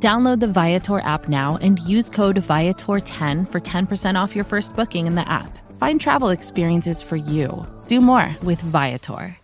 Download 0.00 0.38
the 0.38 0.46
Viator 0.46 1.00
app 1.00 1.28
now 1.28 1.58
and 1.60 1.80
use 1.80 2.08
code 2.08 2.36
Viator10 2.36 3.50
for 3.50 3.60
10% 3.60 4.14
off 4.14 4.36
your 4.36 4.44
first 4.44 4.76
booking 4.76 5.08
in 5.08 5.16
the 5.16 5.28
app. 5.28 5.58
Find 5.76 6.00
travel 6.00 6.28
experiences 6.28 7.02
for 7.02 7.16
you. 7.16 7.66
Do 7.88 8.00
more 8.00 8.36
with 8.44 8.60
Viator. 8.60 9.36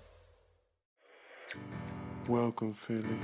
Welcome, 2.28 2.72
Philly, 2.72 3.18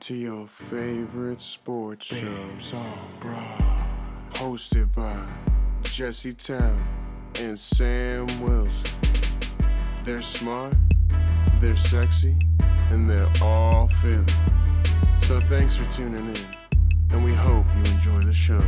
to 0.00 0.14
your 0.14 0.46
favorite 0.46 1.40
sports 1.40 2.04
show. 2.04 2.16
Babes 2.16 2.74
on 2.74 2.98
Broad. 3.20 3.86
Hosted 4.34 4.94
by 4.94 5.16
Jesse 5.82 6.34
Town 6.34 6.78
and 7.40 7.58
Sam 7.58 8.26
Wilson. 8.42 8.92
They're 10.04 10.22
smart, 10.22 10.76
they're 11.60 11.76
sexy, 11.76 12.36
and 12.90 13.08
they're 13.08 13.32
all 13.42 13.88
Philly. 14.02 14.24
So 15.30 15.38
thanks 15.38 15.76
for 15.76 15.84
tuning 15.96 16.26
in, 16.26 16.34
and 17.12 17.24
we 17.24 17.32
hope 17.32 17.64
you 17.68 17.92
enjoy 17.92 18.20
the 18.20 18.32
show. 18.32 18.58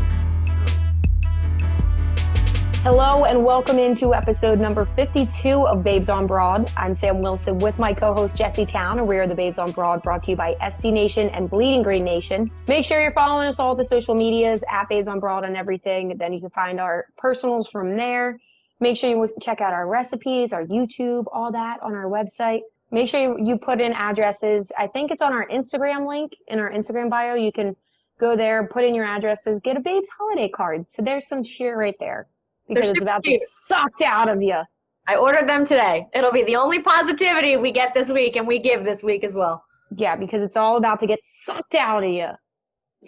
Hello 2.85 3.25
and 3.25 3.45
welcome 3.45 3.81
into 3.81 4.15
episode 4.15 4.61
number 4.61 4.85
52 4.85 5.67
of 5.67 5.83
Babes 5.83 6.09
on 6.09 6.29
Broad. 6.29 6.71
I'm 6.77 6.95
Sam 6.95 7.21
Wilson 7.21 7.59
with 7.59 7.81
my 7.81 7.93
co-host 7.93 8.37
Jesse 8.37 8.65
Town, 8.65 9.01
and 9.01 9.09
we 9.09 9.19
are 9.19 9.27
the 9.27 9.35
Babes 9.35 9.59
on 9.59 9.73
Broad 9.73 10.05
brought 10.05 10.23
to 10.23 10.31
you 10.31 10.37
by 10.37 10.55
SB 10.61 10.93
Nation 10.93 11.31
and 11.31 11.51
Bleeding 11.51 11.83
Green 11.83 12.05
Nation. 12.05 12.49
Make 12.69 12.85
sure 12.85 13.03
you're 13.03 13.11
following 13.11 13.49
us 13.49 13.59
all 13.59 13.75
the 13.75 13.85
social 13.85 14.15
medias 14.15 14.63
at 14.71 14.89
Babes 14.89 15.09
on 15.09 15.19
Broad 15.19 15.45
and 15.45 15.57
everything. 15.57 16.17
Then 16.17 16.33
you 16.33 16.39
can 16.39 16.51
find 16.51 16.79
our 16.79 17.07
personals 17.19 17.69
from 17.69 17.97
there. 17.97 18.39
Make 18.81 18.97
sure 18.97 19.11
you 19.11 19.29
check 19.41 19.61
out 19.61 19.73
our 19.73 19.89
recipes, 19.89 20.53
our 20.53 20.65
YouTube, 20.65 21.25
all 21.33 21.51
that 21.51 21.83
on 21.83 21.93
our 21.95 22.07
website. 22.07 22.61
Make 22.93 23.09
sure 23.09 23.21
you, 23.21 23.45
you 23.45 23.59
put 23.59 23.81
in 23.81 23.93
addresses. 23.95 24.71
I 24.79 24.87
think 24.87 25.11
it's 25.11 25.23
on 25.23 25.33
our 25.33 25.49
Instagram 25.49 26.07
link 26.07 26.37
in 26.49 26.59
our 26.59 26.71
Instagram 26.71 27.09
bio. 27.09 27.35
You 27.35 27.51
can 27.51 27.75
go 28.21 28.37
there, 28.37 28.69
put 28.69 28.85
in 28.85 28.95
your 28.95 29.07
addresses, 29.07 29.61
get 29.61 29.79
a 29.79 29.81
Babes 29.81 30.09
holiday 30.17 30.49
card. 30.49 30.89
So 30.91 31.03
there's 31.03 31.27
some 31.27 31.43
cheer 31.43 31.77
right 31.77 31.97
there 31.99 32.29
because 32.69 32.91
it's 32.91 33.03
about 33.03 33.25
to 33.25 33.31
be 33.31 33.41
sucked 33.47 34.03
out 34.03 34.29
of 34.29 34.43
you. 34.43 34.61
I 35.09 35.17
ordered 35.17 35.49
them 35.49 35.65
today. 35.65 36.07
It'll 36.15 36.33
be 36.33 36.45
the 36.45 36.57
only 36.57 36.81
positivity 36.81 37.57
we 37.57 37.73
get 37.73 37.95
this 37.95 38.11
week 38.11 38.37
and 38.37 38.47
we 38.47 38.59
give 38.59 38.85
this 38.85 39.03
week 39.03 39.25
as 39.25 39.33
well. 39.33 39.65
Yeah, 39.97 40.15
because 40.15 40.43
it's 40.43 40.57
all 40.57 40.77
about 40.77 41.01
to 41.01 41.07
get 41.07 41.19
sucked 41.25 41.75
out 41.75 42.05
of 42.05 42.11
you. 42.11 42.29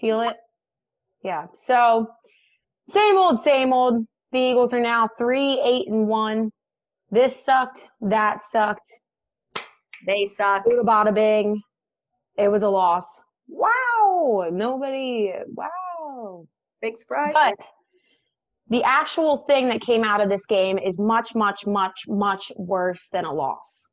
Feel 0.01 0.23
it? 0.23 0.37
Yeah. 1.23 1.47
So 1.55 2.09
same 2.87 3.17
old, 3.17 3.39
same 3.39 3.73
old. 3.73 4.07
The 4.33 4.41
Eagles 4.41 4.75
are 4.75 4.81
now 4.81 5.09
three, 5.17 5.61
eight, 5.61 5.89
and 5.89 6.09
one. 6.09 6.51
This 7.11 7.45
sucked. 7.45 7.89
That 8.01 8.43
sucked. 8.43 8.89
They 10.07 10.27
suck. 10.27 10.65
Buda 10.65 10.83
bada 10.83 11.15
bing. 11.15 11.63
It 12.37 12.49
was 12.49 12.63
a 12.63 12.69
loss. 12.69 13.23
Wow. 13.49 14.49
Nobody. 14.51 15.33
Wow. 15.55 16.47
Big 16.81 16.97
surprise. 16.97 17.33
But 17.35 17.67
the 18.69 18.83
actual 18.83 19.39
thing 19.49 19.69
that 19.69 19.81
came 19.81 20.05
out 20.05 20.21
of 20.21 20.29
this 20.29 20.47
game 20.47 20.79
is 20.79 20.99
much, 20.99 21.35
much, 21.35 21.67
much, 21.67 22.05
much 22.09 22.51
worse 22.57 23.09
than 23.09 23.25
a 23.25 23.33
loss. 23.33 23.93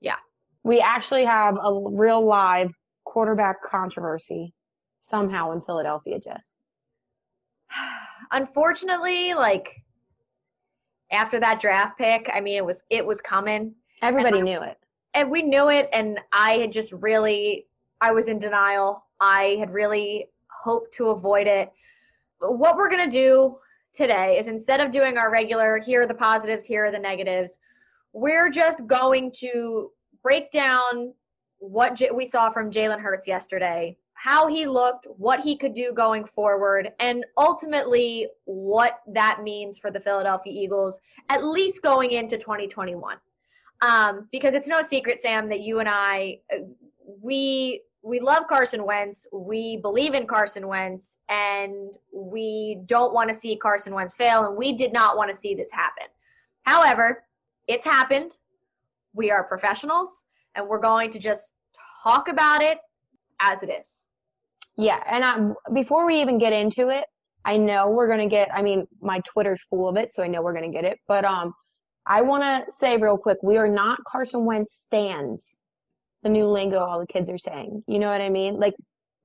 Yeah. 0.00 0.16
We 0.64 0.80
actually 0.80 1.24
have 1.24 1.56
a 1.56 1.80
real 1.90 2.24
live 2.24 2.70
quarterback 3.04 3.56
controversy 3.68 4.52
somehow 5.00 5.52
in 5.52 5.62
Philadelphia, 5.62 6.18
Jess. 6.20 6.62
Unfortunately, 8.32 9.34
like 9.34 9.70
after 11.10 11.40
that 11.40 11.60
draft 11.60 11.98
pick, 11.98 12.30
I 12.32 12.40
mean 12.40 12.56
it 12.56 12.64
was 12.64 12.82
it 12.90 13.06
was 13.06 13.20
coming. 13.20 13.74
Everybody 14.02 14.42
knew 14.42 14.60
it. 14.60 14.76
And 15.14 15.30
we 15.30 15.42
knew 15.42 15.68
it 15.68 15.88
and 15.92 16.20
I 16.32 16.52
had 16.54 16.72
just 16.72 16.92
really 16.92 17.66
I 18.00 18.12
was 18.12 18.28
in 18.28 18.38
denial. 18.38 19.04
I 19.20 19.56
had 19.58 19.72
really 19.72 20.26
hoped 20.62 20.94
to 20.94 21.08
avoid 21.08 21.46
it. 21.46 21.72
What 22.38 22.76
we're 22.76 22.90
going 22.90 23.04
to 23.04 23.10
do 23.10 23.58
today 23.92 24.38
is 24.38 24.46
instead 24.46 24.80
of 24.80 24.90
doing 24.90 25.16
our 25.16 25.30
regular 25.30 25.80
here 25.84 26.02
are 26.02 26.06
the 26.06 26.14
positives, 26.14 26.64
here 26.64 26.84
are 26.84 26.90
the 26.92 26.98
negatives, 26.98 27.58
we're 28.12 28.50
just 28.50 28.86
going 28.86 29.32
to 29.40 29.90
break 30.22 30.50
down 30.50 31.14
what 31.58 31.96
J- 31.96 32.10
we 32.12 32.26
saw 32.26 32.50
from 32.50 32.70
Jalen 32.70 33.00
Hurts 33.00 33.26
yesterday, 33.26 33.96
how 34.14 34.46
he 34.46 34.66
looked, 34.66 35.06
what 35.16 35.40
he 35.40 35.56
could 35.56 35.74
do 35.74 35.92
going 35.92 36.24
forward, 36.24 36.92
and 37.00 37.24
ultimately 37.36 38.28
what 38.44 39.00
that 39.12 39.42
means 39.42 39.78
for 39.78 39.90
the 39.90 40.00
Philadelphia 40.00 40.52
Eagles, 40.52 41.00
at 41.28 41.44
least 41.44 41.82
going 41.82 42.12
into 42.12 42.36
2021. 42.36 43.16
Um, 43.80 44.28
because 44.32 44.54
it's 44.54 44.68
no 44.68 44.82
secret, 44.82 45.20
Sam, 45.20 45.48
that 45.50 45.60
you 45.60 45.78
and 45.78 45.88
I, 45.88 46.40
uh, 46.52 46.58
we 47.22 47.82
we 48.02 48.20
love 48.20 48.46
Carson 48.48 48.84
Wentz. 48.84 49.26
We 49.32 49.76
believe 49.76 50.14
in 50.14 50.26
Carson 50.26 50.66
Wentz, 50.66 51.18
and 51.28 51.92
we 52.12 52.80
don't 52.86 53.12
want 53.12 53.28
to 53.28 53.34
see 53.34 53.56
Carson 53.56 53.94
Wentz 53.94 54.14
fail, 54.14 54.44
and 54.44 54.56
we 54.56 54.72
did 54.72 54.92
not 54.92 55.16
want 55.16 55.30
to 55.30 55.36
see 55.36 55.54
this 55.54 55.70
happen. 55.72 56.06
However, 56.62 57.24
it's 57.66 57.84
happened. 57.84 58.36
We 59.14 59.30
are 59.30 59.44
professionals, 59.44 60.24
and 60.54 60.68
we're 60.68 60.80
going 60.80 61.10
to 61.10 61.18
just 61.18 61.54
talk 62.02 62.28
about 62.28 62.62
it 62.62 62.78
as 63.40 63.62
it 63.62 63.70
is. 63.70 64.06
Yeah, 64.76 65.02
and 65.10 65.24
I, 65.24 65.72
before 65.72 66.06
we 66.06 66.20
even 66.20 66.38
get 66.38 66.52
into 66.52 66.88
it, 66.88 67.04
I 67.44 67.56
know 67.56 67.90
we're 67.90 68.08
gonna 68.08 68.28
get. 68.28 68.48
I 68.54 68.62
mean, 68.62 68.86
my 69.00 69.20
Twitter's 69.20 69.62
full 69.64 69.88
of 69.88 69.96
it, 69.96 70.14
so 70.14 70.22
I 70.22 70.28
know 70.28 70.42
we're 70.42 70.54
gonna 70.54 70.70
get 70.70 70.84
it. 70.84 70.98
But 71.08 71.24
um, 71.24 71.52
I 72.08 72.22
want 72.22 72.42
to 72.42 72.72
say 72.72 72.96
real 72.96 73.18
quick, 73.18 73.38
we 73.42 73.58
are 73.58 73.68
not 73.68 73.98
Carson 74.08 74.44
Wentz 74.46 74.74
stands. 74.74 75.60
The 76.22 76.30
new 76.30 76.46
lingo 76.46 76.78
all 76.78 76.98
the 76.98 77.06
kids 77.06 77.28
are 77.30 77.38
saying. 77.38 77.84
You 77.86 77.98
know 77.98 78.08
what 78.10 78.20
I 78.20 78.30
mean? 78.30 78.58
Like, 78.58 78.74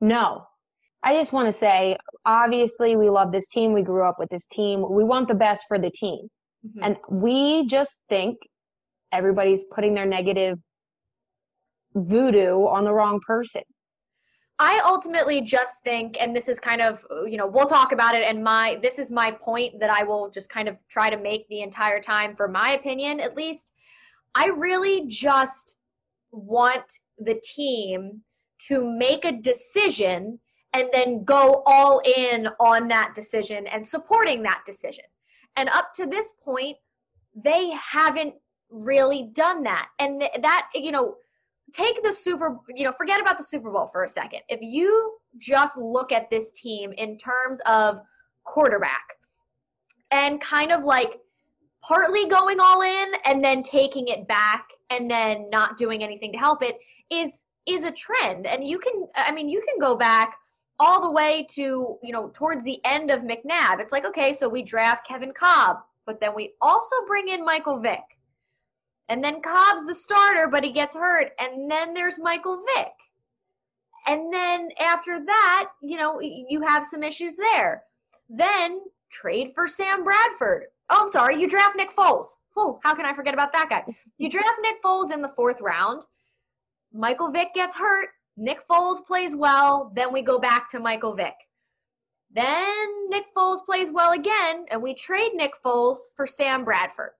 no. 0.01 0.45
I 1.01 1.15
just 1.15 1.33
want 1.33 1.47
to 1.47 1.51
say, 1.51 1.97
obviously, 2.25 2.95
we 2.95 3.09
love 3.09 3.31
this 3.31 3.47
team. 3.47 3.73
We 3.73 3.83
grew 3.83 4.03
up 4.03 4.19
with 4.19 4.29
this 4.29 4.45
team. 4.47 4.85
We 4.89 5.03
want 5.03 5.27
the 5.27 5.35
best 5.35 5.65
for 5.67 5.79
the 5.79 5.89
team, 5.91 6.29
Mhm. 6.65 6.79
and 6.81 6.97
we 7.09 7.65
just 7.67 8.01
think 8.09 8.37
everybody's 9.11 9.65
putting 9.65 9.93
their 9.95 10.05
negative 10.05 10.59
voodoo 11.93 12.65
on 12.65 12.83
the 12.85 12.93
wrong 12.93 13.19
person. 13.25 13.63
I 14.59 14.81
ultimately 14.85 15.41
just 15.41 15.83
think, 15.83 16.17
and 16.21 16.35
this 16.35 16.47
is 16.47 16.59
kind 16.59 16.81
of, 16.81 17.05
you 17.27 17.37
know, 17.37 17.47
we'll 17.47 17.65
talk 17.65 17.91
about 17.91 18.15
it. 18.15 18.23
And 18.23 18.43
my, 18.43 18.77
this 18.81 18.99
is 18.99 19.09
my 19.11 19.31
point 19.31 19.79
that 19.79 19.89
I 19.89 20.03
will 20.03 20.29
just 20.29 20.49
kind 20.49 20.67
of 20.67 20.77
try 20.87 21.09
to 21.09 21.17
make 21.17 21.47
the 21.47 21.61
entire 21.61 21.99
time, 21.99 22.35
for 22.35 22.47
my 22.47 22.71
opinion, 22.71 23.19
at 23.19 23.35
least. 23.35 23.73
I 24.35 24.47
really 24.47 25.05
just 25.07 25.77
want 26.31 26.99
the 27.17 27.41
team 27.43 28.21
to 28.67 28.83
make 28.83 29.25
a 29.25 29.31
decision 29.31 30.39
and 30.71 30.89
then 30.91 31.23
go 31.23 31.63
all 31.65 32.01
in 32.05 32.47
on 32.59 32.87
that 32.87 33.13
decision 33.13 33.67
and 33.67 33.87
supporting 33.87 34.43
that 34.43 34.63
decision. 34.65 35.05
And 35.55 35.69
up 35.69 35.93
to 35.95 36.05
this 36.05 36.33
point, 36.43 36.77
they 37.35 37.71
haven't 37.71 38.35
really 38.69 39.29
done 39.33 39.63
that. 39.63 39.89
And 39.99 40.21
th- 40.21 40.31
that, 40.41 40.69
you 40.73 40.91
know, 40.91 41.17
take 41.73 42.01
the 42.03 42.13
super 42.13 42.59
you 42.73 42.85
know 42.85 42.93
forget 42.93 43.19
about 43.19 43.37
the 43.37 43.43
super 43.43 43.71
bowl 43.71 43.87
for 43.87 44.03
a 44.03 44.09
second. 44.09 44.41
If 44.47 44.61
you 44.61 45.17
just 45.39 45.77
look 45.77 46.11
at 46.11 46.29
this 46.29 46.51
team 46.51 46.93
in 46.93 47.17
terms 47.17 47.59
of 47.65 47.99
quarterback 48.43 49.03
and 50.11 50.39
kind 50.39 50.71
of 50.71 50.83
like 50.83 51.19
partly 51.81 52.27
going 52.27 52.59
all 52.59 52.81
in 52.81 53.13
and 53.25 53.43
then 53.43 53.63
taking 53.63 54.07
it 54.07 54.27
back 54.27 54.67
and 54.89 55.09
then 55.09 55.49
not 55.49 55.77
doing 55.77 56.03
anything 56.03 56.31
to 56.31 56.37
help 56.37 56.61
it 56.61 56.77
is 57.09 57.45
is 57.65 57.83
a 57.83 57.91
trend. 57.91 58.45
And 58.45 58.63
you 58.63 58.79
can 58.79 59.07
i 59.15 59.31
mean 59.31 59.49
you 59.49 59.61
can 59.67 59.79
go 59.79 59.95
back 59.95 60.37
all 60.79 61.01
the 61.01 61.11
way 61.11 61.47
to 61.51 61.97
you 62.01 62.11
know 62.11 62.29
towards 62.33 62.63
the 62.63 62.79
end 62.85 63.09
of 63.09 63.21
mcnabb. 63.21 63.79
It's 63.79 63.91
like 63.91 64.05
okay 64.05 64.33
so 64.33 64.47
we 64.47 64.61
draft 64.61 65.07
Kevin 65.07 65.33
Kolb 65.33 65.77
but 66.05 66.19
then 66.19 66.35
we 66.35 66.53
also 66.61 66.95
bring 67.07 67.29
in 67.29 67.45
michael 67.45 67.79
vick 67.79 68.12
and 69.09 69.23
then 69.23 69.41
Kolb's 69.41 69.85
the 69.85 69.95
starter, 69.95 70.47
but 70.47 70.63
he 70.63 70.71
gets 70.71 70.95
hurt. 70.95 71.31
And 71.39 71.69
then 71.69 71.93
there's 71.93 72.19
Michael 72.19 72.63
Vick. 72.75 72.93
And 74.07 74.33
then 74.33 74.69
after 74.79 75.23
that, 75.23 75.69
you 75.81 75.97
know, 75.97 76.19
you 76.21 76.61
have 76.61 76.85
some 76.85 77.03
issues 77.03 77.37
there. 77.37 77.83
Then 78.29 78.81
trade 79.11 79.51
for 79.55 79.67
Sam 79.67 80.03
Bradford. 80.03 80.65
Oh, 80.89 81.03
I'm 81.03 81.09
sorry, 81.09 81.39
you 81.39 81.47
draft 81.47 81.75
Nick 81.75 81.91
Foles. 81.91 82.25
Oh, 82.55 82.79
how 82.83 82.93
can 82.95 83.05
I 83.05 83.13
forget 83.13 83.33
about 83.33 83.53
that 83.53 83.69
guy? 83.69 83.83
You 84.17 84.29
draft 84.29 84.59
Nick 84.61 84.81
Foles 84.83 85.11
in 85.11 85.21
the 85.21 85.31
fourth 85.35 85.61
round. 85.61 86.03
Michael 86.93 87.31
Vick 87.31 87.53
gets 87.53 87.77
hurt. 87.77 88.09
Nick 88.37 88.59
Foles 88.69 89.05
plays 89.05 89.35
well. 89.35 89.91
Then 89.95 90.11
we 90.13 90.21
go 90.21 90.39
back 90.39 90.69
to 90.69 90.79
Michael 90.79 91.15
Vick. 91.15 91.35
Then 92.31 93.09
Nick 93.09 93.25
Foles 93.35 93.63
plays 93.65 93.91
well 93.91 94.11
again, 94.11 94.65
and 94.71 94.81
we 94.81 94.93
trade 94.93 95.31
Nick 95.33 95.51
Foles 95.63 95.97
for 96.15 96.25
Sam 96.25 96.63
Bradford. 96.63 97.11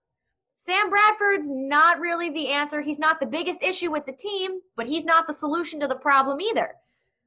Sam 0.56 0.88
Bradford's 0.88 1.50
not 1.50 1.98
really 1.98 2.30
the 2.30 2.48
answer. 2.48 2.80
He's 2.80 2.98
not 2.98 3.20
the 3.20 3.26
biggest 3.26 3.62
issue 3.62 3.90
with 3.90 4.06
the 4.06 4.12
team, 4.12 4.60
but 4.76 4.86
he's 4.86 5.04
not 5.04 5.26
the 5.26 5.32
solution 5.32 5.80
to 5.80 5.88
the 5.88 5.96
problem 5.96 6.40
either. 6.40 6.74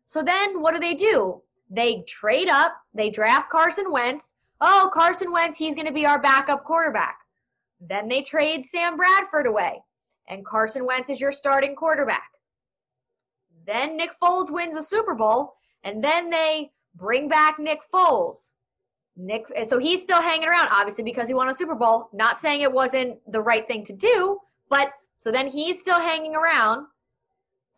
So 0.05 0.23
then 0.23 0.61
what 0.61 0.73
do 0.73 0.79
they 0.79 0.95
do? 0.95 1.41
They 1.69 2.03
trade 2.07 2.47
up, 2.47 2.73
they 2.93 3.09
draft 3.09 3.49
Carson 3.49 3.91
Wentz. 3.91 4.35
Oh, 4.61 4.89
Carson 4.93 5.31
Wentz, 5.31 5.57
he's 5.57 5.75
going 5.75 5.87
to 5.87 5.93
be 5.93 6.05
our 6.05 6.21
backup 6.21 6.63
quarterback. 6.63 7.19
Then 7.79 8.07
they 8.07 8.23
trade 8.23 8.65
Sam 8.65 8.95
Bradford 8.95 9.45
away, 9.45 9.81
and 10.27 10.45
Carson 10.45 10.85
Wentz 10.85 11.09
is 11.09 11.19
your 11.19 11.31
starting 11.31 11.75
quarterback. 11.75 12.29
Then 13.65 13.97
Nick 13.97 14.11
Foles 14.21 14.49
wins 14.49 14.77
a 14.77 14.81
Super 14.81 15.13
Bowl, 15.13 15.55
and 15.83 16.03
then 16.03 16.29
they 16.29 16.71
bring 16.95 17.27
back 17.27 17.59
Nick 17.59 17.81
Foles. 17.93 18.51
Nick, 19.17 19.45
so 19.67 19.79
he's 19.79 20.01
still 20.01 20.21
hanging 20.21 20.47
around, 20.47 20.69
obviously, 20.71 21.03
because 21.03 21.27
he 21.27 21.33
won 21.33 21.49
a 21.49 21.53
Super 21.53 21.75
Bowl. 21.75 22.09
Not 22.13 22.37
saying 22.37 22.61
it 22.61 22.71
wasn't 22.71 23.19
the 23.31 23.41
right 23.41 23.67
thing 23.67 23.83
to 23.85 23.93
do, 23.93 24.39
but 24.69 24.91
so 25.17 25.31
then 25.31 25.47
he's 25.47 25.81
still 25.81 25.99
hanging 25.99 26.35
around. 26.35 26.85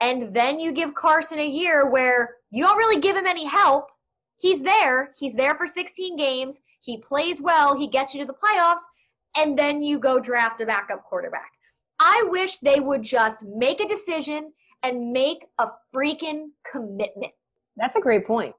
And 0.01 0.33
then 0.33 0.59
you 0.59 0.71
give 0.71 0.95
Carson 0.95 1.39
a 1.39 1.47
year 1.47 1.89
where 1.89 2.35
you 2.51 2.63
don't 2.63 2.77
really 2.77 3.01
give 3.01 3.15
him 3.15 3.25
any 3.25 3.45
help. 3.45 3.89
He's 4.37 4.61
there. 4.61 5.11
He's 5.17 5.35
there 5.35 5.55
for 5.55 5.67
16 5.67 6.15
games. 6.17 6.61
He 6.81 6.97
plays 6.97 7.41
well. 7.41 7.77
He 7.77 7.87
gets 7.87 8.13
you 8.13 8.21
to 8.21 8.25
the 8.25 8.33
playoffs. 8.33 8.83
And 9.37 9.57
then 9.57 9.81
you 9.83 9.99
go 9.99 10.19
draft 10.19 10.61
a 10.61 10.65
backup 10.65 11.03
quarterback. 11.03 11.51
I 11.99 12.25
wish 12.29 12.59
they 12.59 12.79
would 12.79 13.03
just 13.03 13.43
make 13.43 13.81
a 13.81 13.87
decision 13.87 14.53
and 14.83 15.11
make 15.11 15.45
a 15.57 15.67
freaking 15.93 16.47
commitment. 16.69 17.33
That's 17.75 17.97
a 17.97 18.01
great 18.01 18.25
point. 18.25 18.55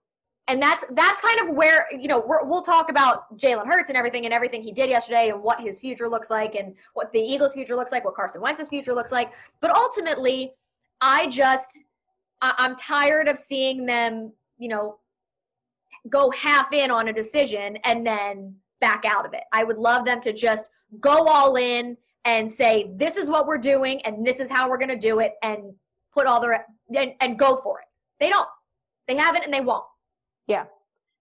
And 0.50 0.60
that's 0.60 0.84
that's 0.96 1.20
kind 1.20 1.48
of 1.48 1.54
where 1.54 1.86
you 1.96 2.08
know 2.08 2.18
we 2.18 2.48
will 2.48 2.62
talk 2.62 2.90
about 2.90 3.38
Jalen 3.38 3.66
Hurts 3.66 3.88
and 3.88 3.96
everything 3.96 4.24
and 4.24 4.34
everything 4.34 4.64
he 4.64 4.72
did 4.72 4.90
yesterday 4.90 5.30
and 5.30 5.44
what 5.44 5.60
his 5.60 5.80
future 5.80 6.08
looks 6.08 6.28
like 6.28 6.56
and 6.56 6.74
what 6.94 7.12
the 7.12 7.20
Eagles' 7.20 7.54
future 7.54 7.76
looks 7.76 7.92
like, 7.92 8.04
what 8.04 8.16
Carson 8.16 8.40
Wentz's 8.40 8.68
future 8.68 8.92
looks 8.92 9.12
like. 9.12 9.32
But 9.60 9.70
ultimately, 9.70 10.54
I 11.00 11.28
just 11.28 11.78
I, 12.42 12.52
I'm 12.58 12.74
tired 12.74 13.28
of 13.28 13.38
seeing 13.38 13.86
them, 13.86 14.32
you 14.58 14.68
know, 14.68 14.98
go 16.08 16.32
half 16.32 16.72
in 16.72 16.90
on 16.90 17.06
a 17.06 17.12
decision 17.12 17.76
and 17.84 18.04
then 18.04 18.56
back 18.80 19.04
out 19.06 19.24
of 19.24 19.34
it. 19.34 19.44
I 19.52 19.62
would 19.62 19.78
love 19.78 20.04
them 20.04 20.20
to 20.22 20.32
just 20.32 20.66
go 20.98 21.28
all 21.28 21.54
in 21.54 21.96
and 22.24 22.50
say 22.50 22.90
this 22.96 23.16
is 23.16 23.30
what 23.30 23.46
we're 23.46 23.58
doing 23.58 24.02
and 24.02 24.26
this 24.26 24.40
is 24.40 24.50
how 24.50 24.68
we're 24.68 24.78
going 24.78 24.90
to 24.90 24.98
do 24.98 25.20
it 25.20 25.34
and 25.44 25.74
put 26.12 26.26
all 26.26 26.40
the 26.40 26.58
and, 26.98 27.12
and 27.20 27.38
go 27.38 27.56
for 27.58 27.78
it. 27.78 27.86
They 28.18 28.30
don't. 28.30 28.48
They 29.06 29.14
haven't 29.14 29.44
and 29.44 29.54
they 29.54 29.60
won't. 29.60 29.84
Yeah. 30.50 30.64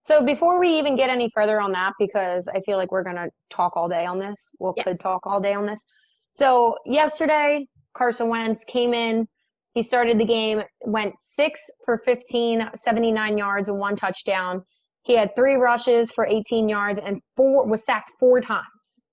So 0.01 0.25
before 0.25 0.59
we 0.59 0.69
even 0.79 0.95
get 0.95 1.11
any 1.11 1.29
further 1.35 1.61
on 1.61 1.71
that, 1.73 1.93
because 1.99 2.47
I 2.47 2.61
feel 2.61 2.77
like 2.77 2.91
we're 2.91 3.03
gonna 3.03 3.27
talk 3.51 3.77
all 3.77 3.87
day 3.87 4.07
on 4.07 4.17
this. 4.17 4.49
We 4.59 4.63
we'll, 4.63 4.73
yes. 4.75 4.85
could 4.85 4.99
talk 4.99 5.27
all 5.27 5.39
day 5.39 5.53
on 5.53 5.67
this. 5.67 5.85
So 6.31 6.75
yesterday, 6.83 7.67
Carson 7.93 8.27
Wentz 8.27 8.63
came 8.63 8.95
in. 8.95 9.27
He 9.75 9.83
started 9.83 10.17
the 10.17 10.25
game, 10.25 10.63
went 10.81 11.13
six 11.19 11.69
for 11.85 12.01
15, 12.05 12.71
79 12.73 13.37
yards 13.37 13.69
and 13.69 13.77
one 13.77 13.95
touchdown. 13.95 14.63
He 15.03 15.15
had 15.15 15.35
three 15.35 15.55
rushes 15.55 16.11
for 16.11 16.25
18 16.25 16.67
yards 16.67 16.99
and 16.99 17.21
four 17.37 17.67
was 17.67 17.85
sacked 17.85 18.11
four 18.19 18.41
times. 18.41 19.03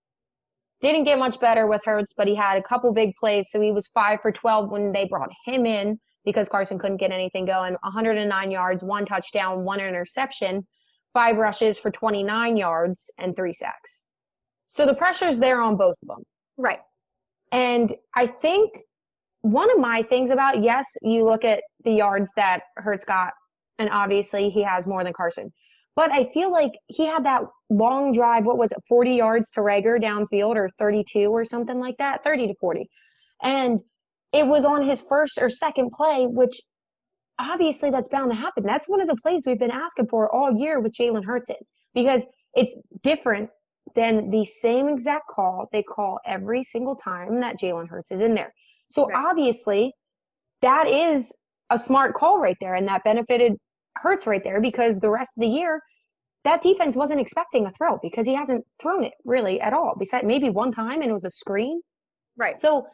Didn't 0.81 1.05
get 1.05 1.19
much 1.19 1.39
better 1.41 1.67
with 1.67 1.83
Hurts, 1.85 2.15
but 2.17 2.27
he 2.27 2.35
had 2.35 2.57
a 2.57 2.63
couple 2.63 2.93
big 2.95 3.15
plays. 3.21 3.49
So 3.51 3.61
he 3.61 3.71
was 3.71 3.89
five 3.89 4.21
for 4.23 4.33
12 4.33 4.71
when 4.71 4.93
they 4.93 5.07
brought 5.07 5.31
him 5.45 5.67
in 5.67 5.99
because 6.27 6.49
Carson 6.51 6.79
couldn't 6.79 6.99
get 6.99 7.13
anything 7.13 7.47
going. 7.47 7.77
109 7.83 8.51
yards, 8.51 8.85
one 8.85 9.07
touchdown, 9.07 9.65
one 9.65 9.81
interception, 9.81 10.67
five 11.15 11.37
rushes 11.37 11.79
for 11.79 11.91
29 11.91 12.59
yards, 12.59 13.11
and 13.17 13.35
three 13.35 13.55
sacks. 13.55 14.05
So 14.67 14.85
the 14.85 14.95
pressure's 14.95 15.39
there 15.39 15.63
on 15.63 15.77
both 15.77 15.97
of 16.03 16.09
them. 16.09 16.25
Right. 16.59 16.81
And 17.53 17.95
I 18.15 18.27
think 18.27 18.81
one 19.43 19.71
of 19.71 19.79
my 19.79 20.03
things 20.03 20.31
about, 20.31 20.63
yes, 20.63 20.85
you 21.01 21.25
look 21.25 21.45
at 21.45 21.63
the 21.85 21.93
yards 21.93 22.33
that 22.37 22.63
Hurts 22.77 23.05
got, 23.05 23.33
and 23.79 23.89
obviously 23.91 24.51
he 24.51 24.63
has 24.63 24.87
more 24.87 25.05
than 25.05 25.13
Carson. 25.13 25.53
But 25.95 26.11
I 26.11 26.25
feel 26.25 26.51
like 26.51 26.73
he 26.89 27.07
had 27.07 27.25
that 27.25 27.43
long 27.71 28.13
drive, 28.13 28.45
what 28.45 28.59
was 28.59 28.73
it, 28.73 28.79
40 28.89 29.15
yards 29.15 29.51
to 29.53 29.61
Reagor 29.61 30.03
downfield 30.03 30.57
or 30.57 30.69
32 30.79 31.31
or 31.31 31.45
something 31.45 31.79
like 31.79 31.97
that, 31.99 32.25
30 32.25 32.49
to 32.49 32.55
40. 32.61 32.91
And 33.43 33.81
it 34.37 34.47
was 34.47 34.65
on 34.65 34.83
his 34.83 35.01
first 35.01 35.39
or 35.41 35.49
second 35.49 35.91
play, 35.93 36.27
which 36.27 36.61
obviously 37.39 37.91
that's 37.91 38.09
bound 38.09 38.31
to 38.31 38.37
happen. 38.37 38.65
That's 38.65 38.89
one 38.89 39.01
of 39.01 39.09
the 39.09 39.17
plays 39.17 39.45
we've 39.47 39.59
been 39.59 39.71
asking 39.71 40.09
for 40.09 40.35
all 40.35 40.53
year 40.53 40.81
with 40.81 40.93
Jalen 40.93 41.25
Hurts 41.25 41.49
in 41.51 41.57
because 41.95 42.27
it's 42.55 42.77
different 43.03 43.51
than 43.95 44.31
the 44.31 44.45
same 44.45 44.89
exact 44.89 45.29
call 45.29 45.69
they 45.73 45.83
call 45.83 46.19
every 46.27 46.63
single 46.63 46.97
time 46.97 47.41
that 47.41 47.59
Jalen 47.59 47.89
Hurts 47.89 48.11
is 48.11 48.21
in 48.21 48.35
there. 48.35 48.53
So 48.89 49.07
right. 49.07 49.25
obviously 49.31 49.93
that 50.63 50.87
is 50.87 51.33
a 51.71 51.79
smart 51.79 52.15
call 52.15 52.39
right 52.39 52.57
there 52.61 52.75
and 52.75 52.87
that 52.89 53.05
benefited 53.05 53.53
Hurts 53.97 54.27
right 54.27 54.43
there 54.43 54.61
because 54.61 54.99
the 54.99 55.11
rest 55.11 55.33
of 55.37 55.41
the 55.41 55.49
year 55.49 55.81
that 56.45 56.63
defense 56.63 56.95
wasn't 56.95 57.21
expecting 57.21 57.67
a 57.67 57.71
throw 57.71 57.99
because 58.03 58.25
he 58.25 58.35
hasn't 58.35 58.65
thrown 58.81 59.03
it 59.03 59.15
really 59.25 59.61
at 59.61 59.73
all. 59.73 59.95
Besides 59.99 60.25
maybe 60.25 60.49
one 60.49 60.71
time 60.71 61.01
and 61.01 61.11
it 61.11 61.13
was 61.13 61.25
a 61.25 61.31
screen. 61.31 61.81
Right. 62.37 62.59
So 62.59 62.87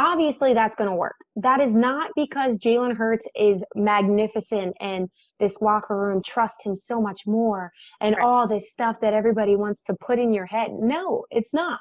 obviously 0.00 0.54
that's 0.54 0.74
going 0.74 0.88
to 0.88 0.96
work. 0.96 1.16
That 1.36 1.60
is 1.60 1.74
not 1.74 2.10
because 2.16 2.58
Jalen 2.58 2.96
Hurts 2.96 3.28
is 3.36 3.62
magnificent 3.74 4.74
and 4.80 5.08
this 5.38 5.60
locker 5.60 5.96
room 5.96 6.22
trusts 6.24 6.64
him 6.64 6.74
so 6.74 7.00
much 7.00 7.26
more 7.26 7.70
and 8.00 8.16
right. 8.16 8.24
all 8.24 8.48
this 8.48 8.72
stuff 8.72 9.00
that 9.00 9.12
everybody 9.12 9.56
wants 9.56 9.84
to 9.84 9.94
put 10.00 10.18
in 10.18 10.32
your 10.32 10.46
head. 10.46 10.70
No, 10.72 11.24
it's 11.30 11.52
not. 11.52 11.80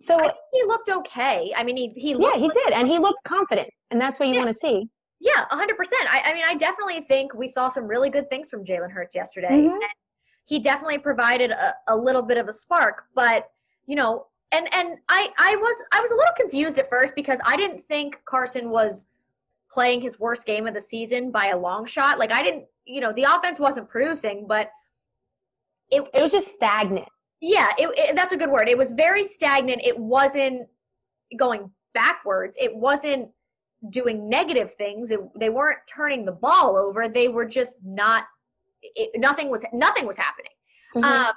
So 0.00 0.18
he 0.18 0.62
looked 0.66 0.88
okay. 0.88 1.52
I 1.54 1.62
mean, 1.62 1.76
he 1.76 1.88
he 1.94 2.16
yeah, 2.18 2.36
he 2.36 2.48
did, 2.48 2.72
and 2.72 2.88
he 2.88 2.98
looked 2.98 3.22
confident, 3.24 3.68
and 3.90 4.00
that's 4.00 4.18
what 4.18 4.28
you 4.28 4.34
yeah. 4.34 4.40
want 4.40 4.48
to 4.48 4.54
see. 4.54 4.88
Yeah, 5.20 5.44
hundred 5.50 5.76
percent. 5.76 6.02
I, 6.10 6.22
I 6.24 6.32
mean, 6.32 6.44
I 6.46 6.54
definitely 6.54 7.02
think 7.02 7.34
we 7.34 7.46
saw 7.46 7.68
some 7.68 7.86
really 7.86 8.08
good 8.08 8.30
things 8.30 8.48
from 8.48 8.64
Jalen 8.64 8.92
Hurts 8.92 9.14
yesterday. 9.14 9.48
Mm-hmm. 9.50 9.76
he 10.46 10.58
definitely 10.58 11.00
provided 11.00 11.50
a, 11.50 11.74
a 11.86 11.96
little 11.96 12.22
bit 12.22 12.38
of 12.38 12.48
a 12.48 12.52
spark, 12.52 13.04
but 13.14 13.48
you 13.86 13.94
know, 13.94 14.26
and 14.52 14.72
and 14.74 14.98
I 15.08 15.30
I 15.38 15.56
was 15.56 15.82
I 15.92 16.00
was 16.00 16.10
a 16.10 16.14
little 16.14 16.34
confused 16.36 16.78
at 16.78 16.88
first 16.88 17.14
because 17.14 17.40
I 17.44 17.56
didn't 17.56 17.80
think 17.80 18.20
Carson 18.24 18.70
was 18.70 19.06
playing 19.70 20.00
his 20.00 20.18
worst 20.18 20.46
game 20.46 20.66
of 20.66 20.74
the 20.74 20.80
season 20.80 21.30
by 21.30 21.46
a 21.46 21.58
long 21.58 21.86
shot. 21.86 22.18
Like 22.18 22.32
I 22.32 22.42
didn't, 22.42 22.64
you 22.84 23.00
know, 23.00 23.12
the 23.12 23.24
offense 23.24 23.60
wasn't 23.60 23.88
producing, 23.88 24.46
but 24.46 24.70
it 25.90 26.08
it 26.14 26.22
was 26.22 26.32
just 26.32 26.54
stagnant. 26.54 27.08
Yeah, 27.40 27.70
it, 27.78 27.88
it, 27.96 28.16
that's 28.16 28.32
a 28.32 28.36
good 28.36 28.50
word. 28.50 28.68
It 28.68 28.76
was 28.76 28.92
very 28.92 29.24
stagnant. 29.24 29.80
It 29.82 29.98
wasn't 29.98 30.68
going 31.38 31.70
backwards. 31.94 32.56
It 32.60 32.76
wasn't 32.76 33.30
doing 33.88 34.28
negative 34.28 34.74
things. 34.74 35.10
It, 35.10 35.20
they 35.38 35.48
weren't 35.48 35.78
turning 35.92 36.26
the 36.26 36.32
ball 36.32 36.76
over. 36.76 37.08
They 37.08 37.28
were 37.28 37.46
just 37.46 37.78
not. 37.84 38.24
It, 38.82 39.18
nothing 39.18 39.50
was 39.50 39.64
nothing 39.72 40.06
was 40.06 40.18
happening. 40.18 40.52
Mm-hmm. 40.94 41.04
Um, 41.04 41.32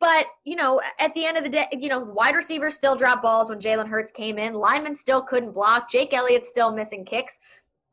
but, 0.00 0.26
you 0.44 0.54
know, 0.54 0.80
at 0.98 1.12
the 1.14 1.24
end 1.24 1.36
of 1.36 1.44
the 1.44 1.50
day, 1.50 1.66
you 1.72 1.88
know, 1.88 1.98
wide 1.98 2.36
receivers 2.36 2.76
still 2.76 2.94
drop 2.94 3.20
balls 3.20 3.48
when 3.48 3.60
Jalen 3.60 3.88
Hurts 3.88 4.12
came 4.12 4.38
in. 4.38 4.54
Linemen 4.54 4.94
still 4.94 5.22
couldn't 5.22 5.52
block. 5.52 5.90
Jake 5.90 6.12
Elliott's 6.14 6.48
still 6.48 6.72
missing 6.72 7.04
kicks. 7.04 7.40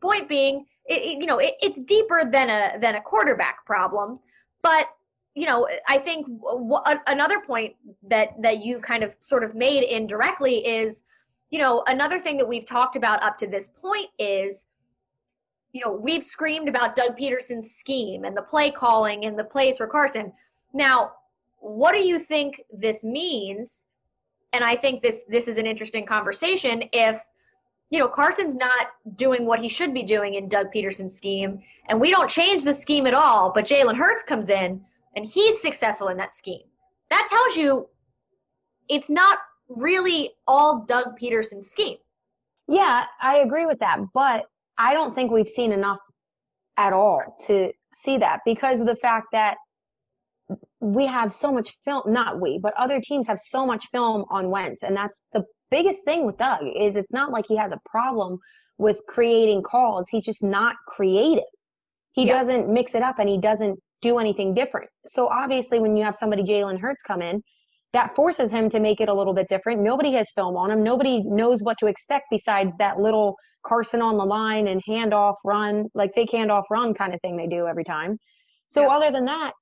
Point 0.02 0.30
being, 0.30 0.68
it, 0.86 1.02
it, 1.02 1.18
you 1.20 1.26
know, 1.26 1.40
it, 1.40 1.56
it's 1.62 1.82
deeper 1.82 2.24
than 2.32 2.50
a 2.50 2.78
than 2.80 2.96
a 2.96 3.02
quarterback 3.02 3.66
problem. 3.66 4.20
But, 4.62 4.88
you 5.34 5.48
know, 5.48 5.68
I 5.88 5.98
think 5.98 6.28
w- 6.28 7.00
another 7.08 7.40
point 7.40 7.76
that 8.04 8.40
that 8.42 8.64
you 8.64 8.80
kind 8.80 9.04
of 9.04 9.16
sort 9.20 9.44
of 9.44 9.56
made 9.56 9.84
indirectly 9.84 10.66
is, 10.66 11.02
you 11.50 11.58
know, 11.58 11.84
another 11.88 12.20
thing 12.20 12.38
that 12.38 12.48
we've 12.48 12.66
talked 12.66 12.96
about 12.96 13.24
up 13.24 13.38
to 13.40 13.48
this 13.48 13.70
point 13.70 14.10
is 14.20 14.68
you 15.72 15.82
know, 15.84 15.92
we've 15.92 16.24
screamed 16.24 16.70
about 16.70 16.96
Doug 16.96 17.18
Pederson's 17.18 17.70
scheme 17.70 18.24
and 18.24 18.38
the 18.38 18.42
play 18.42 18.72
calling 18.72 19.26
and 19.26 19.38
the 19.38 19.44
plays 19.44 19.76
for 19.76 19.88
Carson. 19.88 20.32
Now, 20.74 21.12
what 21.66 21.94
do 21.94 22.00
you 22.00 22.20
think 22.20 22.62
this 22.72 23.04
means? 23.04 23.86
And 24.54 24.64
I 24.64 24.76
think 24.76 25.02
this 25.02 25.24
this 25.28 25.48
is 25.48 25.58
an 25.58 25.66
interesting 25.66 26.06
conversation 26.06 26.84
if 26.94 27.20
you 27.90 27.98
know 27.98 28.08
Carson's 28.08 28.56
not 28.56 28.88
doing 29.16 29.48
what 29.48 29.60
he 29.60 29.68
should 29.68 29.94
be 29.94 30.04
doing 30.04 30.36
in 30.36 30.48
Doug 30.48 30.68
Pederson's 30.72 31.16
scheme, 31.16 31.64
and 31.90 32.00
we 32.00 32.12
don't 32.12 32.30
change 32.30 32.64
the 32.64 32.74
scheme 32.74 33.08
at 33.08 33.16
all, 33.16 33.52
but 33.52 33.66
Jalen 33.66 33.96
Hurts 33.96 34.22
comes 34.22 34.50
in 34.50 34.82
and 35.16 35.26
he's 35.26 35.60
successful 35.60 36.10
in 36.10 36.18
that 36.18 36.36
scheme. 36.36 36.68
That 37.10 37.28
tells 37.30 37.58
you 37.58 37.90
it's 38.88 39.10
not 39.10 39.40
really 39.68 40.32
all 40.48 40.86
Doug 40.88 41.18
Pederson's 41.20 41.72
scheme. 41.72 41.98
Yeah, 42.68 43.06
I 43.20 43.38
agree 43.38 43.66
with 43.66 43.80
that, 43.80 44.00
but 44.14 44.46
I 44.78 44.94
don't 44.94 45.16
think 45.16 45.32
we've 45.32 45.50
seen 45.50 45.72
enough 45.72 46.00
at 46.78 46.94
all 46.94 47.36
to 47.48 47.72
see 47.92 48.20
that 48.20 48.42
because 48.46 48.82
of 48.82 48.88
the 48.88 48.96
fact 48.96 49.28
that 49.32 49.58
we 50.86 51.08
have 51.08 51.34
so 51.34 51.52
much 51.52 51.76
film, 51.84 52.04
not 52.06 52.40
we, 52.40 52.60
but 52.62 52.74
other 52.78 53.02
teams 53.02 53.28
have 53.28 53.40
so 53.40 53.66
much 53.66 53.86
film 53.92 54.24
on 54.30 54.52
Wentz. 54.52 54.84
And 54.84 54.96
that's 54.96 55.24
the 55.34 55.44
biggest 55.72 56.06
thing 56.06 56.26
with 56.26 56.38
Doug 56.38 56.62
is 56.64 56.96
it's 56.96 57.12
not 57.12 57.32
like 57.32 57.46
he 57.48 57.58
has 57.58 57.72
a 57.72 57.80
problem 57.90 58.38
with 58.78 59.02
creating 59.08 59.64
calls. 59.64 60.08
He's 60.10 60.24
just 60.24 60.44
not 60.44 60.76
creative. 60.88 61.44
He 62.12 62.28
yeah. 62.28 62.38
doesn't 62.38 62.70
mix 62.70 62.94
it 62.94 63.02
up 63.02 63.18
and 63.18 63.28
he 63.28 63.40
doesn't 63.40 63.80
do 64.02 64.20
anything 64.20 64.54
different. 64.54 64.90
So 65.08 65.28
obviously, 65.28 65.80
when 65.80 65.98
you 65.98 66.04
have 66.04 66.16
somebody 66.16 66.44
Jalen 66.44 66.80
Hurts 66.80 67.02
come 67.02 67.22
in, 67.22 67.42
that 67.94 68.16
forces 68.16 68.52
him 68.52 68.70
to 68.70 68.80
make 68.80 69.02
it 69.02 69.10
a 69.10 69.14
little 69.14 69.34
bit 69.34 69.48
different. 69.48 69.82
Nobody 69.82 70.12
has 70.14 70.30
film 70.36 70.56
on 70.56 70.70
him. 70.70 70.84
Nobody 70.84 71.24
knows 71.26 71.64
what 71.64 71.78
to 71.80 71.88
expect 71.88 72.26
besides 72.30 72.78
that 72.78 73.00
little 73.00 73.36
Carson 73.66 74.02
on 74.02 74.18
the 74.18 74.26
line 74.26 74.68
and 74.68 74.82
handoff 74.88 75.36
run, 75.44 75.86
like 75.96 76.14
fake 76.14 76.30
handoff 76.32 76.64
run 76.70 76.94
kind 76.94 77.14
of 77.14 77.22
thing 77.22 77.38
they 77.38 77.48
do 77.48 77.66
every 77.66 77.84
time. 77.84 78.18
So 78.68 78.84
yeah. 78.84 78.90
other 78.90 79.12
than 79.12 79.26
that, 79.26 79.54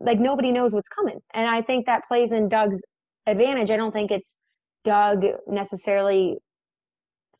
like 0.00 0.18
nobody 0.18 0.52
knows 0.52 0.72
what's 0.72 0.88
coming. 0.88 1.20
And 1.34 1.48
I 1.48 1.62
think 1.62 1.86
that 1.86 2.02
plays 2.08 2.32
in 2.32 2.48
Doug's 2.48 2.82
advantage. 3.26 3.70
I 3.70 3.76
don't 3.76 3.92
think 3.92 4.10
it's 4.10 4.40
Doug 4.84 5.24
necessarily 5.46 6.36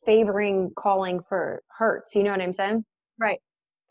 favoring 0.04 0.70
calling 0.78 1.20
for 1.28 1.62
Hurts. 1.76 2.14
You 2.14 2.22
know 2.22 2.30
what 2.32 2.40
I'm 2.40 2.52
saying? 2.52 2.84
Right. 3.18 3.38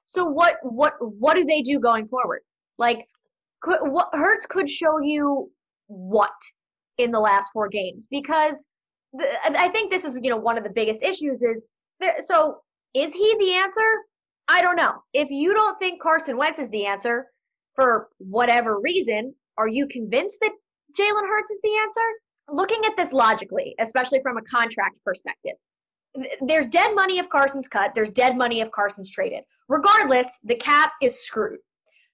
So 0.05 0.25
what 0.25 0.55
what 0.61 0.93
what 0.99 1.37
do 1.37 1.45
they 1.45 1.61
do 1.61 1.79
going 1.79 2.07
forward? 2.07 2.41
Like 2.77 3.05
could 3.61 3.79
what 3.81 4.09
Hurts 4.13 4.45
could 4.45 4.69
show 4.69 4.99
you 5.01 5.49
what 5.87 6.31
in 6.97 7.11
the 7.11 7.19
last 7.19 7.51
four 7.53 7.67
games 7.67 8.07
because 8.09 8.67
the, 9.13 9.25
I 9.43 9.69
think 9.69 9.91
this 9.91 10.05
is 10.05 10.17
you 10.21 10.29
know 10.29 10.37
one 10.37 10.57
of 10.57 10.63
the 10.63 10.69
biggest 10.69 11.01
issues 11.01 11.41
is 11.41 11.67
there, 11.99 12.15
so 12.19 12.57
is 12.93 13.13
he 13.13 13.35
the 13.39 13.53
answer? 13.53 13.81
I 14.47 14.61
don't 14.61 14.75
know. 14.75 14.93
If 15.13 15.29
you 15.31 15.53
don't 15.53 15.77
think 15.79 16.01
Carson 16.01 16.37
Wentz 16.37 16.59
is 16.59 16.69
the 16.69 16.85
answer 16.85 17.27
for 17.75 18.07
whatever 18.17 18.79
reason, 18.79 19.33
are 19.57 19.67
you 19.67 19.87
convinced 19.87 20.39
that 20.41 20.51
Jalen 20.99 21.27
Hurts 21.27 21.51
is 21.51 21.59
the 21.61 21.77
answer? 21.83 22.01
Looking 22.49 22.81
at 22.85 22.95
this 22.95 23.11
logically, 23.11 23.75
especially 23.79 24.19
from 24.21 24.37
a 24.37 24.41
contract 24.43 24.95
perspective, 25.03 25.53
there's 26.41 26.67
dead 26.67 26.95
money 26.95 27.17
if 27.17 27.29
Carson's 27.29 27.67
cut, 27.67 27.93
there's 27.95 28.11
dead 28.11 28.37
money 28.37 28.61
if 28.61 28.71
Carson's 28.71 29.09
traded. 29.09 29.43
Regardless, 29.67 30.39
the 30.43 30.55
cap 30.55 30.93
is 31.01 31.19
screwed. 31.19 31.59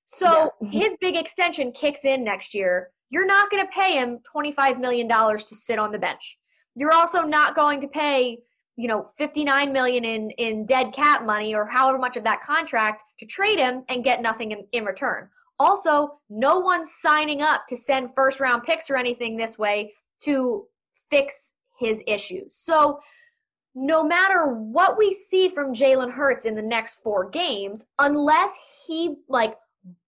So 0.06 0.52
yeah. 0.62 0.70
his 0.72 0.96
big 1.00 1.16
extension 1.16 1.72
kicks 1.72 2.06
in 2.06 2.24
next 2.24 2.54
year. 2.54 2.90
You're 3.10 3.26
not 3.26 3.52
going 3.52 3.64
to 3.64 3.72
pay 3.72 3.98
him 3.98 4.20
$25 4.34 4.80
million 4.80 5.08
to 5.08 5.56
sit 5.56 5.78
on 5.78 5.92
the 5.92 6.00
bench. 6.00 6.38
You're 6.76 6.94
also 6.94 7.24
not 7.24 7.56
going 7.56 7.82
to 7.82 7.88
pay 7.88 8.40
you 8.78 8.88
know 8.88 9.06
59 9.18 9.74
million 9.74 10.06
in 10.06 10.32
in 10.32 10.66
dead 10.66 10.94
cap 10.94 11.26
money 11.26 11.54
or 11.54 11.68
however 11.68 11.98
much 11.98 12.18
of 12.18 12.24
that 12.24 12.42
contract 12.42 13.04
to 13.20 13.26
trade 13.26 13.60
him 13.60 13.84
and 13.90 14.04
get 14.04 14.22
nothing 14.22 14.52
in, 14.52 14.66
in 14.72 14.86
return 14.86 15.30
also 15.62 16.20
no 16.30 16.60
one's 16.60 16.92
signing 16.92 17.42
up 17.42 17.68
to 17.68 17.78
send 17.78 18.14
first 18.14 18.40
round 18.40 18.64
picks 18.64 18.90
or 18.90 18.98
anything 18.98 19.38
this 19.38 19.58
way 19.58 19.94
to 20.22 20.66
fix 21.10 21.56
his 21.80 22.04
issues 22.08 22.56
so 22.56 23.00
no 23.74 24.04
matter 24.04 24.48
what 24.48 24.98
we 24.98 25.12
see 25.14 25.50
from 25.50 25.74
Jalen 25.74 26.12
Hurts 26.12 26.46
in 26.46 26.56
the 26.56 26.62
next 26.62 27.02
four 27.02 27.30
games, 27.30 27.86
unless 28.00 28.84
he 28.86 29.16
like 29.30 29.56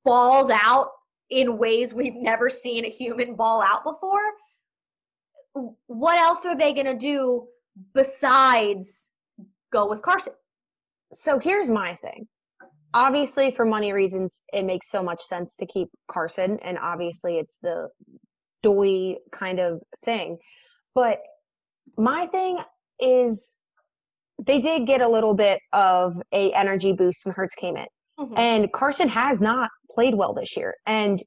balls 0.04 0.50
out 0.50 0.90
in 1.30 1.58
ways 1.58 1.94
we've 1.94 2.16
never 2.16 2.50
seen 2.50 2.86
a 2.86 2.90
human 2.90 3.36
ball 3.36 3.62
out 3.62 3.84
before, 3.84 4.20
what 5.88 6.20
else 6.20 6.46
are 6.46 6.58
they 6.58 6.74
going 6.74 6.88
to 6.88 6.98
do 6.98 7.48
besides 7.94 9.10
go 9.72 9.88
with 9.88 10.02
Carson? 10.02 10.34
So 11.14 11.40
here's 11.40 11.70
my 11.70 11.96
thing. 11.96 12.28
Obviously, 12.94 13.52
for 13.52 13.66
money 13.66 13.92
reasons, 13.92 14.44
it 14.54 14.64
makes 14.64 14.90
so 14.90 15.02
much 15.02 15.22
sense 15.22 15.56
to 15.58 15.66
keep 15.66 15.90
Carson, 16.12 16.60
and 16.62 16.78
obviously, 16.78 17.38
it's 17.38 17.58
the 17.62 17.88
doy 18.62 19.16
kind 19.32 19.60
of 19.60 19.82
thing. 20.06 20.38
But 20.96 21.20
my 21.98 22.28
thing 22.28 22.60
is, 23.00 23.58
they 24.46 24.60
did 24.60 24.86
get 24.88 25.02
a 25.02 25.08
little 25.08 25.34
bit 25.34 25.60
of 25.74 26.14
a 26.32 26.52
energy 26.54 26.94
boost 26.94 27.26
when 27.26 27.34
Hurts 27.34 27.56
came 27.56 27.78
in, 27.78 27.86
mm-hmm. 28.20 28.38
and 28.38 28.72
Carson 28.72 29.10
has 29.10 29.42
not 29.42 29.70
played 29.92 30.16
well 30.16 30.34
this 30.34 30.56
year. 30.56 30.76
And 30.86 31.22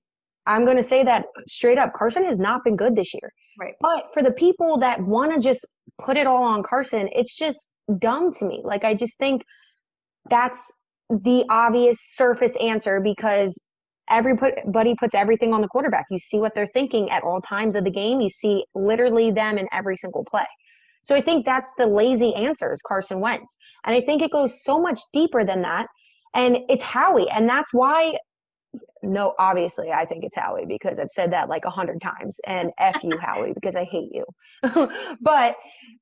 I'm 0.47 0.65
going 0.65 0.77
to 0.77 0.83
say 0.83 1.03
that 1.05 1.25
straight 1.49 1.79
up, 1.79 1.93
Carson 1.93 2.25
has 2.25 2.39
not 2.39 2.63
been 2.65 2.77
good 2.77 2.95
this 2.95 3.13
year. 3.15 3.33
Right. 3.59 3.75
But 3.81 4.13
for 4.13 4.23
the 4.23 4.33
people 4.33 4.79
that 4.79 5.01
want 5.01 5.35
to 5.35 5.41
just 5.41 5.67
put 6.01 6.17
it 6.17 6.27
all 6.27 6.45
on 6.45 6.63
Carson, 6.63 7.09
it's 7.13 7.37
just 7.37 7.73
dumb 7.99 8.31
to 8.35 8.45
me. 8.45 8.63
Like, 8.65 8.85
I 8.85 8.95
just 8.95 9.19
think 9.19 9.43
that's 10.31 10.73
the 11.11 11.45
obvious 11.51 11.99
surface 12.01 12.57
answer 12.57 13.01
because 13.01 13.61
everybody 14.09 14.95
puts 14.95 15.15
everything 15.15 15.53
on 15.53 15.61
the 15.61 15.69
quarterback. 15.69 16.07
You 16.11 16.19
see 16.19 16.39
what 16.39 16.55
they're 16.55 16.67
thinking 16.67 17.11
at 17.11 17.23
all 17.23 17.41
times 17.41 17.75
of 17.75 17.85
the 17.85 17.91
game. 17.91 18.21
You 18.21 18.29
see 18.29 18.65
literally 18.75 19.31
them 19.31 19.59
in 19.59 19.67
every 19.73 19.97
single 19.97 20.25
play. 20.25 20.47
So 21.03 21.15
I 21.15 21.21
think 21.21 21.45
that's 21.47 21.73
the 21.79 21.87
lazy 21.87 22.35
answer 22.35 22.73
is 22.73 22.83
Carson 22.83 23.21
Wentz. 23.21 23.59
And 23.85 23.95
I 23.95 24.01
think 24.01 24.23
it 24.23 24.33
goes 24.33 24.63
so 24.65 24.81
much 24.81 25.01
deeper 25.13 25.45
than 25.45 25.63
that. 25.63 25.87
And 26.35 26.59
it's 26.69 26.83
Howie. 26.83 27.29
And 27.31 27.49
that's 27.49 27.73
why 27.73 28.17
no, 29.03 29.35
obviously, 29.39 29.91
I 29.93 30.05
think 30.05 30.25
it's 30.25 30.37
Howie 30.37 30.67
because 30.67 30.99
I've 30.99 31.11
said 31.11 31.33
that 31.33 31.49
like 31.49 31.65
a 31.65 31.71
hundred 31.71 32.01
times. 32.01 32.41
And 32.47 32.71
F 32.79 33.03
you, 33.05 33.17
Howie, 33.19 33.53
because 33.55 33.77
I 33.77 33.85
hate 33.85 34.11
you. 34.13 34.25
but 35.21 35.57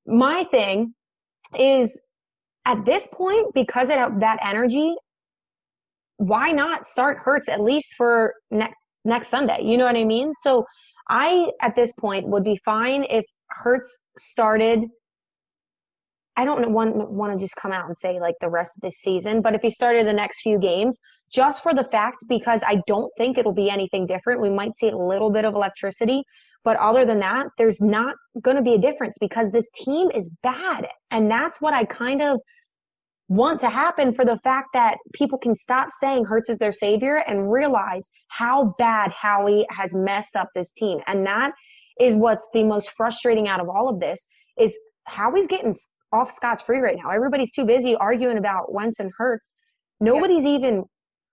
my 0.07 0.45
thing 0.45 0.95
is 1.59 2.01
at 2.67 2.85
this 2.85 3.09
point, 3.09 3.53
because 3.55 3.91
of 3.91 4.21
that 4.21 4.39
energy, 4.43 4.95
why 6.17 6.51
not 6.51 6.87
start 6.87 7.19
Hurts 7.19 7.49
at 7.49 7.61
least 7.61 7.95
for 7.97 8.35
ne- 8.51 8.73
next 9.05 9.29
Sunday? 9.29 9.63
You 9.63 9.77
know 9.77 9.85
what 9.85 9.97
I 9.97 10.05
mean? 10.05 10.33
So 10.41 10.65
I, 11.09 11.51
at 11.61 11.75
this 11.77 11.93
point, 11.93 12.29
would 12.29 12.45
be 12.45 12.59
fine 12.65 13.05
if 13.11 13.25
Hurts 13.51 13.99
started 14.17 14.85
I 16.37 16.45
don't 16.45 16.73
want 16.73 16.97
want 17.13 17.33
to 17.33 17.39
just 17.39 17.57
come 17.57 17.73
out 17.73 17.87
and 17.87 17.97
say 17.97 18.19
like 18.19 18.35
the 18.41 18.49
rest 18.49 18.77
of 18.77 18.81
this 18.81 18.97
season, 18.97 19.41
but 19.41 19.55
if 19.55 19.63
he 19.63 19.71
started 19.71 20.07
the 20.07 20.13
next 20.13 20.41
few 20.41 20.59
games, 20.59 20.99
just 21.33 21.63
for 21.63 21.73
the 21.73 21.85
fact 21.85 22.25
because 22.29 22.63
I 22.67 22.83
don't 22.87 23.11
think 23.17 23.39
it'll 23.39 23.55
be 23.55 23.71
anything 23.71 24.07
different. 24.07 24.41
We 24.41 24.51
might 24.51 24.77
see 24.77 24.89
a 24.89 24.97
little 24.97 25.31
bit 25.31 25.45
of 25.45 25.55
electricity, 25.55 26.25
but 26.65 26.77
other 26.79 27.05
than 27.05 27.21
that, 27.21 27.47
there's 27.57 27.81
not 27.81 28.17
going 28.43 28.57
to 28.57 28.63
be 28.63 28.75
a 28.75 28.79
difference 28.79 29.17
because 29.21 29.51
this 29.51 29.71
team 29.85 30.11
is 30.13 30.35
bad, 30.43 30.89
and 31.11 31.31
that's 31.31 31.61
what 31.61 31.73
I 31.73 31.85
kind 31.85 32.21
of 32.21 32.41
want 33.29 33.59
to 33.61 33.71
happen 33.71 34.13
for 34.13 34.25
the 34.25 34.39
fact 34.39 34.69
that 34.75 34.99
people 35.13 35.39
can 35.39 35.55
stop 35.55 35.89
saying 35.91 36.25
Hurts 36.25 36.51
is 36.51 36.59
their 36.59 36.73
savior 36.73 37.23
and 37.27 37.51
realize 37.51 38.11
how 38.29 38.75
bad 38.79 39.11
Howie 39.13 39.67
has 39.71 39.95
messed 39.95 40.37
up 40.37 40.49
this 40.55 40.73
team, 40.73 41.01
and 41.07 41.27
that 41.27 41.53
is 42.01 42.15
what's 42.15 42.49
the 42.53 42.65
most 42.65 42.91
frustrating 42.91 43.49
out 43.49 43.61
of 43.61 43.69
all 43.69 43.89
of 43.89 44.01
this 44.01 44.27
is 44.59 44.77
Howie's 45.07 45.47
getting 45.47 45.75
off 46.13 46.31
scotch 46.31 46.63
free 46.63 46.79
right 46.79 46.97
now. 46.97 47.11
Everybody's 47.11 47.53
too 47.53 47.65
busy 47.65 47.95
arguing 47.97 48.39
about 48.39 48.73
Wentz 48.73 49.01
and 49.01 49.11
Hurts. 49.17 49.57
Nobody's 50.01 50.47
even 50.47 50.85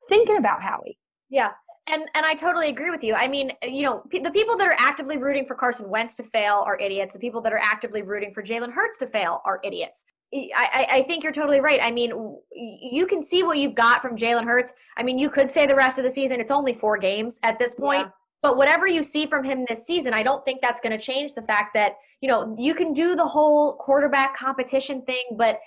thinking 0.10 0.38
about 0.38 0.62
Howie. 0.62 0.98
Yeah. 1.30 1.52
And 1.88 2.04
and 2.14 2.26
I 2.26 2.36
totally 2.36 2.70
agree 2.70 2.92
with 2.92 3.04
you. 3.04 3.16
I 3.16 3.28
mean, 3.28 3.54
you 3.64 3.84
know, 3.84 4.04
p- 4.10 4.20
the 4.20 4.32
people 4.32 4.56
that 4.58 4.68
are 4.68 4.76
actively 4.78 5.18
rooting 5.18 5.46
for 5.46 5.56
Carson 5.56 5.90
Wentz 5.90 6.16
to 6.16 6.24
fail 6.24 6.64
are 6.66 6.78
idiots. 6.78 7.14
The 7.14 7.20
people 7.20 7.42
that 7.42 7.54
are 7.54 7.62
actively 7.62 8.02
rooting 8.02 8.34
for 8.34 8.44
Jalen 8.44 8.72
Hurts 8.72 8.98
to 9.00 9.08
fail 9.08 9.42
are 9.46 9.60
idiots. 9.64 10.04
I, 10.34 10.88
I 10.90 11.02
think 11.04 11.24
you're 11.24 11.34
totally 11.34 11.60
right. 11.60 11.80
I 11.82 11.92
mean, 11.92 12.38
you 12.54 13.06
can 13.06 13.22
see 13.22 13.44
what 13.44 13.58
you've 13.58 13.76
got 13.76 14.02
from 14.02 14.16
Jalen 14.16 14.46
Hurts. 14.46 14.74
I 14.96 15.04
mean, 15.04 15.18
you 15.18 15.30
could 15.30 15.52
say 15.52 15.66
the 15.66 15.76
rest 15.76 15.98
of 15.98 16.06
the 16.06 16.10
season, 16.10 16.40
it's 16.40 16.52
only 16.52 16.74
four 16.74 16.98
games 16.98 17.40
at 17.44 17.60
this 17.60 17.76
point. 17.76 18.06
Yeah. 18.06 18.12
But 18.42 18.58
whatever 18.58 18.88
you 18.88 19.04
see 19.04 19.28
from 19.28 19.44
him 19.44 19.66
this 19.68 19.86
season, 19.86 20.14
I 20.14 20.24
don't 20.24 20.44
think 20.46 20.62
that's 20.62 20.82
going 20.82 20.98
to 20.98 21.04
change 21.04 21.36
the 21.36 21.42
fact 21.42 21.74
that, 21.74 21.94
you 22.22 22.30
know, 22.30 22.56
you 22.58 22.74
can 22.74 22.94
do 22.94 23.16
the 23.16 23.28
whole 23.28 23.76
quarterback 23.76 24.36
competition 24.36 25.04
thing. 25.04 25.24
But 25.38 25.60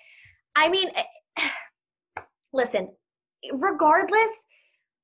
I 0.57 0.69
mean, 0.69 0.89
eh, 0.97 1.49
listen, 2.53 2.89
regardless, 3.53 4.47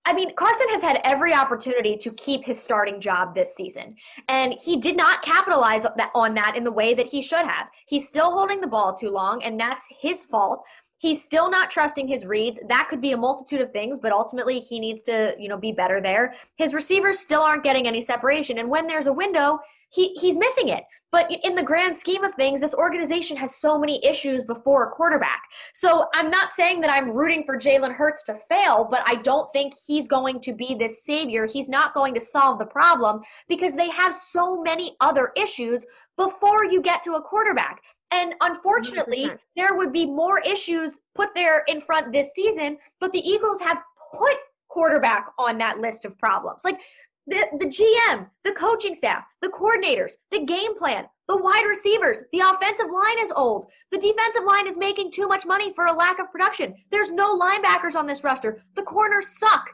I 0.07 0.13
mean, 0.13 0.35
Carson 0.35 0.69
has 0.71 0.83
had 0.83 1.01
every 1.05 1.35
opportunity 1.35 1.97
to 1.99 2.11
keep 2.13 2.45
his 2.45 2.61
starting 2.61 3.01
job 3.01 3.35
this 3.35 3.55
season, 3.55 3.97
and 4.29 4.55
he 4.65 4.79
did 4.79 4.97
not 4.97 5.23
capitalize 5.23 5.87
on 6.15 6.35
that 6.35 6.57
in 6.57 6.65
the 6.65 6.73
way 6.73 6.95
that 6.95 7.07
he 7.07 7.21
should 7.21 7.45
have. 7.45 7.69
He's 7.87 8.09
still 8.09 8.33
holding 8.33 8.61
the 8.61 8.67
ball 8.67 8.95
too 8.95 9.11
long, 9.11 9.43
and 9.43 9.61
that's 9.61 9.87
his 10.01 10.25
fault. 10.25 10.65
He's 10.99 11.23
still 11.23 11.51
not 11.51 11.71
trusting 11.71 12.09
his 12.09 12.27
reads. 12.27 12.61
That 12.69 12.89
could 12.91 13.01
be 13.01 13.13
a 13.13 13.17
multitude 13.17 13.61
of 13.61 13.71
things, 13.71 13.99
but 14.01 14.13
ultimately 14.13 14.59
he 14.59 14.81
needs 14.81 15.03
to, 15.05 15.35
you 15.39 15.49
know, 15.49 15.57
be 15.57 15.73
better 15.73 16.01
there. 16.01 16.35
His 16.57 16.75
receivers 16.75 17.19
still 17.19 17.43
aren't 17.43 17.65
getting 17.65 17.87
any 17.87 18.01
separation, 18.01 18.59
and 18.59 18.71
when 18.71 18.87
there's 18.87 19.07
a 19.07 19.13
window, 19.13 19.61
he 19.93 20.15
he's 20.15 20.37
missing 20.37 20.69
it. 20.69 20.85
But 21.13 21.31
in 21.43 21.55
the 21.55 21.63
grand 21.63 21.97
scheme 21.97 22.25
of 22.25 22.35
things, 22.35 22.61
this 22.61 22.75
organization 22.75 23.37
has 23.37 23.57
so 23.57 23.79
many 23.79 24.05
issues 24.05 24.45
before 24.45 24.85
a 24.87 24.91
quarterback. 24.91 25.43
So 25.75 26.07
I'm 26.15 26.31
not 26.31 26.53
saying 26.53 26.81
that 26.83 26.91
I'm 26.91 27.11
rooting 27.11 27.45
for 27.45 27.59
Jalen 27.59 27.93
Hurts 27.93 28.25
to 28.25 28.35
fail, 28.49 28.87
but 28.89 29.03
I 29.07 29.17
don't 29.17 29.51
think 29.53 29.75
he's 29.87 30.07
going 30.07 30.41
to 30.43 30.55
be 30.55 30.75
this 30.75 31.05
savior. 31.05 31.47
He's 31.47 31.69
not 31.69 31.95
going 31.95 32.15
to 32.15 32.21
solve 32.21 32.59
the 32.59 32.67
problem 32.67 33.23
because 33.49 33.75
they 33.75 33.91
have 33.91 34.15
so 34.15 34.63
many 34.63 34.97
other 35.01 35.33
issues 35.37 35.85
before 36.17 36.65
you 36.65 36.81
get 36.81 37.03
to 37.03 37.15
a 37.15 37.23
quarterback. 37.23 37.83
And 38.13 38.35
unfortunately, 38.41 39.27
100%. 39.27 39.39
there 39.57 39.77
would 39.77 39.93
be 39.93 40.07
more 40.07 40.41
issues 40.41 41.01
put 41.15 41.35
there 41.35 41.65
in 41.69 41.81
front 41.81 42.13
this 42.13 42.33
season, 42.33 42.79
but 43.01 43.13
the 43.13 43.21
Eagles 43.21 43.61
have 43.61 43.79
put 44.13 44.37
quarterback 44.69 45.27
on 45.39 45.59
that 45.59 45.79
list 45.79 46.05
of 46.05 46.19
problems. 46.19 46.63
Like 46.65 46.81
the, 47.27 47.47
the 47.59 47.67
GM, 47.67 48.29
the 48.45 48.53
coaching 48.53 48.95
staff, 48.95 49.25
the 49.41 49.49
coordinators, 49.49 50.13
the 50.31 50.45
game 50.45 50.77
plan, 50.77 51.07
the 51.29 51.37
wide 51.37 51.65
receivers, 51.69 52.23
the 52.33 52.41
offensive 52.41 52.91
line 52.93 53.19
is 53.21 53.33
old. 53.37 53.67
The 53.93 53.99
defensive 53.99 54.45
line 54.45 54.67
is 54.67 54.77
making 54.77 55.13
too 55.13 55.29
much 55.29 55.47
money 55.47 55.73
for 55.75 55.87
a 55.87 55.93
lack 55.93 56.19
of 56.19 56.31
production. 56.33 56.75
There's 56.91 57.13
no 57.13 57.39
linebackers 57.39 57.95
on 57.95 58.07
this 58.07 58.25
roster. 58.25 58.63
The 58.75 58.83
corners 58.83 59.29
suck. 59.39 59.71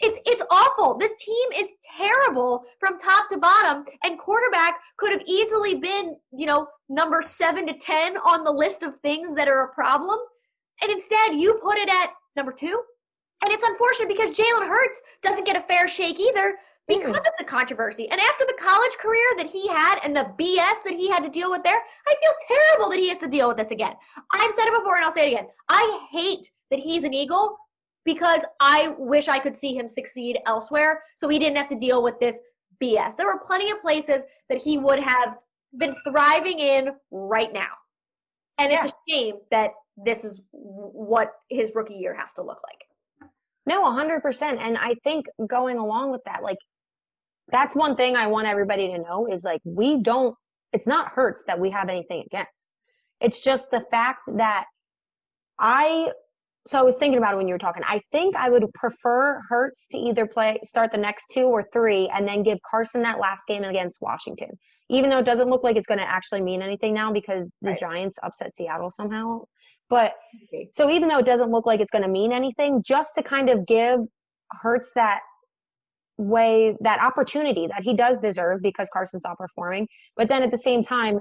It's 0.00 0.18
it's 0.26 0.42
awful. 0.50 0.96
This 0.98 1.14
team 1.24 1.52
is 1.56 1.70
terrible 1.96 2.64
from 2.80 2.98
top 2.98 3.28
to 3.28 3.38
bottom, 3.38 3.84
and 4.02 4.18
quarterback 4.18 4.74
could 4.96 5.12
have 5.12 5.22
easily 5.24 5.76
been, 5.76 6.16
you 6.32 6.46
know, 6.46 6.66
number 6.88 7.22
seven 7.22 7.66
to 7.66 7.74
ten 7.74 8.16
on 8.16 8.42
the 8.42 8.50
list 8.50 8.82
of 8.82 8.98
things 8.98 9.34
that 9.34 9.46
are 9.46 9.64
a 9.64 9.74
problem. 9.74 10.18
And 10.82 10.90
instead 10.90 11.34
you 11.34 11.60
put 11.62 11.78
it 11.78 11.88
at 11.88 12.10
number 12.36 12.52
two. 12.52 12.82
And 13.42 13.52
it's 13.52 13.62
unfortunate 13.64 14.08
because 14.08 14.30
Jalen 14.30 14.68
Hurts 14.68 15.02
doesn't 15.22 15.44
get 15.44 15.56
a 15.56 15.60
fair 15.60 15.86
shake 15.86 16.18
either 16.18 16.56
because 16.86 17.12
mm. 17.12 17.16
of 17.16 17.32
the 17.38 17.44
controversy. 17.44 18.08
And 18.10 18.20
after 18.20 18.44
the 18.46 18.58
college 18.60 18.92
career 18.98 19.24
that 19.38 19.46
he 19.46 19.68
had 19.68 20.00
and 20.04 20.14
the 20.14 20.30
BS 20.38 20.82
that 20.84 20.94
he 20.94 21.08
had 21.08 21.22
to 21.24 21.30
deal 21.30 21.50
with 21.50 21.62
there, 21.62 21.80
I 22.06 22.14
feel 22.14 22.58
terrible 22.58 22.90
that 22.90 22.98
he 22.98 23.08
has 23.08 23.18
to 23.18 23.28
deal 23.28 23.48
with 23.48 23.56
this 23.56 23.70
again. 23.70 23.94
I've 24.32 24.52
said 24.52 24.66
it 24.66 24.78
before 24.78 24.96
and 24.96 25.04
I'll 25.04 25.10
say 25.10 25.28
it 25.28 25.32
again. 25.32 25.48
I 25.68 26.06
hate 26.10 26.50
that 26.70 26.80
he's 26.80 27.04
an 27.04 27.14
Eagle 27.14 27.56
because 28.04 28.44
I 28.60 28.94
wish 28.98 29.28
I 29.28 29.38
could 29.38 29.56
see 29.56 29.74
him 29.74 29.88
succeed 29.88 30.38
elsewhere 30.46 31.02
so 31.16 31.28
he 31.28 31.38
didn't 31.38 31.56
have 31.56 31.68
to 31.68 31.78
deal 31.78 32.02
with 32.02 32.20
this 32.20 32.38
BS. 32.82 33.16
There 33.16 33.26
were 33.26 33.40
plenty 33.46 33.70
of 33.70 33.80
places 33.80 34.24
that 34.48 34.62
he 34.62 34.76
would 34.76 35.00
have 35.00 35.38
been 35.76 35.94
thriving 36.06 36.58
in 36.58 36.90
right 37.10 37.52
now. 37.52 37.68
And 38.58 38.72
it's 38.72 38.86
a 38.86 38.92
shame 39.08 39.36
that 39.50 39.70
this 39.96 40.24
is 40.24 40.40
what 40.52 41.32
his 41.50 41.72
rookie 41.74 41.94
year 41.94 42.14
has 42.14 42.32
to 42.34 42.42
look 42.42 42.60
like. 42.62 43.30
No, 43.66 43.84
100%. 43.84 44.58
And 44.60 44.76
I 44.76 44.94
think 45.02 45.26
going 45.46 45.78
along 45.78 46.12
with 46.12 46.22
that, 46.24 46.42
like, 46.42 46.58
that's 47.48 47.76
one 47.76 47.96
thing 47.96 48.16
I 48.16 48.26
want 48.26 48.46
everybody 48.46 48.88
to 48.88 48.98
know 48.98 49.26
is 49.26 49.44
like, 49.44 49.60
we 49.64 50.02
don't, 50.02 50.34
it's 50.72 50.86
not 50.86 51.08
Hurts 51.12 51.44
that 51.46 51.60
we 51.60 51.70
have 51.70 51.88
anything 51.88 52.24
against. 52.26 52.70
It's 53.20 53.42
just 53.42 53.70
the 53.70 53.84
fact 53.90 54.22
that 54.36 54.64
I 55.58 56.08
so 56.66 56.78
I 56.78 56.82
was 56.82 56.96
thinking 56.96 57.18
about 57.18 57.34
it 57.34 57.36
when 57.36 57.46
you 57.46 57.54
were 57.54 57.58
talking. 57.58 57.82
I 57.86 58.00
think 58.10 58.34
I 58.36 58.48
would 58.48 58.64
prefer 58.72 59.40
Hurts 59.48 59.86
to 59.88 59.98
either 59.98 60.26
play 60.26 60.58
start 60.62 60.92
the 60.92 60.98
next 60.98 61.26
two 61.30 61.44
or 61.44 61.68
three 61.72 62.08
and 62.08 62.26
then 62.26 62.42
give 62.42 62.58
Carson 62.68 63.02
that 63.02 63.18
last 63.18 63.46
game 63.46 63.64
against 63.64 64.00
Washington. 64.00 64.48
Even 64.88 65.10
though 65.10 65.18
it 65.18 65.26
doesn't 65.26 65.48
look 65.48 65.62
like 65.62 65.76
it's 65.76 65.86
going 65.86 66.00
to 66.00 66.10
actually 66.10 66.40
mean 66.40 66.62
anything 66.62 66.94
now 66.94 67.12
because 67.12 67.52
the 67.60 67.70
right. 67.70 67.78
Giants 67.78 68.18
upset 68.22 68.54
Seattle 68.54 68.90
somehow. 68.90 69.42
But 69.90 70.14
okay. 70.46 70.68
so 70.72 70.88
even 70.90 71.08
though 71.08 71.18
it 71.18 71.26
doesn't 71.26 71.50
look 71.50 71.66
like 71.66 71.80
it's 71.80 71.90
going 71.90 72.02
to 72.02 72.08
mean 72.08 72.32
anything, 72.32 72.82
just 72.82 73.14
to 73.16 73.22
kind 73.22 73.50
of 73.50 73.66
give 73.66 74.00
Hurts 74.50 74.92
that 74.94 75.20
way, 76.16 76.76
that 76.80 77.00
opportunity 77.00 77.66
that 77.66 77.82
he 77.82 77.96
does 77.96 78.20
deserve 78.20 78.60
because 78.62 78.88
Carson's 78.92 79.24
not 79.24 79.38
performing. 79.38 79.88
But 80.16 80.28
then 80.28 80.42
at 80.42 80.50
the 80.50 80.58
same 80.58 80.82
time, 80.82 81.20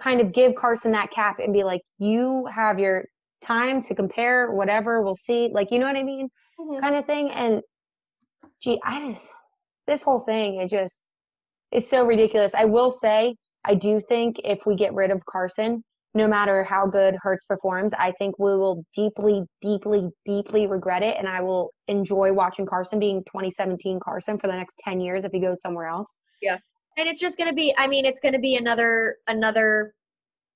kind 0.00 0.20
of 0.20 0.32
give 0.32 0.54
Carson 0.54 0.92
that 0.92 1.10
cap 1.10 1.38
and 1.38 1.52
be 1.52 1.64
like, 1.64 1.80
you 1.98 2.46
have 2.54 2.78
your 2.78 3.04
time 3.42 3.80
to 3.80 3.94
compare 3.94 4.50
whatever 4.50 5.02
we'll 5.02 5.14
see 5.14 5.50
like 5.52 5.70
you 5.70 5.78
know 5.78 5.86
what 5.86 5.96
i 5.96 6.02
mean 6.02 6.28
mm-hmm. 6.58 6.80
kind 6.80 6.94
of 6.94 7.04
thing 7.04 7.30
and 7.30 7.60
gee 8.62 8.80
i 8.84 9.00
just 9.08 9.32
this 9.86 10.02
whole 10.02 10.20
thing 10.20 10.60
is 10.60 10.70
just 10.70 11.06
is 11.72 11.88
so 11.88 12.04
ridiculous 12.04 12.54
i 12.54 12.64
will 12.64 12.90
say 12.90 13.34
i 13.64 13.74
do 13.74 14.00
think 14.00 14.40
if 14.44 14.60
we 14.66 14.74
get 14.74 14.94
rid 14.94 15.10
of 15.10 15.24
carson 15.26 15.82
no 16.16 16.26
matter 16.26 16.64
how 16.64 16.86
good 16.86 17.16
Hurts 17.22 17.44
performs, 17.44 17.92
I 17.94 18.12
think 18.12 18.38
we 18.38 18.50
will 18.50 18.84
deeply, 18.94 19.42
deeply, 19.60 20.08
deeply 20.24 20.66
regret 20.66 21.02
it. 21.02 21.16
And 21.18 21.28
I 21.28 21.40
will 21.40 21.70
enjoy 21.88 22.32
watching 22.32 22.66
Carson 22.66 22.98
being 22.98 23.22
2017 23.24 24.00
Carson 24.02 24.38
for 24.38 24.46
the 24.46 24.54
next 24.54 24.76
10 24.84 25.00
years 25.00 25.24
if 25.24 25.32
he 25.32 25.40
goes 25.40 25.60
somewhere 25.60 25.86
else. 25.86 26.18
Yeah. 26.40 26.58
And 26.98 27.08
it's 27.08 27.20
just 27.20 27.36
going 27.36 27.50
to 27.50 27.54
be, 27.54 27.74
I 27.76 27.86
mean, 27.86 28.04
it's 28.06 28.20
going 28.20 28.32
to 28.32 28.40
be 28.40 28.56
another, 28.56 29.16
another, 29.26 29.94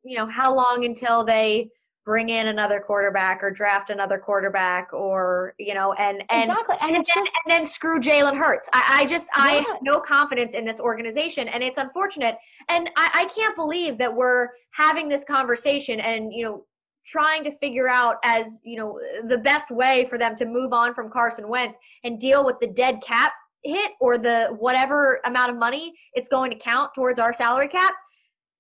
you 0.03 0.17
know, 0.17 0.27
how 0.27 0.55
long 0.55 0.85
until 0.85 1.25
they 1.25 1.69
bring 2.11 2.31
in 2.31 2.49
another 2.49 2.81
quarterback 2.81 3.41
or 3.41 3.53
draft 3.53 3.89
another 3.89 4.19
quarterback 4.19 4.93
or 4.93 5.55
you 5.61 5.75
know 5.75 5.93
and 5.93 6.25
and 6.29 6.51
exactly 6.51 6.75
and, 6.81 6.89
and, 6.89 6.97
then, 6.97 7.05
just, 7.05 7.31
and 7.45 7.53
then 7.53 7.65
screw 7.65 8.01
Jalen 8.01 8.37
Hurts. 8.37 8.69
I, 8.73 9.03
I 9.03 9.07
just 9.07 9.29
yeah. 9.37 9.45
I 9.45 9.53
have 9.53 9.79
no 9.81 10.01
confidence 10.01 10.57
in 10.57 10.65
this 10.65 10.81
organization 10.81 11.47
and 11.47 11.63
it's 11.63 11.79
unfortunate 11.79 12.37
and 12.69 12.91
I, 12.97 13.11
I 13.15 13.25
can't 13.27 13.55
believe 13.55 13.97
that 13.99 14.13
we're 14.13 14.49
having 14.73 15.09
this 15.09 15.25
conversation 15.25 16.01
and 16.01 16.33
you 16.33 16.45
know 16.45 16.65
trying 17.07 17.45
to 17.45 17.53
figure 17.59 17.89
out 17.89 18.17
as 18.25 18.59
you 18.65 18.77
know 18.77 18.99
the 19.29 19.39
best 19.39 19.71
way 19.71 20.05
for 20.11 20.19
them 20.19 20.35
to 20.35 20.47
move 20.47 20.73
on 20.73 20.93
from 20.93 21.13
Carson 21.13 21.49
Wentz 21.49 21.79
and 22.03 22.19
deal 22.19 22.45
with 22.45 22.59
the 22.59 22.67
dead 22.67 23.01
cap 23.07 23.35
hit 23.63 23.93
or 24.01 24.19
the 24.19 24.49
whatever 24.59 25.21
amount 25.27 25.53
of 25.53 25.57
money 25.57 25.95
it's 26.15 26.29
going 26.29 26.51
to 26.51 26.59
count 26.59 26.91
towards 26.93 27.21
our 27.21 27.33
salary 27.33 27.69
cap. 27.69 27.95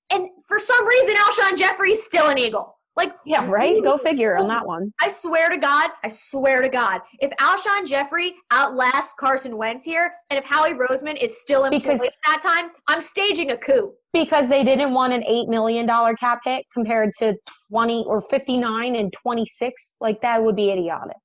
And 0.08 0.28
for 0.46 0.60
some 0.60 0.86
reason, 0.86 1.14
Alshon 1.16 1.58
Jeffery's 1.58 2.04
still 2.04 2.28
an 2.28 2.38
Eagle. 2.38 2.76
Like, 2.96 3.14
yeah, 3.24 3.48
right? 3.48 3.82
Go 3.82 3.96
figure 3.96 4.36
on 4.36 4.48
that 4.48 4.66
one. 4.66 4.92
I 5.00 5.10
swear 5.10 5.48
to 5.48 5.56
God, 5.56 5.90
I 6.02 6.08
swear 6.08 6.60
to 6.60 6.68
God, 6.68 7.00
if 7.20 7.30
Alshon 7.40 7.86
Jeffery 7.86 8.34
outlasts 8.50 9.14
Carson 9.18 9.56
Wentz 9.56 9.84
here, 9.84 10.12
and 10.28 10.38
if 10.38 10.44
Howie 10.44 10.74
Roseman 10.74 11.16
is 11.22 11.40
still 11.40 11.64
in 11.64 11.70
because, 11.70 12.02
at 12.02 12.12
that 12.26 12.42
time, 12.42 12.70
I'm 12.88 13.00
staging 13.00 13.52
a 13.52 13.56
coup. 13.56 13.92
Because 14.12 14.48
they 14.48 14.64
didn't 14.64 14.92
want 14.92 15.12
an 15.12 15.22
$8 15.22 15.48
million 15.48 15.86
cap 16.16 16.40
hit 16.44 16.66
compared 16.74 17.12
to 17.18 17.36
20 17.70 18.04
or 18.08 18.20
59 18.20 18.96
and 18.96 19.12
26. 19.12 19.96
Like, 20.00 20.20
that 20.22 20.42
would 20.42 20.56
be 20.56 20.70
idiotic. 20.70 21.16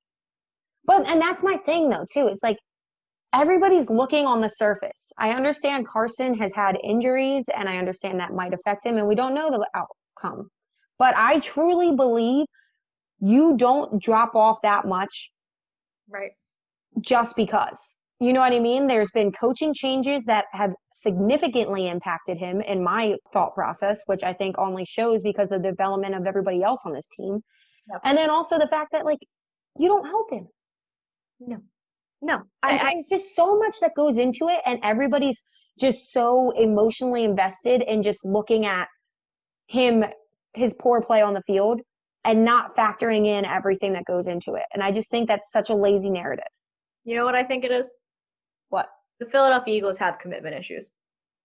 But, 0.86 1.08
and 1.08 1.20
that's 1.20 1.44
my 1.44 1.58
thing 1.66 1.90
though, 1.90 2.06
too. 2.14 2.28
It's 2.28 2.44
like, 2.44 2.58
everybody's 3.34 3.90
looking 3.90 4.26
on 4.26 4.40
the 4.40 4.48
surface. 4.48 5.12
I 5.18 5.32
understand 5.32 5.88
Carson 5.88 6.36
has 6.36 6.54
had 6.54 6.78
injuries 6.84 7.50
and 7.56 7.68
I 7.68 7.78
understand 7.78 8.20
that 8.20 8.34
might 8.34 8.54
affect 8.54 8.86
him 8.86 8.98
and 8.98 9.08
we 9.08 9.16
don't 9.16 9.34
know 9.34 9.50
the 9.50 9.68
outcome. 9.76 10.50
But 10.98 11.16
I 11.18 11.40
truly 11.40 11.96
believe 11.96 12.46
you 13.20 13.56
don't 13.58 14.02
drop 14.02 14.36
off 14.36 14.58
that 14.64 14.88
much. 14.88 15.32
Right. 16.10 16.32
Just 17.02 17.36
because. 17.36 17.98
You 18.22 18.32
know 18.32 18.40
what 18.40 18.54
I 18.54 18.60
mean? 18.60 18.88
There's 18.88 19.12
been 19.12 19.32
coaching 19.34 19.74
changes 19.74 20.24
that 20.26 20.46
have 20.54 20.72
significantly 20.94 21.90
impacted 21.90 22.38
him 22.38 22.62
in 22.62 22.82
my 22.82 23.16
thought 23.34 23.54
process, 23.54 24.02
which 24.06 24.24
I 24.24 24.32
think 24.32 24.58
only 24.58 24.86
shows 24.86 25.22
because 25.22 25.52
of 25.52 25.62
the 25.62 25.70
development 25.70 26.16
of 26.16 26.26
everybody 26.26 26.64
else 26.64 26.86
on 26.86 26.94
this 26.94 27.10
team. 27.18 27.40
Yep. 27.92 28.02
And 28.06 28.18
then 28.18 28.30
also 28.30 28.58
the 28.58 28.68
fact 28.68 28.94
that, 28.94 29.04
like, 29.04 29.20
you 29.78 29.90
don't 29.90 30.06
help 30.06 30.32
him. 30.32 30.48
No. 31.42 31.58
No. 32.22 32.44
I, 32.64 32.78
I, 32.78 32.94
there's 32.94 33.08
just 33.10 33.36
so 33.36 33.58
much 33.58 33.76
that 33.82 33.92
goes 33.96 34.18
into 34.18 34.48
it, 34.48 34.62
and 34.66 34.80
everybody's 34.82 35.44
just 35.78 36.14
so 36.14 36.52
emotionally 36.52 37.26
invested 37.26 37.82
in 37.82 38.02
just 38.02 38.26
looking 38.26 38.66
at 38.66 38.88
him 39.68 40.06
his 40.56 40.74
poor 40.74 41.02
play 41.02 41.22
on 41.22 41.34
the 41.34 41.44
field 41.44 41.82
and 42.24 42.44
not 42.44 42.76
factoring 42.76 43.28
in 43.28 43.46
everything 43.46 43.94
that 43.94 44.06
goes 44.06 44.28
into 44.28 44.56
it. 44.56 44.64
And 44.74 44.82
I 44.82 44.92
just 44.92 45.12
think 45.12 45.28
that's 45.28 45.52
such 45.52 45.70
a 45.70 45.76
lazy 45.76 46.10
narrative. 46.10 46.46
You 47.04 47.16
know 47.16 47.26
what 47.26 47.36
I 47.36 47.44
think 47.44 47.64
it 47.64 47.72
is? 47.72 47.92
What? 48.70 48.90
The 49.20 49.28
Philadelphia 49.28 49.76
Eagles 49.76 49.98
have 50.00 50.18
commitment 50.18 50.56
issues. 50.56 50.90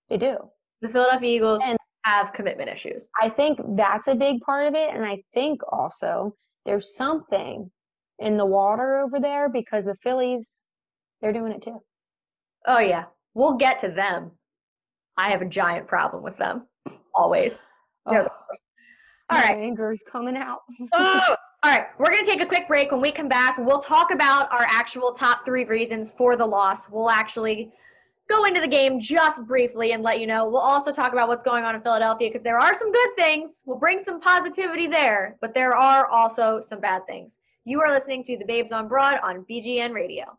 They 0.08 0.16
do. 0.16 0.38
The 0.80 0.88
Philadelphia 0.88 1.36
Eagles 1.36 1.60
and 1.64 1.78
have 2.04 2.32
commitment 2.32 2.70
issues. 2.70 3.08
I 3.20 3.28
think 3.28 3.60
that's 3.76 4.08
a 4.08 4.14
big 4.14 4.40
part 4.40 4.66
of 4.66 4.74
it. 4.74 4.94
And 4.94 5.04
I 5.04 5.22
think 5.34 5.60
also 5.70 6.34
there's 6.64 6.96
something 6.96 7.70
in 8.18 8.36
the 8.36 8.46
water 8.46 8.98
over 8.98 9.20
there 9.20 9.48
because 9.48 9.84
the 9.84 9.96
Phillies, 10.02 10.64
they're 11.20 11.32
doing 11.32 11.52
it 11.52 11.62
too. 11.62 11.80
Oh, 12.66 12.78
yeah. 12.78 13.04
We'll 13.34 13.54
get 13.54 13.78
to 13.80 13.88
them. 13.88 14.32
I 15.16 15.30
have 15.30 15.42
a 15.42 15.46
giant 15.46 15.86
problem 15.86 16.22
with 16.22 16.36
them. 16.36 16.66
Always. 17.14 17.58
Oh. 18.06 18.26
All 19.30 19.38
right. 19.38 19.56
Anger's 19.56 20.02
coming 20.02 20.36
out. 20.36 20.60
oh, 20.92 21.20
all 21.28 21.36
right. 21.64 21.86
We're 21.98 22.10
going 22.10 22.24
to 22.24 22.30
take 22.30 22.40
a 22.40 22.46
quick 22.46 22.66
break. 22.66 22.90
When 22.90 23.00
we 23.00 23.12
come 23.12 23.28
back, 23.28 23.56
we'll 23.58 23.80
talk 23.80 24.12
about 24.12 24.52
our 24.52 24.66
actual 24.68 25.12
top 25.12 25.44
three 25.44 25.64
reasons 25.64 26.12
for 26.12 26.36
the 26.36 26.46
loss. 26.46 26.88
We'll 26.88 27.10
actually 27.10 27.70
go 28.28 28.44
into 28.44 28.60
the 28.60 28.68
game 28.68 29.00
just 29.00 29.46
briefly 29.46 29.92
and 29.92 30.02
let 30.02 30.20
you 30.20 30.26
know. 30.26 30.48
We'll 30.48 30.60
also 30.60 30.92
talk 30.92 31.12
about 31.12 31.28
what's 31.28 31.42
going 31.42 31.64
on 31.64 31.74
in 31.74 31.82
Philadelphia 31.82 32.28
because 32.28 32.42
there 32.42 32.58
are 32.58 32.74
some 32.74 32.92
good 32.92 33.08
things. 33.16 33.62
We'll 33.66 33.78
bring 33.78 34.00
some 34.00 34.20
positivity 34.20 34.86
there, 34.86 35.36
but 35.40 35.52
there 35.52 35.74
are 35.74 36.06
also 36.06 36.60
some 36.60 36.80
bad 36.80 37.06
things. 37.06 37.38
You 37.64 37.80
are 37.82 37.92
listening 37.92 38.22
to 38.24 38.38
the 38.38 38.44
Babes 38.44 38.72
on 38.72 38.88
Broad 38.88 39.18
on 39.22 39.44
BGN 39.50 39.92
Radio. 39.92 40.38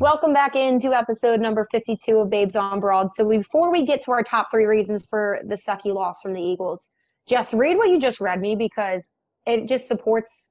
Welcome 0.00 0.32
back 0.32 0.54
into 0.54 0.96
episode 0.96 1.40
number 1.40 1.66
52 1.72 2.18
of 2.18 2.30
Babes 2.30 2.54
on 2.54 2.78
Broad. 2.78 3.10
So 3.12 3.28
before 3.28 3.72
we 3.72 3.84
get 3.84 4.00
to 4.02 4.12
our 4.12 4.22
top 4.22 4.46
three 4.48 4.64
reasons 4.64 5.04
for 5.10 5.40
the 5.44 5.56
sucky 5.56 5.92
loss 5.92 6.20
from 6.22 6.34
the 6.34 6.40
Eagles, 6.40 6.92
just 7.26 7.52
read 7.52 7.76
what 7.76 7.88
you 7.88 7.98
just 7.98 8.20
read 8.20 8.40
me 8.40 8.54
because 8.54 9.10
it 9.44 9.66
just 9.66 9.88
supports 9.88 10.50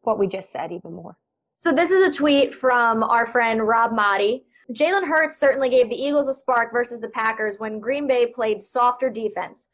what 0.00 0.18
we 0.18 0.26
just 0.26 0.50
said 0.50 0.72
even 0.72 0.94
more. 0.94 1.14
So 1.54 1.72
this 1.72 1.92
is 1.92 2.12
a 2.12 2.18
tweet 2.18 2.52
from 2.52 3.04
our 3.04 3.24
friend 3.24 3.68
Rob 3.68 3.92
Maaddi. 3.92 4.42
Jalen 4.72 5.06
Hurts 5.06 5.38
certainly 5.38 5.68
gave 5.68 5.88
the 5.88 5.94
Eagles 5.94 6.26
a 6.26 6.34
spark 6.34 6.72
versus 6.72 7.00
the 7.00 7.10
Packers 7.10 7.60
when 7.60 7.78
Green 7.78 8.08
Bay 8.08 8.32
played 8.34 8.60
softer 8.60 9.08
defense, 9.08 9.68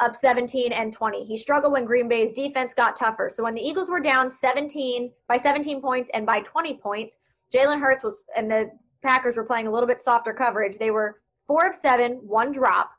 up 0.00 0.14
17 0.14 0.70
and 0.70 0.92
20. 0.92 1.24
He 1.24 1.36
struggled 1.36 1.72
when 1.72 1.84
Green 1.84 2.06
Bay's 2.06 2.32
defense 2.32 2.74
got 2.74 2.96
tougher. 2.96 3.28
So 3.28 3.42
when 3.42 3.56
the 3.56 3.60
Eagles 3.60 3.90
were 3.90 3.98
down 3.98 4.30
17 4.30 5.10
by 5.26 5.36
17 5.36 5.80
points 5.82 6.10
and 6.14 6.24
by 6.24 6.42
20 6.42 6.78
points, 6.78 7.18
Jalen 7.52 7.80
Hurts 7.80 8.02
was, 8.02 8.24
and 8.36 8.50
the 8.50 8.70
Packers 9.02 9.36
were 9.36 9.44
playing 9.44 9.66
a 9.66 9.70
little 9.70 9.86
bit 9.86 10.00
softer 10.00 10.32
coverage. 10.32 10.78
They 10.78 10.90
were 10.90 11.20
four 11.46 11.66
of 11.66 11.74
seven, 11.74 12.12
one 12.22 12.52
drop 12.52 12.90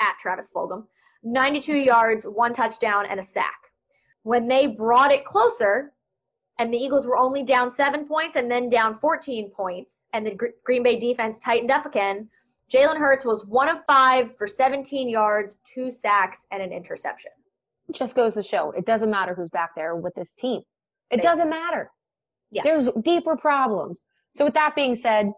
at 0.00 0.16
Travis 0.20 0.50
Fulgham, 0.54 0.84
92 1.22 1.76
yards, 1.76 2.24
one 2.24 2.52
touchdown, 2.52 3.06
and 3.08 3.18
a 3.18 3.22
sack. 3.22 3.58
When 4.22 4.48
they 4.48 4.66
brought 4.66 5.12
it 5.12 5.24
closer, 5.24 5.92
and 6.58 6.74
the 6.74 6.76
Eagles 6.76 7.06
were 7.06 7.16
only 7.16 7.44
down 7.44 7.70
seven 7.70 8.06
points 8.06 8.34
and 8.36 8.50
then 8.50 8.68
down 8.68 8.98
14 8.98 9.50
points, 9.50 10.06
and 10.12 10.26
the 10.26 10.36
Green 10.64 10.82
Bay 10.82 10.98
defense 10.98 11.38
tightened 11.38 11.70
up 11.70 11.86
again. 11.86 12.28
Jalen 12.70 12.98
Hurts 12.98 13.24
was 13.24 13.46
one 13.46 13.68
of 13.68 13.78
five 13.86 14.36
for 14.36 14.46
17 14.46 15.08
yards, 15.08 15.56
two 15.64 15.90
sacks, 15.90 16.46
and 16.50 16.62
an 16.62 16.72
interception. 16.72 17.30
Just 17.92 18.14
goes 18.14 18.34
to 18.34 18.42
show 18.42 18.72
it 18.72 18.84
doesn't 18.84 19.10
matter 19.10 19.34
who's 19.34 19.48
back 19.48 19.70
there 19.74 19.96
with 19.96 20.14
this 20.14 20.34
team. 20.34 20.60
It 21.10 21.22
doesn't 21.22 21.48
matter. 21.48 21.90
Yeah. 22.50 22.62
There's 22.64 22.88
deeper 23.02 23.36
problems. 23.36 24.06
So 24.34 24.44
with 24.44 24.54
that 24.54 24.74
being 24.74 24.94
said, 24.94 25.32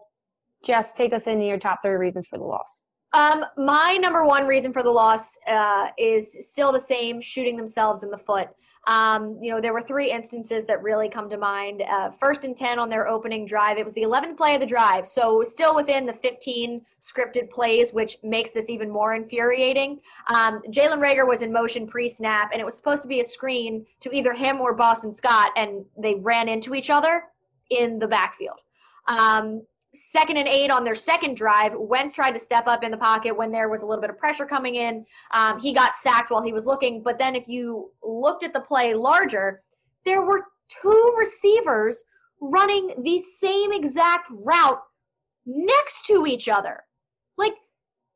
Jess, 0.65 0.93
take 0.93 1.13
us 1.13 1.27
into 1.27 1.45
your 1.45 1.57
top 1.57 1.79
three 1.81 1.95
reasons 1.95 2.27
for 2.27 2.37
the 2.37 2.43
loss. 2.43 2.83
Um, 3.13 3.43
my 3.57 3.97
number 3.97 4.25
one 4.25 4.47
reason 4.47 4.71
for 4.71 4.83
the 4.83 4.91
loss 4.91 5.37
uh, 5.47 5.89
is 5.97 6.37
still 6.51 6.71
the 6.71 6.79
same: 6.79 7.19
shooting 7.19 7.57
themselves 7.57 8.03
in 8.03 8.09
the 8.09 8.17
foot. 8.17 8.49
Um, 8.87 9.37
you 9.41 9.51
know, 9.51 9.61
there 9.61 9.73
were 9.73 9.81
three 9.81 10.11
instances 10.11 10.65
that 10.65 10.81
really 10.81 11.07
come 11.07 11.29
to 11.29 11.37
mind. 11.37 11.83
Uh, 11.83 12.09
first 12.09 12.43
and 12.45 12.57
10 12.57 12.79
on 12.79 12.89
their 12.89 13.07
opening 13.07 13.45
drive. 13.45 13.77
It 13.77 13.85
was 13.85 13.93
the 13.93 14.01
11th 14.01 14.37
play 14.37 14.55
of 14.55 14.61
the 14.61 14.65
drive. 14.65 15.07
So 15.07 15.43
still 15.43 15.75
within 15.75 16.05
the 16.05 16.13
15 16.13 16.81
scripted 16.99 17.51
plays, 17.51 17.91
which 17.91 18.17
makes 18.23 18.51
this 18.51 18.69
even 18.69 18.89
more 18.89 19.13
infuriating. 19.13 19.99
Um, 20.27 20.61
Jalen 20.69 20.99
Reagor 20.99 21.27
was 21.27 21.41
in 21.41 21.53
motion 21.53 21.85
pre 21.85 22.09
snap, 22.09 22.49
and 22.51 22.59
it 22.59 22.65
was 22.65 22.75
supposed 22.75 23.03
to 23.03 23.09
be 23.09 23.19
a 23.19 23.23
screen 23.23 23.85
to 23.99 24.15
either 24.15 24.33
him 24.33 24.59
or 24.59 24.73
Boston 24.73 25.13
Scott, 25.13 25.51
and 25.55 25.85
they 25.97 26.15
ran 26.15 26.49
into 26.49 26.73
each 26.73 26.89
other 26.89 27.25
in 27.69 27.99
the 27.99 28.07
backfield. 28.07 28.59
Um, 29.07 29.63
second 29.93 30.37
and 30.37 30.47
eight 30.47 30.71
on 30.71 30.83
their 30.83 30.95
second 30.95 31.35
drive, 31.35 31.75
Wentz 31.75 32.13
tried 32.13 32.31
to 32.31 32.39
step 32.39 32.67
up 32.67 32.83
in 32.83 32.91
the 32.91 32.97
pocket 32.97 33.35
when 33.35 33.51
there 33.51 33.69
was 33.69 33.81
a 33.81 33.85
little 33.85 34.01
bit 34.01 34.09
of 34.09 34.17
pressure 34.17 34.45
coming 34.45 34.75
in. 34.75 35.05
Um, 35.31 35.59
he 35.59 35.73
got 35.73 35.95
sacked 35.95 36.31
while 36.31 36.41
he 36.41 36.53
was 36.53 36.65
looking. 36.65 37.03
But 37.03 37.19
then 37.19 37.35
if 37.35 37.47
you 37.47 37.91
looked 38.03 38.43
at 38.43 38.53
the 38.53 38.61
play 38.61 38.93
larger, 38.93 39.61
there 40.05 40.21
were 40.21 40.45
two 40.81 41.15
receivers 41.19 42.03
running 42.41 42.93
the 43.03 43.19
same 43.19 43.71
exact 43.71 44.27
route 44.31 44.81
next 45.45 46.05
to 46.07 46.25
each 46.25 46.47
other. 46.47 46.83
Like, 47.37 47.53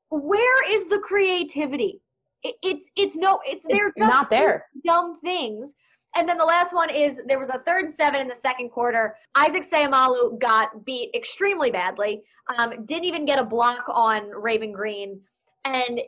where 0.10 0.72
is 0.72 0.88
the 0.88 1.00
creativity? 1.00 2.02
It, 2.44 2.56
it's 2.62 2.90
it's 2.96 3.18
no 3.18 3.40
it's 3.44 3.66
they're 3.68 3.92
just 3.98 3.98
not 3.98 4.30
there 4.30 4.68
dumb 4.86 5.20
things 5.20 5.74
and 6.16 6.28
then 6.28 6.38
the 6.38 6.46
last 6.46 6.74
one 6.74 6.90
is 6.90 7.22
there 7.28 7.40
was 7.40 7.50
a 7.50 7.60
third 7.60 7.86
and 7.86 7.94
seven 7.94 8.22
in 8.22 8.28
the 8.28 8.36
second 8.36 8.70
quarter. 8.70 9.16
Isaac 9.36 9.64
Seumalo 9.64 10.40
got 10.40 10.86
beat 10.86 11.14
extremely 11.14 11.72
badly. 11.72 12.24
Um, 12.58 12.86
didn't 12.86 13.06
even 13.06 13.26
get 13.26 13.40
a 13.40 13.44
block 13.44 13.86
on 13.90 14.30
Raven 14.30 14.72
Green, 14.72 15.22
and 15.66 16.00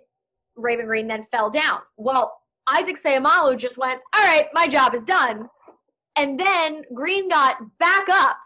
Raven 0.55 0.85
Green 0.85 1.07
then 1.07 1.23
fell 1.23 1.49
down. 1.49 1.79
Well, 1.97 2.39
Isaac 2.67 2.95
Seumalo 2.95 3.57
just 3.57 3.77
went, 3.77 4.01
"All 4.15 4.23
right, 4.23 4.47
my 4.53 4.67
job 4.67 4.95
is 4.95 5.03
done," 5.03 5.49
and 6.15 6.39
then 6.39 6.83
Green 6.93 7.27
got 7.29 7.57
back 7.77 8.07
up 8.09 8.37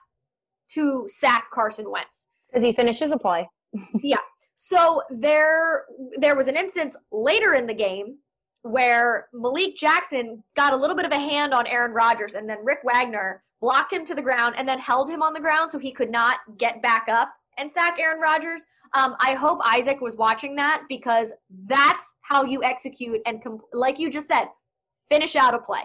to 0.73 1.05
sack 1.07 1.51
Carson 1.51 1.89
Wentz 1.89 2.27
because 2.47 2.63
he 2.63 2.73
finishes 2.73 3.11
a 3.11 3.17
play. 3.17 3.49
yeah. 4.01 4.17
So 4.55 5.01
there, 5.09 5.85
there 6.17 6.35
was 6.35 6.47
an 6.47 6.55
instance 6.55 6.95
later 7.11 7.53
in 7.53 7.65
the 7.65 7.73
game 7.73 8.19
where 8.63 9.27
Malik 9.33 9.75
Jackson 9.75 10.43
got 10.55 10.73
a 10.73 10.77
little 10.77 10.95
bit 10.95 11.05
of 11.05 11.11
a 11.11 11.19
hand 11.19 11.53
on 11.53 11.67
Aaron 11.67 11.91
Rodgers, 11.91 12.35
and 12.35 12.49
then 12.49 12.63
Rick 12.63 12.79
Wagner 12.83 13.43
blocked 13.59 13.93
him 13.93 14.05
to 14.05 14.15
the 14.15 14.21
ground 14.21 14.55
and 14.57 14.67
then 14.67 14.79
held 14.79 15.09
him 15.09 15.21
on 15.21 15.33
the 15.33 15.39
ground 15.39 15.71
so 15.71 15.79
he 15.79 15.91
could 15.91 16.11
not 16.11 16.37
get 16.57 16.81
back 16.81 17.07
up 17.07 17.33
and 17.57 17.69
sack 17.69 17.99
Aaron 17.99 18.19
Rodgers. 18.19 18.65
Um, 18.93 19.15
I 19.19 19.35
hope 19.35 19.59
Isaac 19.63 20.01
was 20.01 20.15
watching 20.15 20.55
that 20.55 20.83
because 20.89 21.31
that's 21.65 22.15
how 22.21 22.43
you 22.43 22.63
execute 22.63 23.21
and, 23.25 23.41
comp- 23.41 23.61
like 23.71 23.99
you 23.99 24.09
just 24.11 24.27
said, 24.27 24.47
finish 25.07 25.35
out 25.35 25.53
a 25.53 25.59
play. 25.59 25.83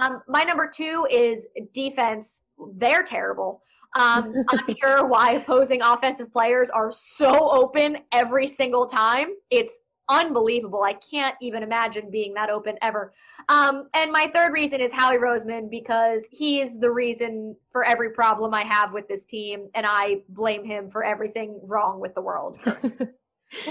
Um, 0.00 0.22
my 0.28 0.44
number 0.44 0.70
two 0.72 1.06
is 1.10 1.46
defense. 1.72 2.42
They're 2.76 3.02
terrible. 3.02 3.62
Um, 3.96 4.34
I'm 4.48 4.74
sure 4.80 5.06
why 5.06 5.32
opposing 5.32 5.82
offensive 5.82 6.32
players 6.32 6.70
are 6.70 6.92
so 6.92 7.50
open 7.50 7.98
every 8.12 8.46
single 8.46 8.86
time. 8.86 9.28
It's 9.50 9.80
unbelievable. 10.10 10.82
I 10.82 10.94
can't 10.94 11.36
even 11.40 11.62
imagine 11.62 12.10
being 12.10 12.34
that 12.34 12.50
open 12.50 12.76
ever. 12.82 13.12
Um, 13.48 13.88
and 13.94 14.12
my 14.12 14.26
third 14.34 14.52
reason 14.52 14.80
is 14.80 14.92
Howie 14.92 15.16
Roseman 15.16 15.70
because 15.70 16.28
he 16.32 16.60
is 16.60 16.78
the 16.78 16.90
reason 16.90 17.56
for 17.70 17.84
every 17.84 18.10
problem 18.10 18.52
I 18.52 18.64
have 18.64 18.92
with 18.92 19.08
this 19.08 19.24
team, 19.24 19.68
and 19.74 19.86
I 19.86 20.22
blame 20.28 20.64
him 20.64 20.90
for 20.90 21.04
everything 21.04 21.60
wrong 21.62 22.00
with 22.00 22.14
the 22.14 22.20
world. 22.20 22.58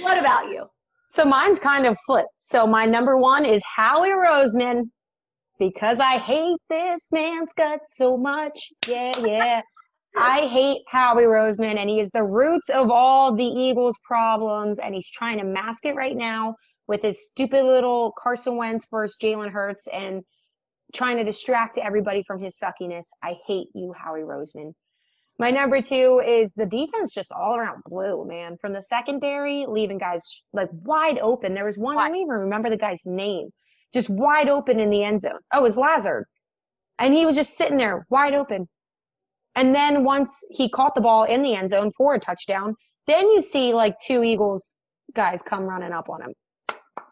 what 0.02 0.18
about 0.18 0.50
you? 0.50 0.66
So 1.12 1.26
mine's 1.26 1.60
kind 1.60 1.86
of 1.86 1.98
flipped. 2.06 2.38
So 2.38 2.66
my 2.66 2.86
number 2.86 3.18
one 3.18 3.46
is 3.46 3.62
Howie 3.64 4.10
Roseman 4.10 4.90
because 5.58 6.00
I 6.00 6.18
hate 6.18 6.58
this 6.70 7.10
man's 7.12 7.52
guts 7.54 7.96
so 7.98 8.16
much. 8.16 8.72
Yeah, 8.88 9.12
yeah. 9.20 9.62
I 10.18 10.48
hate 10.48 10.82
Howie 10.88 11.24
Roseman, 11.24 11.78
and 11.78 11.90
he 11.90 12.00
is 12.00 12.10
the 12.10 12.24
roots 12.24 12.70
of 12.70 12.90
all 12.90 13.36
the 13.36 13.46
Eagles' 13.46 14.00
problems, 14.04 14.80
and 14.80 14.94
he's 14.94 15.10
trying 15.10 15.38
to 15.38 15.46
mask 15.46 15.86
it 15.86 15.96
right 15.96 16.16
now 16.16 16.56
with 16.88 17.02
his 17.02 17.28
stupid 17.28 17.64
little 17.64 18.14
Carson 18.18 18.58
Wentz 18.58 18.88
versus 18.90 19.18
Jalen 19.22 19.52
Hurts 19.52 19.88
and 19.88 20.24
trying 20.94 21.18
to 21.18 21.24
distract 21.24 21.78
everybody 21.78 22.24
from 22.24 22.42
his 22.42 22.58
suckiness. 22.58 23.06
I 23.24 23.36
hate 23.46 23.68
you, 23.76 23.94
Howie 23.94 24.22
Roseman. 24.22 24.74
My 25.38 25.52
number 25.52 25.82
two 25.82 26.22
is 26.26 26.52
the 26.54 26.66
defense 26.66 27.14
just 27.14 27.32
all 27.32 27.56
around 27.56 27.84
blue, 27.86 28.26
man. 28.28 28.58
From 28.60 28.74
the 28.74 28.82
secondary, 28.82 29.66
leaving 29.68 29.98
guys 29.98 30.44
like 30.52 30.70
wide 30.84 31.18
open. 31.20 31.54
There 31.54 31.66
was 31.66 31.78
one, 31.78 31.98
I 31.98 32.08
don't 32.08 32.18
even 32.18 32.30
remember 32.30 32.70
the 32.70 32.78
guy's 32.78 33.06
name, 33.06 33.50
just 33.94 34.10
wide 34.10 34.50
open 34.50 34.80
in 34.82 34.90
the 34.90 35.04
end 35.04 35.22
zone. 35.22 35.40
Oh, 35.54 35.60
it 35.60 35.64
was 35.64 35.78
Lazard. 35.78 36.26
And 36.98 37.14
he 37.14 37.26
was 37.26 37.38
just 37.38 37.56
sitting 37.56 37.78
there 37.78 38.06
wide 38.10 38.34
open. 38.34 38.68
And 39.60 39.76
then 39.76 40.06
once 40.06 40.42
he 40.50 40.70
caught 40.70 40.96
the 40.96 41.02
ball 41.02 41.26
in 41.26 41.42
the 41.42 41.54
end 41.54 41.70
zone 41.70 41.92
for 41.98 42.16
a 42.16 42.20
touchdown, 42.20 42.76
then 43.08 43.24
you 43.24 43.42
see 43.42 43.74
like 43.74 43.94
two 44.00 44.24
Eagles 44.24 44.78
guys 45.14 45.42
come 45.42 45.64
running 45.64 45.92
up 45.92 46.10
on 46.10 46.22
him. 46.22 46.34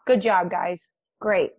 Good 0.06 0.22
job, 0.22 0.50
guys. 0.50 0.94
Great. 1.20 1.50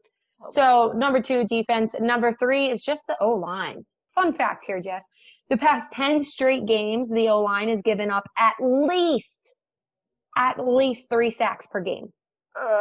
So 0.49 0.91
number 0.95 1.21
two, 1.21 1.45
defense. 1.45 1.95
Number 1.99 2.32
three 2.32 2.71
is 2.71 2.82
just 2.82 3.04
the 3.06 3.15
O 3.21 3.36
line. 3.36 3.86
Fun 4.15 4.34
fact 4.34 4.65
here, 4.65 4.82
Jess. 4.82 5.06
The 5.52 5.58
past 5.58 5.91
10 5.91 6.23
straight 6.23 6.65
games, 6.65 7.12
the 7.12 7.30
O 7.30 7.39
line 7.39 7.69
has 7.69 7.84
given 7.84 8.10
up 8.10 8.23
at 8.36 8.56
least, 8.60 9.56
at 10.38 10.58
least 10.58 11.08
three 11.12 11.30
sacks 11.30 11.67
per 11.67 11.82
game. 11.82 12.08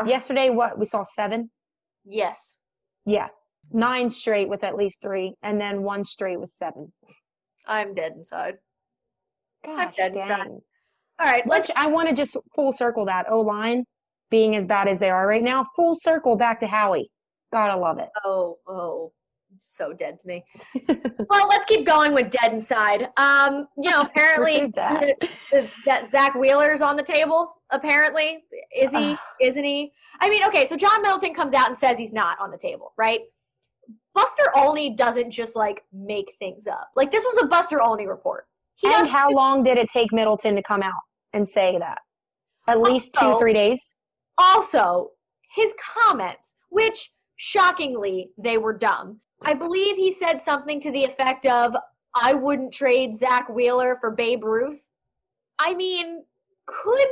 Yesterday, 0.06 0.48
what? 0.48 0.78
We 0.78 0.86
saw 0.86 1.02
seven? 1.02 1.50
Yes. 2.06 2.56
Yeah. 3.04 3.28
Nine 3.70 4.08
straight 4.08 4.48
with 4.48 4.64
at 4.64 4.76
least 4.76 5.02
three, 5.02 5.34
and 5.42 5.60
then 5.60 5.82
one 5.82 6.04
straight 6.04 6.40
with 6.40 6.48
seven. 6.48 6.90
I'm 7.68 7.94
dead 7.94 8.12
inside. 8.16 8.56
Gosh, 9.64 9.96
dead 9.96 10.14
dang. 10.14 10.22
inside. 10.22 10.48
All 11.20 11.26
right, 11.26 11.46
let's 11.46 11.68
Which 11.68 11.76
I 11.76 11.86
want 11.88 12.08
to 12.08 12.14
just 12.14 12.36
full 12.54 12.72
circle 12.72 13.04
that 13.06 13.26
O 13.30 13.40
line 13.40 13.84
being 14.30 14.56
as 14.56 14.66
bad 14.66 14.88
as 14.88 14.98
they 14.98 15.10
are 15.10 15.26
right 15.26 15.42
now. 15.42 15.66
Full 15.76 15.94
circle 15.96 16.36
back 16.36 16.60
to 16.60 16.66
Howie. 16.66 17.10
Gotta 17.52 17.78
love 17.78 17.98
it. 17.98 18.08
Oh, 18.24 18.58
oh, 18.66 19.12
so 19.58 19.92
dead 19.92 20.18
to 20.20 20.28
me. 20.28 20.44
well, 21.30 21.48
let's 21.48 21.64
keep 21.64 21.86
going 21.86 22.14
with 22.14 22.30
dead 22.30 22.52
inside. 22.52 23.08
Um, 23.16 23.68
you 23.76 23.90
know, 23.90 24.02
apparently 24.10 24.70
that. 24.74 25.14
that, 25.86 26.08
Zack 26.08 26.34
Wheeler's 26.34 26.80
on 26.80 26.96
the 26.96 27.02
table. 27.02 27.54
Apparently, 27.70 28.44
is 28.76 28.92
he? 28.92 29.16
Isn't 29.40 29.64
he? 29.64 29.92
I 30.20 30.28
mean, 30.30 30.44
okay, 30.44 30.66
so 30.66 30.76
John 30.76 31.02
Middleton 31.02 31.34
comes 31.34 31.54
out 31.54 31.66
and 31.66 31.76
says 31.76 31.98
he's 31.98 32.12
not 32.12 32.38
on 32.40 32.50
the 32.50 32.58
table, 32.58 32.92
right? 32.96 33.20
Buster 34.18 34.50
Olney 34.56 34.90
doesn't 34.90 35.30
just 35.30 35.54
like 35.54 35.84
make 35.92 36.32
things 36.40 36.66
up. 36.66 36.90
Like 36.96 37.12
this 37.12 37.22
was 37.22 37.38
a 37.40 37.46
Buster 37.46 37.80
Olney 37.80 38.08
report. 38.08 38.46
He 38.74 38.92
and 38.92 39.08
how 39.08 39.30
long 39.30 39.62
did 39.62 39.78
it 39.78 39.88
take 39.88 40.12
Middleton 40.12 40.56
to 40.56 40.62
come 40.62 40.82
out 40.82 41.02
and 41.32 41.48
say 41.48 41.78
that? 41.78 41.98
At 42.66 42.80
least 42.80 43.14
two, 43.14 43.38
three 43.38 43.52
days. 43.52 43.98
also 44.36 45.10
his 45.54 45.72
comments, 45.94 46.56
which 46.70 47.12
shockingly 47.36 48.30
they 48.36 48.58
were 48.58 48.76
dumb. 48.76 49.20
I 49.42 49.54
believe 49.54 49.94
he 49.94 50.10
said 50.10 50.40
something 50.40 50.80
to 50.80 50.90
the 50.90 51.04
effect 51.04 51.46
of, 51.46 51.76
I 52.12 52.34
wouldn't 52.34 52.74
trade 52.74 53.14
Zack 53.14 53.48
Wheeler 53.48 53.98
for 54.00 54.10
Babe 54.10 54.42
Ruth. 54.42 54.88
I 55.60 55.74
mean, 55.74 56.24
could 56.66 57.08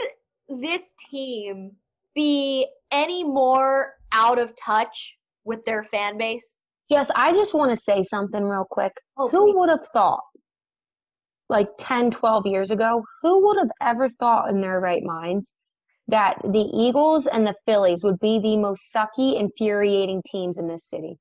this 0.48 0.92
team 1.08 1.76
be 2.16 2.66
any 2.90 3.22
more 3.22 3.94
out 4.12 4.40
of 4.40 4.54
touch 4.56 5.18
with 5.44 5.64
their 5.64 5.84
fan 5.84 6.18
base? 6.18 6.58
Yes, 6.88 7.10
I 7.16 7.32
just 7.32 7.54
want 7.54 7.70
to 7.70 7.76
say 7.76 8.02
something 8.02 8.42
real 8.44 8.66
quick. 8.70 8.92
Oh, 9.16 9.28
who 9.28 9.58
would 9.58 9.68
have 9.70 9.86
thought, 9.92 10.22
like 11.48 11.68
10, 11.78 12.10
12 12.10 12.46
years 12.46 12.70
ago, 12.70 13.02
who 13.22 13.46
would 13.46 13.58
have 13.58 13.70
ever 13.80 14.08
thought 14.08 14.50
in 14.50 14.60
their 14.60 14.80
right 14.80 15.02
minds 15.02 15.56
that 16.08 16.36
the 16.44 16.70
Eagles 16.72 17.26
and 17.26 17.46
the 17.46 17.54
Phillies 17.64 18.04
would 18.04 18.20
be 18.20 18.38
the 18.38 18.56
most 18.56 18.94
sucky, 18.94 19.38
infuriating 19.38 20.22
teams 20.30 20.58
in 20.58 20.66
this 20.68 20.88
city? 20.88 21.18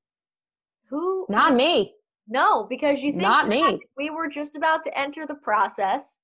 Who? 0.90 1.26
Not 1.28 1.54
me. 1.54 1.94
No, 2.28 2.64
because 2.68 3.02
you 3.02 3.10
think 3.12 3.22
Not 3.22 3.48
me. 3.48 3.78
we 3.96 4.10
were 4.10 4.28
just 4.28 4.56
about 4.56 4.84
to 4.84 4.98
enter 4.98 5.26
the 5.26 5.34
process 5.36 6.18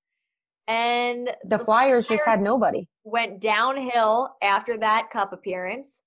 and 0.69 1.31
The 1.45 1.59
Flyers 1.59 2.07
just 2.07 2.25
had 2.25 2.41
nobody. 2.41 2.87
went 3.05 3.41
downhill 3.41 4.37
after 4.41 4.77
that 4.79 5.11
cup 5.11 5.33
appearance 5.33 6.03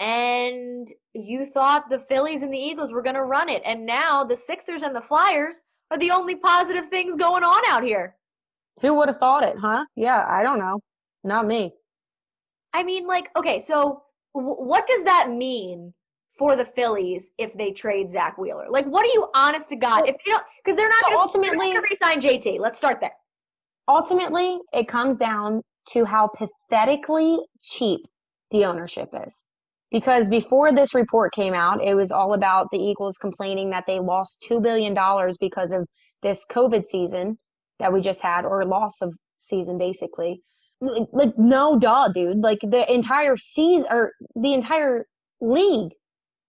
and 0.00 0.88
you 1.14 1.44
thought 1.44 1.88
the 1.88 1.98
Phillies 1.98 2.42
and 2.42 2.52
the 2.52 2.58
Eagles 2.58 2.92
were 2.92 3.02
going 3.02 3.14
to 3.16 3.22
run 3.24 3.48
it 3.48 3.62
and 3.64 3.86
now 3.86 4.24
the 4.24 4.36
Sixers 4.36 4.82
and 4.82 4.94
the 4.94 5.00
Flyers 5.00 5.60
are 5.90 5.98
the 5.98 6.10
only 6.10 6.34
positive 6.36 6.88
things 6.88 7.14
going 7.16 7.44
on 7.44 7.62
out 7.68 7.82
here. 7.84 8.16
Who 8.82 8.94
would 8.96 9.08
have 9.08 9.18
thought 9.18 9.44
it, 9.44 9.56
huh? 9.58 9.84
Yeah, 9.96 10.24
I 10.28 10.42
don't 10.42 10.58
know. 10.58 10.80
Not 11.22 11.46
me. 11.46 11.72
I 12.72 12.82
mean 12.82 13.06
like 13.06 13.30
okay, 13.36 13.58
so 13.60 14.02
w- 14.34 14.56
what 14.56 14.86
does 14.86 15.04
that 15.04 15.30
mean 15.30 15.94
for 16.36 16.56
the 16.56 16.64
Phillies 16.64 17.30
if 17.38 17.54
they 17.54 17.70
trade 17.70 18.10
Zack 18.10 18.36
Wheeler? 18.36 18.66
Like 18.68 18.86
what 18.86 19.04
are 19.04 19.12
you 19.12 19.28
honest 19.34 19.68
to 19.68 19.76
God 19.76 20.08
if 20.08 20.16
you 20.26 20.32
don't 20.32 20.44
cuz 20.64 20.74
they're 20.74 20.88
not 20.88 21.12
So 21.12 21.20
ultimately- 21.20 21.72
not 21.72 21.74
gonna 21.84 21.86
resign 21.88 22.20
JT. 22.20 22.58
Let's 22.58 22.76
start 22.78 23.00
there. 23.00 23.14
ultimately 23.86 24.58
it 24.72 24.88
comes 24.88 25.16
down 25.16 25.62
to 25.90 26.04
how 26.04 26.26
pathetically 26.28 27.38
cheap 27.62 28.00
the 28.50 28.64
ownership 28.64 29.10
is 29.26 29.46
because 29.94 30.28
before 30.28 30.72
this 30.72 30.92
report 30.92 31.32
came 31.32 31.54
out 31.54 31.80
it 31.82 31.94
was 31.94 32.10
all 32.10 32.34
about 32.34 32.66
the 32.72 32.78
eagles 32.78 33.16
complaining 33.16 33.70
that 33.70 33.84
they 33.86 34.00
lost 34.00 34.44
$2 34.50 34.60
billion 34.60 34.92
because 35.38 35.70
of 35.70 35.86
this 36.20 36.44
covid 36.50 36.84
season 36.84 37.38
that 37.78 37.92
we 37.92 38.00
just 38.00 38.20
had 38.20 38.44
or 38.44 38.64
loss 38.64 39.00
of 39.00 39.14
season 39.36 39.78
basically. 39.78 40.40
Like, 40.80 41.08
like 41.12 41.38
no 41.38 41.78
duh 41.78 42.08
dude. 42.08 42.38
Like 42.38 42.58
the 42.62 42.90
entire 42.92 43.36
season 43.36 43.86
or 43.90 44.12
the 44.34 44.52
entire 44.52 45.06
league 45.40 45.92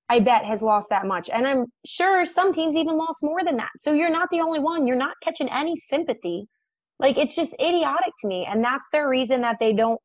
i 0.09 0.19
bet 0.19 0.45
has 0.45 0.61
lost 0.61 0.89
that 0.89 1.05
much. 1.05 1.29
And 1.29 1.47
i'm 1.47 1.65
sure 1.85 2.25
some 2.25 2.53
teams 2.53 2.75
even 2.75 2.97
lost 2.97 3.19
more 3.21 3.43
than 3.43 3.57
that. 3.57 3.69
So 3.77 3.93
you're 3.93 4.09
not 4.09 4.29
the 4.31 4.41
only 4.41 4.59
one. 4.59 4.87
You're 4.87 4.97
not 4.97 5.15
catching 5.23 5.49
any 5.49 5.75
sympathy. 5.77 6.47
Like 6.99 7.17
it's 7.17 7.35
just 7.35 7.53
idiotic 7.61 8.13
to 8.21 8.27
me. 8.27 8.47
And 8.49 8.63
that's 8.63 8.87
their 8.91 9.09
reason 9.09 9.41
that 9.41 9.57
they 9.59 9.73
don't 9.73 9.99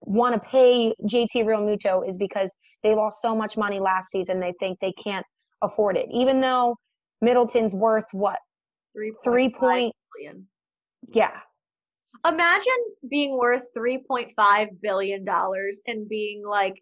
want 0.00 0.34
to 0.34 0.48
pay 0.48 0.94
JT 1.04 1.44
Realmuto 1.44 2.06
is 2.06 2.18
because 2.18 2.56
they 2.82 2.94
lost 2.94 3.22
so 3.22 3.34
much 3.34 3.56
money 3.56 3.80
last 3.80 4.10
season. 4.10 4.40
They 4.40 4.54
think 4.60 4.78
they 4.80 4.92
can't 4.92 5.26
afford 5.62 5.96
it. 5.96 6.06
Even 6.10 6.40
though 6.40 6.76
Middleton's 7.20 7.74
worth 7.74 8.06
what? 8.12 8.38
3. 8.94 9.12
Three 9.24 9.50
point 9.50 9.94
billion. 10.16 10.46
yeah. 11.12 11.38
Imagine 12.26 12.72
being 13.10 13.36
worth 13.38 13.64
three 13.74 14.04
point 14.06 14.32
five 14.36 14.68
billion 14.80 15.24
dollars 15.24 15.80
and 15.86 16.08
being 16.08 16.42
like, 16.46 16.74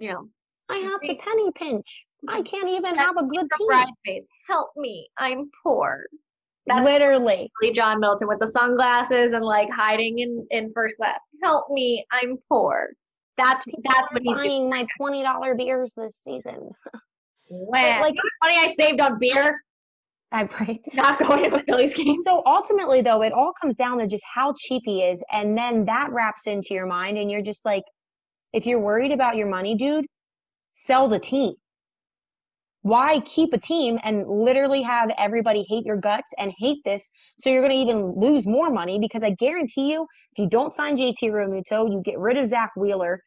you 0.00 0.10
know, 0.10 0.28
I 0.68 0.78
have 0.78 1.00
the 1.02 1.16
penny 1.16 1.50
pinch. 1.54 2.06
I 2.28 2.42
can't 2.42 2.68
even 2.68 2.96
have 2.96 3.16
a 3.16 3.24
good 3.24 3.46
team. 3.56 4.18
help 4.48 4.70
me, 4.76 5.08
I'm 5.18 5.50
poor. 5.62 6.06
That's 6.66 6.86
Literally. 6.86 7.50
John 7.72 8.00
Middleton 8.00 8.28
with 8.28 8.40
the 8.40 8.46
sunglasses 8.46 9.32
and 9.32 9.44
like 9.44 9.68
hiding 9.70 10.18
in 10.18 10.46
in 10.50 10.72
first 10.74 10.96
class. 10.96 11.20
Help 11.42 11.66
me, 11.70 12.04
I'm 12.10 12.38
poor. 12.50 12.88
That's 13.38 13.64
that's 13.84 14.12
what 14.12 14.22
he's 14.22 14.36
doing. 14.36 14.48
buying 14.48 14.70
my 14.70 14.86
twenty 14.98 15.22
dollar 15.22 15.54
beers 15.54 15.94
this 15.96 16.16
season. 16.16 16.70
Wow. 17.50 18.02
like- 18.02 18.14
money 18.42 18.56
I 18.58 18.66
saved 18.76 19.00
on 19.00 19.18
beer, 19.18 19.58
I 20.32 20.42
right. 20.60 20.80
not 20.94 21.18
going 21.18 21.50
to 21.50 21.56
a 21.56 21.58
Phillies 21.60 21.94
game. 21.94 22.18
So 22.22 22.42
ultimately, 22.44 23.00
though, 23.00 23.22
it 23.22 23.32
all 23.32 23.52
comes 23.60 23.74
down 23.74 23.98
to 23.98 24.06
just 24.06 24.24
how 24.32 24.52
cheap 24.58 24.82
he 24.84 25.02
is. 25.02 25.22
And 25.32 25.56
then 25.56 25.86
that 25.86 26.10
wraps 26.12 26.46
into 26.46 26.74
your 26.74 26.86
mind. 26.86 27.16
And 27.16 27.30
you're 27.30 27.42
just 27.42 27.64
like, 27.64 27.84
if 28.52 28.66
you're 28.66 28.80
worried 28.80 29.12
about 29.12 29.36
your 29.36 29.46
money, 29.46 29.74
dude, 29.74 30.04
sell 30.72 31.08
the 31.08 31.18
team. 31.18 31.54
Why 32.82 33.20
keep 33.20 33.52
a 33.52 33.58
team 33.58 33.98
and 34.04 34.26
literally 34.28 34.82
have 34.82 35.10
everybody 35.18 35.64
hate 35.68 35.84
your 35.84 35.96
guts 35.96 36.32
and 36.38 36.52
hate 36.58 36.78
this? 36.84 37.10
So 37.38 37.50
you're 37.50 37.62
going 37.62 37.72
to 37.72 37.76
even 37.78 38.14
lose 38.16 38.46
more 38.46 38.70
money 38.70 38.98
because 39.00 39.22
I 39.22 39.30
guarantee 39.30 39.90
you, 39.90 40.06
if 40.32 40.38
you 40.38 40.48
don't 40.48 40.72
sign 40.72 40.96
JT 40.96 41.22
Realmuto, 41.24 41.90
you 41.90 42.00
get 42.04 42.18
rid 42.18 42.36
of 42.36 42.46
Zack 42.46 42.70
Wheeler. 42.76 43.22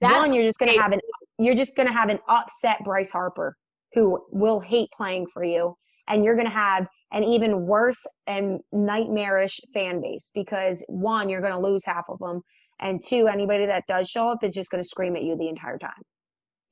That's 0.00 0.18
one, 0.18 0.32
you're 0.32 0.44
just 0.44 0.58
going 0.58 0.72
to 0.72 0.80
have 0.80 0.92
an 0.92 1.00
you're 1.38 1.54
just 1.54 1.76
going 1.76 1.86
to 1.86 1.92
have 1.92 2.08
an 2.08 2.18
upset 2.28 2.78
Bryce 2.84 3.10
Harper 3.10 3.56
who 3.92 4.20
will 4.30 4.60
hate 4.60 4.88
playing 4.96 5.26
for 5.32 5.44
you, 5.44 5.74
and 6.08 6.24
you're 6.24 6.34
going 6.34 6.46
to 6.46 6.52
have 6.52 6.86
an 7.12 7.24
even 7.24 7.66
worse 7.66 8.06
and 8.26 8.60
nightmarish 8.72 9.60
fan 9.72 10.00
base 10.00 10.30
because 10.34 10.84
one, 10.88 11.28
you're 11.28 11.40
going 11.40 11.52
to 11.52 11.58
lose 11.58 11.84
half 11.84 12.04
of 12.08 12.18
them, 12.18 12.42
and 12.80 13.02
two, 13.02 13.26
anybody 13.28 13.66
that 13.66 13.84
does 13.86 14.08
show 14.08 14.28
up 14.28 14.42
is 14.42 14.52
just 14.52 14.70
going 14.70 14.82
to 14.82 14.88
scream 14.88 15.16
at 15.16 15.24
you 15.24 15.36
the 15.36 15.48
entire 15.48 15.78
time. 15.78 16.02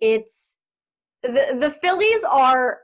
It's 0.00 0.58
the 1.22 1.56
the 1.58 1.70
Phillies 1.70 2.24
are. 2.24 2.78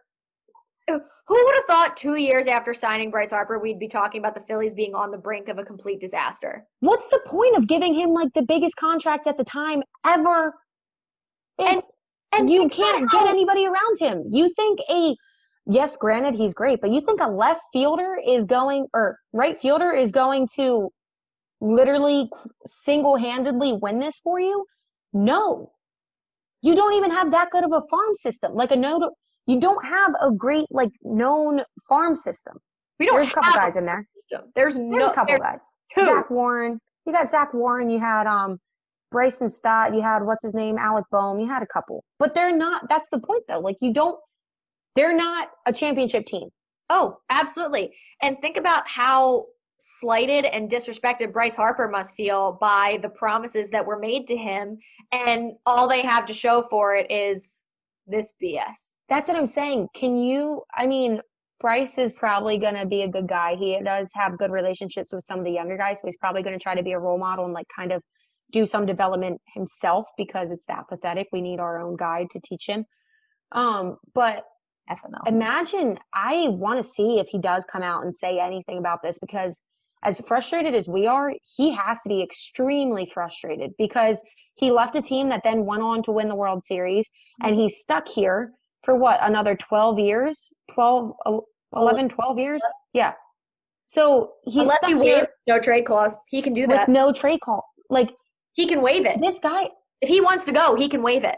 Who 0.98 1.44
would 1.44 1.54
have 1.56 1.64
thought 1.66 1.96
two 1.96 2.16
years 2.16 2.46
after 2.46 2.74
signing 2.74 3.10
Bryce 3.10 3.30
Harper, 3.30 3.58
we'd 3.58 3.78
be 3.78 3.88
talking 3.88 4.18
about 4.18 4.34
the 4.34 4.40
Phillies 4.40 4.74
being 4.74 4.94
on 4.94 5.10
the 5.10 5.18
brink 5.18 5.48
of 5.48 5.58
a 5.58 5.64
complete 5.64 6.00
disaster? 6.00 6.66
What's 6.80 7.06
the 7.08 7.20
point 7.26 7.56
of 7.56 7.68
giving 7.68 7.94
him 7.94 8.10
like 8.10 8.28
the 8.34 8.42
biggest 8.42 8.76
contract 8.76 9.26
at 9.26 9.36
the 9.36 9.44
time 9.44 9.82
ever? 10.04 10.54
And- 11.58 11.82
And 12.32 12.48
you 12.48 12.68
can't 12.68 13.10
get 13.10 13.26
anybody 13.26 13.66
around 13.66 13.98
him. 13.98 14.24
You 14.30 14.48
think 14.50 14.80
a 14.88 15.16
yes, 15.66 15.96
granted 15.96 16.34
he's 16.34 16.54
great, 16.54 16.80
but 16.80 16.90
you 16.90 17.00
think 17.00 17.20
a 17.20 17.28
left 17.28 17.60
fielder 17.72 18.16
is 18.24 18.46
going 18.46 18.86
or 18.94 19.18
right 19.32 19.58
fielder 19.58 19.92
is 19.92 20.12
going 20.12 20.46
to 20.56 20.90
literally 21.60 22.30
single-handedly 22.66 23.74
win 23.82 23.98
this 24.00 24.18
for 24.20 24.40
you? 24.40 24.64
No. 25.12 25.72
You 26.62 26.74
don't 26.74 26.94
even 26.94 27.10
have 27.10 27.30
that 27.32 27.50
good 27.50 27.64
of 27.64 27.72
a 27.72 27.82
farm 27.90 28.14
system. 28.14 28.54
Like 28.54 28.70
a 28.70 28.76
no 28.76 29.12
you 29.46 29.60
don't 29.60 29.84
have 29.84 30.12
a 30.20 30.30
great 30.32 30.66
like 30.70 30.90
known 31.02 31.62
farm 31.88 32.16
system. 32.16 32.54
We 32.98 33.06
don't 33.06 33.16
There's 33.16 33.28
a 33.28 33.32
couple 33.32 33.52
guys 33.52 33.76
in 33.76 33.86
there. 33.86 34.06
system. 34.16 34.50
There's, 34.54 34.74
There's 34.74 34.86
no 34.86 35.06
a 35.10 35.14
couple 35.14 35.28
there's 35.28 35.40
guys. 35.40 35.62
two. 35.98 36.04
Zach 36.04 36.30
Warren. 36.30 36.78
You 37.06 37.12
got 37.12 37.30
Zach 37.30 37.54
Warren. 37.54 37.88
You 37.90 37.98
had 37.98 38.26
um 38.26 38.58
Bryson 39.10 39.48
Stott. 39.50 39.94
You 39.94 40.02
had 40.02 40.22
what's 40.22 40.42
his 40.42 40.54
name, 40.54 40.76
Alec 40.78 41.04
Bohm. 41.10 41.40
You 41.40 41.48
had 41.48 41.62
a 41.62 41.66
couple, 41.66 42.04
but 42.18 42.34
they're 42.34 42.54
not. 42.56 42.82
That's 42.88 43.08
the 43.10 43.18
point, 43.18 43.42
though. 43.48 43.60
Like 43.60 43.76
you 43.80 43.92
don't. 43.92 44.18
They're 44.96 45.16
not 45.16 45.48
a 45.66 45.72
championship 45.72 46.26
team. 46.26 46.48
Oh, 46.90 47.18
absolutely. 47.30 47.94
And 48.20 48.36
think 48.42 48.56
about 48.56 48.82
how 48.86 49.46
slighted 49.78 50.44
and 50.44 50.70
disrespected 50.70 51.32
Bryce 51.32 51.54
Harper 51.54 51.88
must 51.88 52.14
feel 52.16 52.58
by 52.60 52.98
the 53.00 53.08
promises 53.08 53.70
that 53.70 53.86
were 53.86 53.98
made 53.98 54.26
to 54.26 54.36
him. 54.36 54.78
And 55.12 55.52
all 55.64 55.88
they 55.88 56.02
have 56.02 56.26
to 56.26 56.34
show 56.34 56.66
for 56.68 56.94
it 56.96 57.10
is 57.10 57.59
this 58.10 58.34
BS. 58.42 58.96
That's 59.08 59.28
what 59.28 59.36
I'm 59.36 59.46
saying. 59.46 59.88
Can 59.94 60.16
you? 60.16 60.62
I 60.76 60.86
mean, 60.86 61.20
Bryce 61.60 61.98
is 61.98 62.12
probably 62.12 62.58
going 62.58 62.74
to 62.74 62.86
be 62.86 63.02
a 63.02 63.08
good 63.08 63.28
guy. 63.28 63.54
He 63.54 63.78
does 63.82 64.10
have 64.14 64.38
good 64.38 64.50
relationships 64.50 65.12
with 65.12 65.24
some 65.24 65.38
of 65.38 65.44
the 65.44 65.50
younger 65.50 65.76
guys, 65.76 66.00
so 66.00 66.08
he's 66.08 66.16
probably 66.16 66.42
going 66.42 66.58
to 66.58 66.62
try 66.62 66.74
to 66.74 66.82
be 66.82 66.92
a 66.92 66.98
role 66.98 67.18
model 67.18 67.44
and 67.44 67.54
like 67.54 67.66
kind 67.74 67.92
of 67.92 68.02
do 68.50 68.66
some 68.66 68.86
development 68.86 69.40
himself 69.54 70.08
because 70.16 70.50
it's 70.50 70.64
that 70.66 70.88
pathetic. 70.88 71.28
We 71.32 71.40
need 71.40 71.60
our 71.60 71.80
own 71.80 71.94
guide 71.96 72.28
to 72.32 72.40
teach 72.40 72.66
him. 72.66 72.84
Um, 73.52 73.96
but 74.14 74.44
FML. 74.90 75.26
imagine 75.26 75.98
I 76.14 76.48
want 76.48 76.82
to 76.82 76.88
see 76.88 77.18
if 77.18 77.28
he 77.28 77.38
does 77.38 77.64
come 77.70 77.82
out 77.82 78.02
and 78.02 78.14
say 78.14 78.40
anything 78.40 78.78
about 78.78 79.00
this 79.02 79.18
because 79.18 79.62
as 80.02 80.20
frustrated 80.26 80.74
as 80.74 80.88
we 80.88 81.06
are, 81.06 81.32
he 81.56 81.72
has 81.72 82.00
to 82.02 82.08
be 82.08 82.22
extremely 82.22 83.06
frustrated 83.06 83.72
because 83.78 84.22
he 84.56 84.70
left 84.70 84.96
a 84.96 85.02
team 85.02 85.28
that 85.28 85.42
then 85.44 85.64
went 85.66 85.82
on 85.82 86.02
to 86.04 86.12
win 86.12 86.28
the 86.28 86.34
World 86.34 86.62
Series 86.62 87.10
and 87.42 87.54
he's 87.54 87.78
stuck 87.78 88.08
here 88.08 88.52
for 88.82 88.94
what 88.94 89.18
another 89.22 89.54
12 89.54 89.98
years 89.98 90.52
12 90.72 91.12
11 91.74 92.08
12 92.08 92.38
years 92.38 92.62
yeah 92.94 93.12
so 93.86 94.32
he's 94.44 94.62
Unless 94.62 94.78
stuck 94.78 95.02
he 95.02 95.08
here 95.10 95.26
no 95.46 95.58
trade 95.60 95.84
clause, 95.84 96.16
he 96.28 96.40
can 96.40 96.52
do 96.52 96.62
with 96.62 96.70
that. 96.70 96.88
no 96.88 97.12
trade 97.12 97.40
call 97.44 97.62
like 97.90 98.10
he 98.52 98.66
can 98.66 98.80
waive 98.82 99.04
it. 99.06 99.20
this 99.20 99.38
guy 99.38 99.68
If 100.00 100.08
he 100.08 100.20
wants 100.20 100.44
to 100.46 100.52
go, 100.52 100.74
he 100.76 100.88
can 100.88 101.02
waive 101.02 101.24
it. 101.24 101.36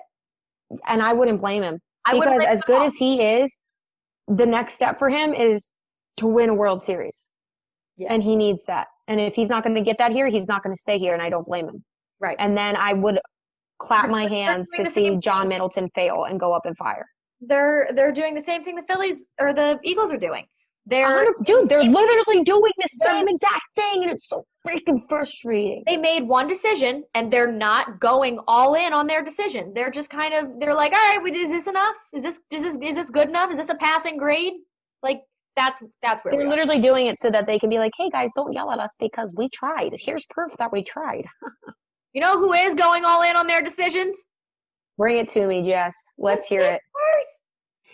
and 0.87 1.03
i 1.03 1.13
wouldn't 1.13 1.41
blame 1.41 1.63
him 1.63 1.79
I 2.07 2.15
because 2.15 2.43
as 2.47 2.63
good 2.63 2.83
as 2.83 2.95
he 2.97 3.23
is 3.23 3.61
the 4.29 4.47
next 4.47 4.75
step 4.75 4.99
for 4.99 5.09
him 5.11 5.35
is 5.35 5.73
to 6.19 6.27
win 6.27 6.49
a 6.49 6.55
world 6.55 6.83
series 6.85 7.32
Yeah. 8.03 8.13
and 8.13 8.23
he 8.23 8.37
needs 8.37 8.65
that 8.67 8.87
and 9.09 9.21
if 9.21 9.35
he's 9.35 9.49
not 9.49 9.63
going 9.65 9.75
to 9.75 9.83
get 9.83 9.99
that 9.99 10.13
here 10.13 10.27
he's 10.29 10.49
not 10.49 10.63
going 10.63 10.75
to 10.75 10.81
stay 10.81 10.99
here 10.99 11.13
and 11.15 11.23
i 11.23 11.29
don't 11.31 11.47
blame 11.47 11.69
him 11.69 11.85
Right. 12.21 12.37
and 12.39 12.57
then 12.57 12.77
i 12.77 12.93
would 12.93 13.19
clap 13.79 14.09
my 14.11 14.29
hands 14.29 14.71
to 14.77 14.85
see 14.87 15.17
john 15.17 15.49
middleton 15.49 15.89
fail 15.95 16.25
and 16.25 16.39
go 16.39 16.53
up 16.53 16.67
in 16.67 16.75
fire 16.77 17.07
they're 17.43 17.89
they're 17.95 18.13
doing 18.13 18.35
the 18.35 18.41
same 18.41 18.63
thing 18.63 18.77
the 18.77 18.83
Phillies 18.83 19.35
or 19.41 19.53
the 19.53 19.79
Eagles 19.83 20.13
are 20.13 20.19
doing. 20.19 20.47
They're 20.87 21.07
100 21.07 21.45
dude 21.45 21.69
they're 21.69 21.83
literally 21.85 22.43
doing 22.43 22.73
the 22.77 22.89
same 22.89 23.29
exact 23.29 23.63
thing 23.77 24.03
and 24.03 24.11
it's 24.13 24.29
so 24.29 24.45
freaking 24.67 25.01
frustrating 25.09 25.83
they 25.87 25.97
made 25.97 26.23
one 26.27 26.47
decision 26.49 27.05
and 27.15 27.33
they're 27.33 27.51
not 27.51 28.01
going 28.01 28.41
all 28.49 28.75
in 28.75 28.93
on 28.93 29.07
their 29.07 29.23
decision. 29.23 29.73
They're 29.75 29.91
just 29.91 30.11
kind 30.11 30.35
of 30.35 30.59
they're 30.59 30.75
like, 30.75 30.93
all 30.93 31.19
right, 31.19 31.35
is 31.35 31.51
this 31.51 31.69
enough? 31.69 31.95
Is 32.13 32.23
this 32.25 32.43
is 32.51 32.63
this 32.65 32.79
is 32.81 32.97
this 32.97 33.11
good 33.11 33.29
enough? 33.29 33.51
Is 33.53 33.59
this 33.59 33.69
a 33.69 33.77
passing 33.77 34.17
grade? 34.17 34.55
Like 35.03 35.19
that's 35.57 35.79
that's 36.03 36.25
where 36.25 36.35
They're 36.37 36.49
literally 36.49 36.81
doing 36.81 37.07
it 37.07 37.19
so 37.21 37.31
that 37.31 37.47
they 37.47 37.59
can 37.59 37.69
be 37.71 37.79
like, 37.79 37.93
hey 37.99 38.09
guys, 38.11 38.33
don't 38.35 38.53
yell 38.53 38.71
at 38.71 38.79
us 38.79 38.97
because 38.99 39.33
we 39.37 39.49
tried. 39.51 39.91
Here's 39.99 40.25
proof 40.27 40.57
that 40.59 40.73
we 40.73 40.83
tried. 40.83 41.25
You 42.15 42.21
know 42.21 42.39
who 42.39 42.53
is 42.53 42.75
going 42.75 43.07
all 43.07 43.23
in 43.23 43.37
on 43.37 43.47
their 43.47 43.63
decisions? 43.63 44.23
Bring 44.99 45.17
it 45.17 45.29
to 45.31 45.47
me, 45.47 45.65
Jess. 45.67 45.97
Let's 46.19 46.45
hear 46.45 46.61
it. 46.63 46.81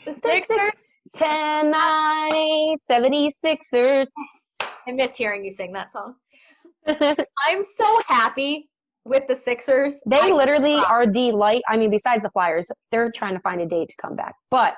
Sixers. 0.05 0.21
The 0.21 0.29
The 0.29 0.31
Sixers. 0.33 0.67
six, 0.67 0.77
10, 1.15 1.71
9, 1.71 2.35
8, 2.35 2.79
76ers. 2.91 4.07
I 4.89 4.91
missed 4.91 5.17
hearing 5.17 5.45
you 5.45 5.53
sing 5.53 5.73
that 5.75 5.93
song. 5.93 6.15
I'm 6.89 7.63
so 7.63 8.01
happy 8.09 8.69
with 9.05 9.29
the 9.29 9.37
Sixers. 9.37 10.01
they 10.05 10.19
I- 10.21 10.31
literally 10.31 10.75
are 10.75 11.07
the 11.07 11.31
light. 11.31 11.63
I 11.69 11.77
mean, 11.77 11.91
besides 11.91 12.25
the 12.25 12.31
Flyers, 12.31 12.69
they're 12.91 13.13
trying 13.15 13.35
to 13.35 13.41
find 13.41 13.61
a 13.61 13.67
date 13.67 13.89
to 13.91 13.95
come 14.03 14.17
back. 14.17 14.35
But 14.51 14.75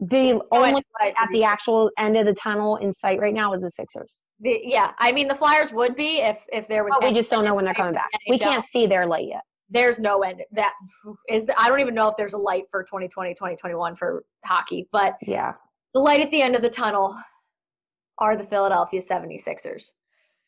the 0.00 0.40
only 0.52 0.84
light 1.00 1.14
at 1.20 1.28
the 1.32 1.42
actual 1.44 1.90
end 1.98 2.16
of 2.16 2.24
the 2.24 2.34
tunnel 2.34 2.76
in 2.76 2.92
sight 2.92 3.18
right 3.20 3.34
now 3.34 3.52
is 3.52 3.62
the 3.62 3.70
Sixers. 3.70 4.22
the- 4.40 4.60
yeah, 4.64 4.92
I 4.98 5.10
mean 5.12 5.26
the 5.28 5.34
Flyers 5.34 5.72
would 5.72 5.96
be 5.96 6.18
if 6.20 6.44
if 6.52 6.68
there 6.68 6.84
was. 6.84 6.92
But 7.00 7.08
we 7.08 7.12
just 7.14 7.30
don't 7.30 7.44
know 7.44 7.54
when 7.54 7.64
they're 7.64 7.74
coming 7.74 7.94
back. 7.94 8.08
the 8.12 8.18
We 8.30 8.38
can't 8.38 8.64
see 8.64 8.86
their 8.86 9.06
light 9.06 9.26
yet. 9.28 9.42
there's 9.70 9.98
no 9.98 10.22
end 10.22 10.42
that 10.52 10.72
is 11.28 11.44
the, 11.46 11.60
i 11.60 11.68
don't 11.68 11.80
even 11.80 11.94
know 11.94 12.08
if 12.08 12.16
there's 12.16 12.32
a 12.32 12.38
light 12.38 12.64
for 12.70 12.82
2020 12.84 13.34
2021 13.34 13.96
for 13.96 14.24
hockey 14.46 14.88
but 14.92 15.16
Yeah. 15.20 15.52
the 15.92 16.00
light 16.00 16.20
at 16.22 16.30
the 16.30 16.40
end 16.40 16.56
of 16.56 16.62
the 16.62 16.70
tunnel 16.70 17.14
are 18.18 18.34
the 18.34 18.44
philadelphia 18.44 18.98
76ers 19.00 19.92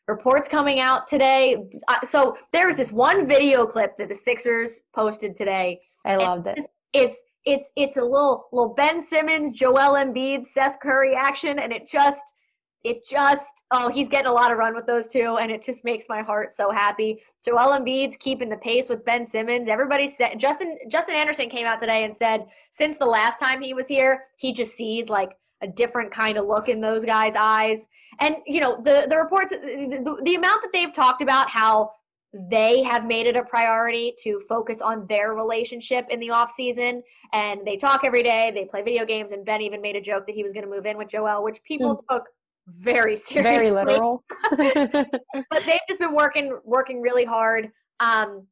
reports 0.08 0.48
coming 0.48 0.80
out 0.80 1.06
today 1.06 1.56
uh, 1.88 2.00
so 2.02 2.34
there 2.52 2.66
was 2.66 2.78
this 2.78 2.90
one 2.92 3.26
video 3.26 3.66
clip 3.66 3.96
that 3.98 4.08
the 4.08 4.14
sixers 4.14 4.80
posted 4.94 5.36
today 5.36 5.80
I 6.06 6.16
loved 6.16 6.46
it. 6.46 6.58
it's- 6.94 7.22
it's 7.44 7.72
it's 7.76 7.96
a 7.96 8.02
little 8.02 8.46
little 8.52 8.74
ben 8.74 9.00
simmons 9.00 9.52
joel 9.52 9.94
embiid 9.94 10.44
seth 10.44 10.78
curry 10.80 11.14
action 11.14 11.58
and 11.58 11.72
it 11.72 11.88
just 11.88 12.34
it 12.82 13.06
just 13.06 13.62
oh 13.70 13.90
he's 13.90 14.08
getting 14.08 14.26
a 14.26 14.32
lot 14.32 14.50
of 14.50 14.58
run 14.58 14.74
with 14.74 14.86
those 14.86 15.08
two 15.08 15.36
and 15.38 15.50
it 15.50 15.62
just 15.62 15.84
makes 15.84 16.06
my 16.08 16.22
heart 16.22 16.50
so 16.50 16.70
happy. 16.70 17.20
Joel 17.44 17.78
embiid's 17.78 18.16
keeping 18.16 18.48
the 18.48 18.56
pace 18.56 18.88
with 18.88 19.04
ben 19.04 19.26
simmons. 19.26 19.68
Everybody 19.68 20.08
said 20.08 20.38
justin 20.38 20.78
justin 20.88 21.14
anderson 21.14 21.50
came 21.50 21.66
out 21.66 21.80
today 21.80 22.04
and 22.04 22.16
said 22.16 22.46
since 22.70 22.98
the 22.98 23.06
last 23.06 23.38
time 23.38 23.60
he 23.60 23.74
was 23.74 23.86
here 23.86 24.24
he 24.36 24.52
just 24.52 24.74
sees 24.74 25.10
like 25.10 25.36
a 25.62 25.68
different 25.68 26.10
kind 26.10 26.38
of 26.38 26.46
look 26.46 26.68
in 26.68 26.80
those 26.80 27.04
guys 27.04 27.34
eyes. 27.38 27.86
And 28.18 28.36
you 28.46 28.60
know 28.60 28.80
the 28.82 29.06
the 29.08 29.16
reports 29.16 29.50
the, 29.50 30.20
the 30.24 30.34
amount 30.34 30.62
that 30.62 30.70
they've 30.72 30.92
talked 30.92 31.20
about 31.20 31.50
how 31.50 31.92
they 32.32 32.82
have 32.82 33.06
made 33.06 33.26
it 33.26 33.36
a 33.36 33.42
priority 33.42 34.14
to 34.22 34.40
focus 34.48 34.80
on 34.80 35.06
their 35.08 35.34
relationship 35.34 36.06
in 36.10 36.20
the 36.20 36.30
off 36.30 36.50
season 36.50 37.02
and 37.32 37.60
they 37.66 37.76
talk 37.76 38.04
every 38.04 38.22
day 38.22 38.52
they 38.54 38.64
play 38.64 38.82
video 38.82 39.04
games 39.04 39.32
and 39.32 39.44
ben 39.44 39.60
even 39.60 39.80
made 39.80 39.96
a 39.96 40.00
joke 40.00 40.26
that 40.26 40.34
he 40.34 40.42
was 40.42 40.52
going 40.52 40.64
to 40.64 40.70
move 40.70 40.86
in 40.86 40.96
with 40.96 41.08
joel 41.08 41.42
which 41.42 41.60
people 41.64 42.04
took 42.08 42.24
very 42.68 43.16
seriously 43.16 43.42
Very 43.42 43.70
literal. 43.70 44.22
but 44.50 45.64
they've 45.66 45.80
just 45.88 45.98
been 45.98 46.14
working 46.14 46.56
working 46.64 47.02
really 47.02 47.24
hard 47.24 47.70
um 47.98 48.46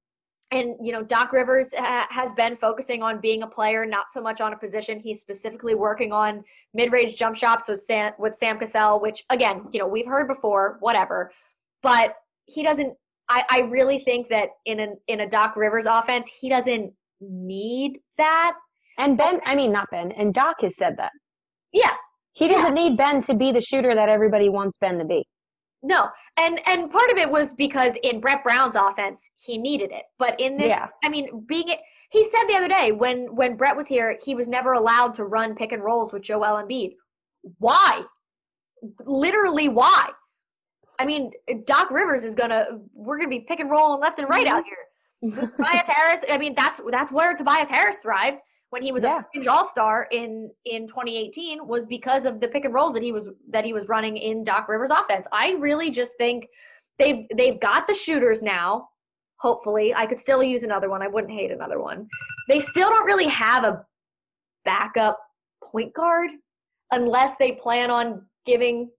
and 0.50 0.74
you 0.82 0.92
know 0.92 1.02
doc 1.04 1.32
rivers 1.32 1.72
ha- 1.76 2.08
has 2.10 2.32
been 2.32 2.56
focusing 2.56 3.02
on 3.02 3.20
being 3.20 3.42
a 3.42 3.46
player 3.46 3.86
not 3.86 4.10
so 4.10 4.20
much 4.20 4.40
on 4.40 4.52
a 4.52 4.58
position 4.58 4.98
he's 4.98 5.20
specifically 5.20 5.76
working 5.76 6.12
on 6.12 6.42
mid-range 6.74 7.16
jump 7.16 7.36
shots 7.36 7.68
with 7.68 7.80
sam 7.80 8.12
with 8.18 8.34
sam 8.34 8.58
cassell 8.58 9.00
which 9.00 9.24
again 9.30 9.66
you 9.70 9.78
know 9.78 9.86
we've 9.86 10.06
heard 10.06 10.26
before 10.26 10.78
whatever 10.80 11.30
but 11.82 12.16
he 12.46 12.62
doesn't 12.62 12.96
i 13.28 13.44
i 13.50 13.60
really 13.62 13.98
think 14.00 14.28
that 14.28 14.50
in 14.66 14.80
an 14.80 14.96
in 15.06 15.20
a 15.20 15.28
doc 15.28 15.56
rivers 15.56 15.86
offense 15.86 16.30
he 16.40 16.48
doesn't 16.48 16.92
need 17.20 17.98
that 18.16 18.54
and 18.98 19.16
Ben, 19.16 19.40
I 19.44 19.54
mean, 19.54 19.70
not 19.70 19.86
Ben, 19.92 20.10
and 20.12 20.34
Doc 20.34 20.56
has 20.60 20.76
said 20.76 20.96
that. 20.98 21.12
yeah 21.72 21.94
He 22.32 22.48
doesn't 22.48 22.74
need 22.74 22.96
Ben 22.96 23.22
to 23.22 23.34
be 23.34 23.52
the 23.52 23.60
shooter 23.60 23.94
that 23.94 24.08
everybody 24.08 24.48
wants 24.48 24.76
Ben 24.78 24.98
to 24.98 25.04
be. 25.04 25.24
No, 25.82 26.08
and 26.36 26.60
and 26.66 26.90
part 26.90 27.10
of 27.10 27.16
it 27.18 27.30
was 27.30 27.54
because 27.54 27.94
in 28.02 28.20
Brett 28.20 28.42
Brown's 28.42 28.74
offense 28.74 29.30
he 29.44 29.56
needed 29.56 29.92
it, 29.92 30.04
but 30.18 30.38
in 30.40 30.56
this, 30.56 30.70
Yeah. 30.70 30.88
I 31.04 31.08
mean, 31.08 31.44
being 31.46 31.68
it, 31.68 31.78
he 32.10 32.24
said 32.24 32.44
the 32.48 32.56
other 32.56 32.68
day 32.68 32.90
when 32.90 33.34
when 33.36 33.56
Brett 33.56 33.76
was 33.76 33.86
here, 33.86 34.18
he 34.24 34.34
was 34.34 34.48
never 34.48 34.72
allowed 34.72 35.14
to 35.14 35.24
run 35.24 35.54
pick 35.54 35.70
and 35.70 35.84
rolls 35.84 36.12
with 36.12 36.22
Joel 36.22 36.60
Embiid. 36.60 36.94
Why? 37.58 38.02
Literally, 39.04 39.68
why? 39.68 40.10
I 40.98 41.04
mean, 41.04 41.30
Doc 41.64 41.90
Rivers 41.90 42.24
is 42.24 42.34
gonna 42.34 42.80
we're 42.92 43.18
gonna 43.18 43.28
be 43.28 43.40
pick 43.40 43.60
and 43.60 43.70
rolling 43.70 44.00
left 44.00 44.18
and 44.18 44.28
right 44.28 44.46
out 44.46 44.64
mm-hmm. 44.64 45.38
here. 45.38 45.48
Tobias 45.56 45.86
Harris, 45.88 46.24
I 46.28 46.38
mean, 46.38 46.54
that's 46.54 46.80
that's 46.90 47.12
where 47.12 47.36
Tobias 47.36 47.68
Harris 47.68 47.98
thrived 47.98 48.40
when 48.70 48.82
he 48.82 48.92
was 48.92 49.02
Yeah. 49.04 49.20
a 49.20 49.24
fringe 49.32 49.46
all 49.46 49.66
star 49.66 50.08
in 50.10 50.50
in 50.64 50.86
2018 50.86 51.66
was 51.66 51.86
because 51.86 52.24
of 52.24 52.40
the 52.40 52.48
pick 52.48 52.64
and 52.64 52.74
rolls 52.74 52.94
that 52.94 53.02
he 53.02 53.12
was 53.12 53.30
that 53.50 53.64
he 53.64 53.72
was 53.72 53.88
running 53.88 54.16
in 54.16 54.44
Doc 54.44 54.68
Rivers 54.68 54.90
offense. 54.90 55.26
I 55.32 55.52
really 55.52 55.90
just 55.90 56.16
think 56.18 56.46
they've 56.98 57.26
they've 57.36 57.60
got 57.60 57.86
the 57.86 57.94
shooters 57.94 58.42
now. 58.42 58.88
Hopefully, 59.40 59.94
I 59.94 60.06
could 60.06 60.18
still 60.18 60.42
use 60.42 60.64
another 60.64 60.90
one. 60.90 61.00
I 61.00 61.06
wouldn't 61.06 61.32
hate 61.32 61.52
another 61.52 61.80
one. 61.80 62.08
They 62.48 62.58
still 62.58 62.88
don't 62.88 63.06
really 63.06 63.28
have 63.28 63.62
a 63.64 63.84
backup 64.64 65.18
point 65.64 65.94
guard 65.94 66.30
unless 66.90 67.36
they 67.36 67.52
plan 67.52 67.90
on 67.90 68.26
giving 68.46 68.90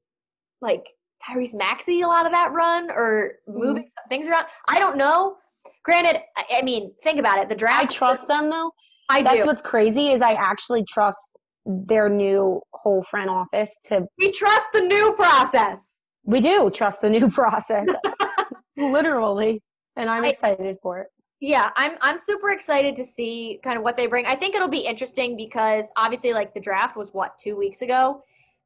like 0.61 0.85
Tyrese 1.27 1.55
Maxey 1.55 2.01
a 2.01 2.07
lot 2.07 2.25
of 2.25 2.31
that 2.31 2.51
run 2.51 2.89
or 2.91 3.33
moving 3.47 3.83
mm-hmm. 3.83 3.89
some 3.89 4.09
things 4.09 4.27
around. 4.27 4.45
I 4.67 4.79
don't 4.79 4.97
know. 4.97 5.35
Granted, 5.83 6.21
I, 6.37 6.59
I 6.59 6.61
mean, 6.61 6.93
think 7.03 7.19
about 7.19 7.39
it. 7.39 7.49
The 7.49 7.55
draft. 7.55 7.83
I 7.83 7.87
trust 7.87 8.27
them 8.27 8.49
though. 8.49 8.71
I 9.09 9.21
That's 9.21 9.41
do. 9.41 9.47
what's 9.47 9.61
crazy 9.61 10.09
is 10.09 10.21
I 10.21 10.33
actually 10.33 10.83
trust 10.85 11.37
their 11.65 12.09
new 12.09 12.61
whole 12.73 13.03
front 13.03 13.29
office 13.29 13.79
to 13.85 14.07
we 14.17 14.31
trust 14.31 14.69
the 14.73 14.81
new 14.81 15.13
process 15.15 16.01
we 16.25 16.41
do 16.41 16.71
trust 16.73 17.01
the 17.01 17.09
new 17.09 17.29
process 17.31 17.87
literally 18.77 19.61
and 19.95 20.09
i'm 20.09 20.23
I- 20.23 20.29
excited 20.29 20.77
for 20.81 20.99
it 20.99 21.07
yeah 21.39 21.69
i'm 21.75 21.97
i'm 22.01 22.17
super 22.17 22.51
excited 22.51 22.95
to 22.95 23.05
see 23.05 23.59
kind 23.63 23.77
of 23.77 23.83
what 23.83 23.97
they 23.97 24.07
bring 24.07 24.25
i 24.25 24.35
think 24.35 24.55
it'll 24.55 24.67
be 24.67 24.79
interesting 24.79 25.35
because 25.35 25.91
obviously 25.97 26.33
like 26.33 26.53
the 26.53 26.59
draft 26.59 26.95
was 26.95 27.09
what 27.13 27.37
two 27.37 27.55
weeks 27.55 27.81
ago 27.81 28.23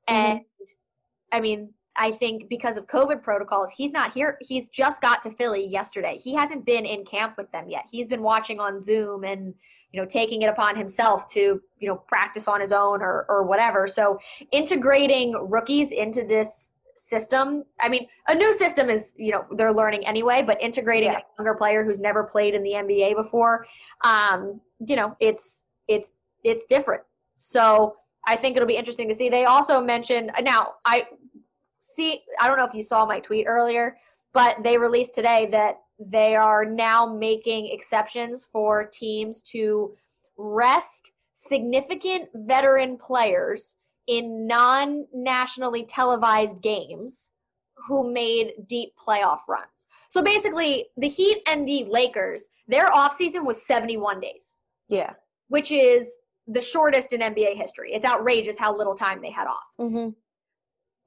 mm-hmm. 0.09 0.21
and 0.21 0.41
i 1.31 1.41
mean 1.41 1.73
i 1.97 2.11
think 2.11 2.49
because 2.49 2.77
of 2.77 2.87
covid 2.87 3.21
protocols 3.21 3.71
he's 3.71 3.91
not 3.91 4.13
here. 4.13 4.37
He's 4.41 4.69
just 4.69 5.01
got 5.01 5.21
to 5.23 5.31
philly 5.31 5.65
yesterday. 5.65 6.17
He 6.23 6.33
hasn't 6.33 6.65
been 6.65 6.85
in 6.85 7.05
camp 7.05 7.35
with 7.37 7.51
them 7.51 7.65
yet. 7.69 7.85
He's 7.91 8.07
been 8.07 8.21
watching 8.21 8.59
on 8.59 8.79
zoom 8.79 9.23
and 9.23 9.53
you 9.91 10.01
know 10.01 10.07
taking 10.07 10.41
it 10.41 10.47
upon 10.47 10.75
himself 10.75 11.27
to 11.33 11.61
you 11.79 11.87
know 11.87 11.97
practice 12.07 12.47
on 12.47 12.61
his 12.61 12.71
own 12.71 13.01
or 13.01 13.25
or 13.29 13.43
whatever. 13.43 13.87
So 13.87 14.19
integrating 14.51 15.33
rookies 15.49 15.91
into 15.91 16.23
this 16.23 16.71
system 16.95 17.63
i 17.81 17.89
mean 17.89 18.07
a 18.27 18.35
new 18.35 18.53
system 18.53 18.89
is 18.89 19.13
you 19.17 19.31
know 19.31 19.43
they're 19.57 19.73
learning 19.73 20.05
anyway 20.05 20.43
but 20.45 20.61
integrating 20.61 21.11
Yeah. 21.11 21.17
a 21.17 21.23
younger 21.41 21.55
player 21.55 21.83
who's 21.83 21.99
never 21.99 22.23
played 22.23 22.53
in 22.53 22.61
the 22.63 22.71
nba 22.71 23.15
before 23.15 23.65
um 24.05 24.61
you 24.87 24.95
know 24.95 25.15
it's 25.19 25.65
it's 25.87 26.13
it's 26.43 26.65
different. 26.65 27.01
So 27.37 27.95
i 28.25 28.35
think 28.35 28.55
it'll 28.55 28.67
be 28.67 28.77
interesting 28.77 29.09
to 29.09 29.15
see. 29.15 29.27
They 29.29 29.45
also 29.45 29.81
mentioned 29.81 30.31
now 30.41 30.73
i 30.85 31.05
see 31.83 32.21
i 32.39 32.47
don't 32.47 32.57
know 32.57 32.65
if 32.65 32.73
you 32.73 32.83
saw 32.83 33.05
my 33.05 33.19
tweet 33.19 33.45
earlier 33.47 33.97
but 34.33 34.57
they 34.63 34.77
released 34.77 35.13
today 35.13 35.47
that 35.51 35.77
they 35.99 36.35
are 36.35 36.65
now 36.65 37.05
making 37.05 37.67
exceptions 37.67 38.43
for 38.43 38.85
teams 38.85 39.41
to 39.41 39.93
rest 40.37 41.11
significant 41.33 42.29
veteran 42.33 42.97
players 42.97 43.75
in 44.07 44.47
non 44.47 45.05
nationally 45.13 45.83
televised 45.83 46.61
games 46.61 47.31
who 47.87 48.11
made 48.11 48.53
deep 48.67 48.93
playoff 48.95 49.39
runs. 49.47 49.87
So 50.09 50.21
basically, 50.21 50.87
the 50.95 51.09
Heat 51.09 51.41
and 51.47 51.67
the 51.67 51.85
Lakers, 51.85 52.47
their 52.67 52.89
offseason 52.89 53.45
was 53.45 53.65
71 53.65 54.19
days, 54.19 54.59
yeah 54.87 55.13
which 55.49 55.71
is 55.71 56.17
the 56.47 56.61
shortest 56.61 57.13
in 57.13 57.21
NBA 57.21 57.55
history. 57.55 57.93
It's 57.93 58.05
outrageous 58.05 58.57
how 58.57 58.75
little 58.75 58.95
time 58.95 59.21
they 59.21 59.29
had 59.29 59.45
off. 59.47 59.67
mm-hmm. 59.79 60.09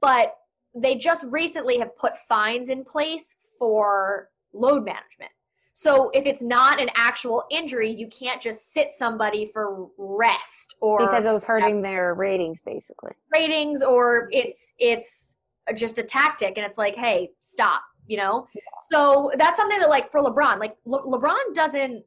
But 0.01 0.35
they 0.77 0.97
just 0.97 1.27
recently 1.31 1.79
have 1.79 1.97
put 1.97 2.16
fines 2.29 2.68
in 2.68 2.85
place 2.85 3.37
for 3.59 4.29
load 4.53 4.85
management. 4.85 5.31
So 5.72 6.11
if 6.11 6.24
it's 6.24 6.43
not 6.43 6.81
an 6.81 6.89
actual 6.97 7.45
injury, 7.51 7.91
you 7.91 8.09
can't 8.09 8.41
just 8.41 8.72
sit 8.72 8.91
somebody 8.91 9.47
for 9.53 9.89
rest 9.99 10.74
or 10.81 10.99
because 11.01 11.27
it 11.27 11.33
was 11.33 11.45
hurting 11.45 11.83
their 11.83 12.14
ratings 12.14 12.62
basically. 12.62 13.12
Ratings 13.33 13.83
or 13.83 14.29
it's 14.33 14.72
it's 14.79 15.37
just 15.74 15.99
a 15.99 16.03
tactic 16.03 16.57
and 16.57 16.64
it's 16.66 16.79
like 16.79 16.97
hey 16.97 17.31
stop 17.41 17.83
you 18.07 18.16
know? 18.16 18.47
So 18.91 19.33
that's 19.37 19.57
something 19.57 19.81
that 19.81 19.89
like 19.89 20.11
for 20.11 20.20
lebron 20.20 20.61
like 20.61 20.77
Le- 20.85 21.03
lebron 21.03 21.55
doesn't 21.55 22.05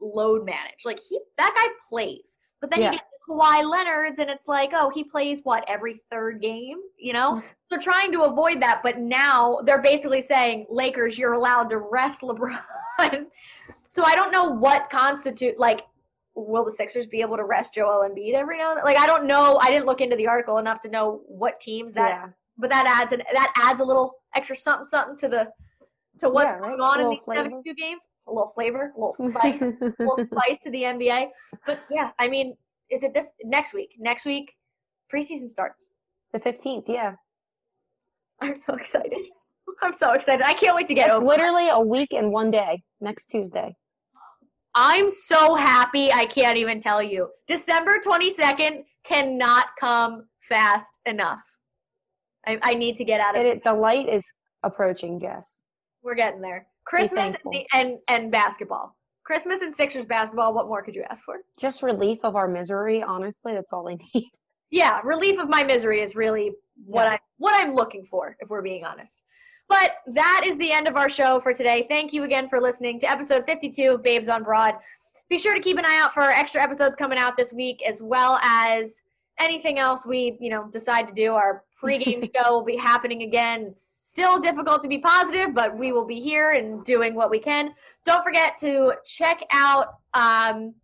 load 0.00 0.44
manage. 0.46 0.84
Like 0.84 0.98
he 1.08 1.18
that 1.36 1.52
guy 1.54 1.68
plays. 1.88 2.38
But 2.60 2.70
then 2.70 2.80
Yeah. 2.80 2.92
you 2.92 2.98
get 2.98 3.06
Kawhi 3.28 3.68
Leonard's 3.68 4.18
and 4.18 4.28
it's 4.28 4.48
like 4.48 4.70
oh 4.74 4.90
he 4.94 5.04
plays 5.04 5.40
what 5.44 5.64
every 5.68 5.94
third 6.10 6.40
game 6.40 6.78
you 6.98 7.12
know 7.12 7.36
mm. 7.36 7.42
they're 7.70 7.78
trying 7.78 8.10
to 8.12 8.22
avoid 8.22 8.60
that 8.60 8.80
but 8.82 8.98
now 8.98 9.60
they're 9.64 9.82
basically 9.82 10.20
saying 10.20 10.66
Lakers 10.68 11.16
you're 11.16 11.34
allowed 11.34 11.70
to 11.70 11.78
rest 11.78 12.22
LeBron 12.22 13.26
so 13.88 14.04
I 14.04 14.16
don't 14.16 14.32
know 14.32 14.48
what 14.50 14.90
constitute 14.90 15.58
like 15.58 15.82
will 16.34 16.64
the 16.64 16.70
Sixers 16.70 17.06
be 17.06 17.20
able 17.20 17.36
to 17.36 17.44
rest 17.44 17.74
Joel 17.74 18.08
Embiid 18.08 18.34
every 18.34 18.58
now 18.58 18.70
and 18.70 18.78
then? 18.78 18.84
Like 18.84 18.98
I 18.98 19.06
don't 19.06 19.26
know. 19.26 19.58
I 19.58 19.70
didn't 19.70 19.86
look 19.86 20.00
into 20.00 20.16
the 20.16 20.26
article 20.26 20.58
enough 20.58 20.80
to 20.80 20.90
know 20.90 21.22
what 21.26 21.60
teams 21.60 21.92
that. 21.94 22.08
yeah 22.08 22.28
But 22.58 22.70
that 22.70 22.86
adds 22.86 23.12
an 23.12 23.22
that 23.32 23.52
adds 23.56 23.80
a 23.80 23.84
little 23.84 24.14
extra 24.34 24.56
something 24.56 24.84
something 24.84 25.16
to 25.18 25.28
the 25.28 25.52
to 26.20 26.30
what's 26.30 26.54
Yeah, 26.54 26.60
right. 26.60 26.68
going 26.70 26.80
on 26.80 27.00
in 27.00 27.10
these 27.10 27.24
flavor. 27.24 27.44
72 27.44 27.74
games. 27.74 28.06
A 28.28 28.32
little 28.32 28.48
flavor, 28.48 28.92
a 28.96 28.98
little 28.98 29.12
spice, 29.12 29.62
a 29.62 29.74
little 29.98 30.16
spice 30.32 30.60
to 30.62 30.70
the 30.70 30.82
NBA. 30.82 31.28
But 31.66 31.80
yeah, 31.90 32.10
I 32.18 32.28
mean, 32.28 32.56
is 32.92 33.02
it 33.02 33.14
this 33.14 33.32
next 33.42 33.72
week? 33.74 33.96
Next 33.98 34.24
week, 34.24 34.52
preseason 35.12 35.48
starts. 35.50 35.90
the 36.32 36.40
15th 36.40 36.84
yeah 36.86 37.14
I'm 38.40 38.56
so 38.56 38.74
excited. 38.74 39.18
I'm 39.82 39.92
so 39.92 40.12
excited. 40.12 40.44
I 40.44 40.54
can't 40.54 40.74
wait 40.76 40.86
to 40.88 40.94
get 40.94 41.06
it's 41.08 41.14
over. 41.16 41.24
it. 41.24 41.28
literally 41.28 41.68
a 41.70 41.80
week 41.80 42.12
and 42.12 42.30
one 42.32 42.50
day 42.50 42.82
next 43.00 43.26
tuesday 43.26 43.74
I'm 44.74 45.10
so 45.10 45.54
happy. 45.54 46.10
I 46.12 46.24
can't 46.24 46.56
even 46.56 46.80
tell 46.80 47.02
you. 47.02 47.28
December 47.46 47.98
22nd 48.04 48.84
cannot 49.04 49.66
come 49.78 50.28
fast 50.40 50.92
enough. 51.04 51.42
I, 52.46 52.58
I 52.62 52.74
need 52.74 52.96
to 52.96 53.04
get 53.04 53.20
out 53.20 53.36
of 53.36 53.42
it. 53.42 53.46
it, 53.58 53.64
the 53.64 53.74
light 53.74 54.08
is 54.08 54.24
approaching 54.62 55.20
jess 55.20 55.62
We're 56.02 56.14
getting 56.14 56.40
there. 56.40 56.66
Christmas 56.84 57.34
and, 57.44 57.52
the, 57.52 57.66
and 57.74 57.98
and 58.08 58.32
basketball. 58.32 58.96
Christmas 59.24 59.62
and 59.62 59.74
Sixers 59.74 60.04
basketball. 60.06 60.52
What 60.54 60.66
more 60.66 60.82
could 60.82 60.94
you 60.94 61.04
ask 61.10 61.22
for? 61.24 61.36
just 61.60 61.82
relief 61.82 62.18
of 62.24 62.34
our 62.36 62.48
misery 62.48 63.02
honestly 63.02 63.52
that's 63.54 63.72
all 63.72 63.88
i 63.88 63.96
need 64.14 64.30
Yeah, 64.70 65.00
relief 65.04 65.38
of 65.38 65.48
my 65.48 65.62
misery 65.62 66.00
is 66.00 66.14
really 66.16 66.52
what 66.86 67.04
Yeah. 67.04 67.12
I 67.12 67.18
what 67.38 67.54
I'm 67.60 67.74
looking 67.74 68.04
for, 68.04 68.36
if 68.40 68.48
we're 68.48 68.62
being 68.62 68.84
honest. 68.84 69.22
But 69.68 69.92
that 70.14 70.42
is 70.44 70.56
the 70.58 70.70
end 70.72 70.86
of 70.88 70.96
our 70.96 71.08
show 71.08 71.40
for 71.40 71.52
today. 71.54 71.86
Thank 71.88 72.12
you 72.12 72.24
again 72.24 72.48
for 72.48 72.60
listening 72.60 72.98
to 73.00 73.10
episode 73.10 73.44
52 73.46 73.90
of 73.94 74.02
Babes 74.02 74.28
on 74.28 74.42
Broad. 74.42 74.74
Be 75.30 75.38
sure 75.38 75.54
to 75.54 75.60
keep 75.60 75.78
an 75.78 75.84
eye 75.86 76.00
out 76.02 76.12
for 76.12 76.22
our 76.22 76.30
extra 76.30 76.62
episodes 76.62 76.94
coming 76.96 77.18
out 77.18 77.36
this 77.36 77.52
week, 77.52 77.82
as 77.86 78.00
well 78.02 78.38
as 78.42 79.00
anything 79.40 79.78
else 79.78 80.04
we, 80.06 80.36
you 80.40 80.50
know, 80.50 80.68
decide 80.70 81.08
to 81.08 81.14
do. 81.14 81.32
Our 81.34 81.64
pregame 81.82 82.30
show 82.36 82.52
will 82.52 82.64
be 82.64 82.76
happening 82.76 83.22
again. 83.22 83.62
It's 83.62 83.82
still 83.82 84.38
difficult 84.40 84.82
to 84.82 84.88
be 84.88 84.98
positive, 84.98 85.54
but 85.54 85.76
we 85.76 85.92
will 85.92 86.06
be 86.06 86.20
here 86.20 86.52
and 86.52 86.84
doing 86.84 87.14
what 87.14 87.30
we 87.30 87.38
can. 87.38 87.74
Don't 88.04 88.22
forget 88.22 88.58
to 88.58 88.94
check 89.04 89.42
out 89.50 89.94
um, 90.14 90.74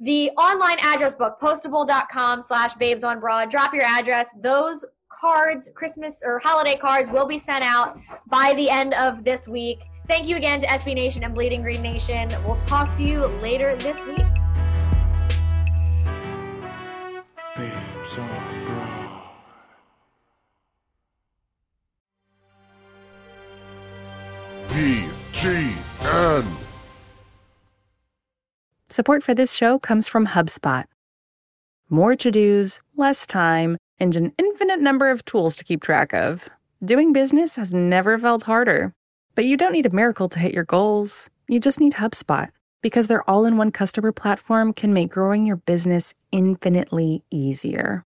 the 0.00 0.30
online 0.30 0.78
address 0.80 1.14
book, 1.14 1.38
postable.com 1.40 2.42
slash 2.42 2.74
babes 2.74 3.04
on 3.04 3.20
broad. 3.20 3.50
Drop 3.50 3.72
your 3.72 3.84
address. 3.84 4.30
Those 4.40 4.84
cards, 5.08 5.70
Christmas 5.74 6.22
or 6.24 6.40
holiday 6.40 6.76
cards, 6.76 7.08
will 7.10 7.26
be 7.26 7.38
sent 7.38 7.62
out 7.62 7.96
by 8.26 8.52
the 8.56 8.68
end 8.68 8.94
of 8.94 9.22
this 9.22 9.46
week. 9.46 9.78
Thank 10.08 10.26
you 10.26 10.36
again 10.36 10.60
to 10.60 10.66
SB 10.66 10.96
Nation 10.96 11.22
and 11.22 11.32
Bleeding 11.32 11.62
Green 11.62 11.80
Nation. 11.80 12.28
We'll 12.44 12.56
talk 12.56 12.94
to 12.96 13.04
you 13.04 13.20
later 13.40 13.72
this 13.72 14.04
week. 14.06 14.26
Babes 17.54 18.18
on 18.18 18.61
Support 28.88 29.24
for 29.24 29.34
this 29.34 29.52
show 29.52 29.80
comes 29.80 30.06
from 30.06 30.28
HubSpot. 30.28 30.84
More 31.90 32.14
to 32.14 32.30
dos, 32.30 32.80
less 32.96 33.26
time, 33.26 33.76
and 33.98 34.14
an 34.14 34.32
infinite 34.38 34.80
number 34.80 35.10
of 35.10 35.24
tools 35.24 35.56
to 35.56 35.64
keep 35.64 35.82
track 35.82 36.14
of. 36.14 36.48
Doing 36.84 37.12
business 37.12 37.56
has 37.56 37.74
never 37.74 38.20
felt 38.20 38.44
harder. 38.44 38.92
But 39.34 39.46
you 39.46 39.56
don't 39.56 39.72
need 39.72 39.86
a 39.86 39.90
miracle 39.90 40.28
to 40.28 40.38
hit 40.38 40.54
your 40.54 40.62
goals. 40.62 41.28
You 41.48 41.58
just 41.58 41.80
need 41.80 41.94
HubSpot 41.94 42.48
because 42.80 43.08
their 43.08 43.28
all 43.28 43.44
in 43.44 43.56
one 43.56 43.72
customer 43.72 44.12
platform 44.12 44.72
can 44.72 44.92
make 44.92 45.10
growing 45.10 45.44
your 45.44 45.56
business 45.56 46.14
infinitely 46.30 47.24
easier. 47.32 48.04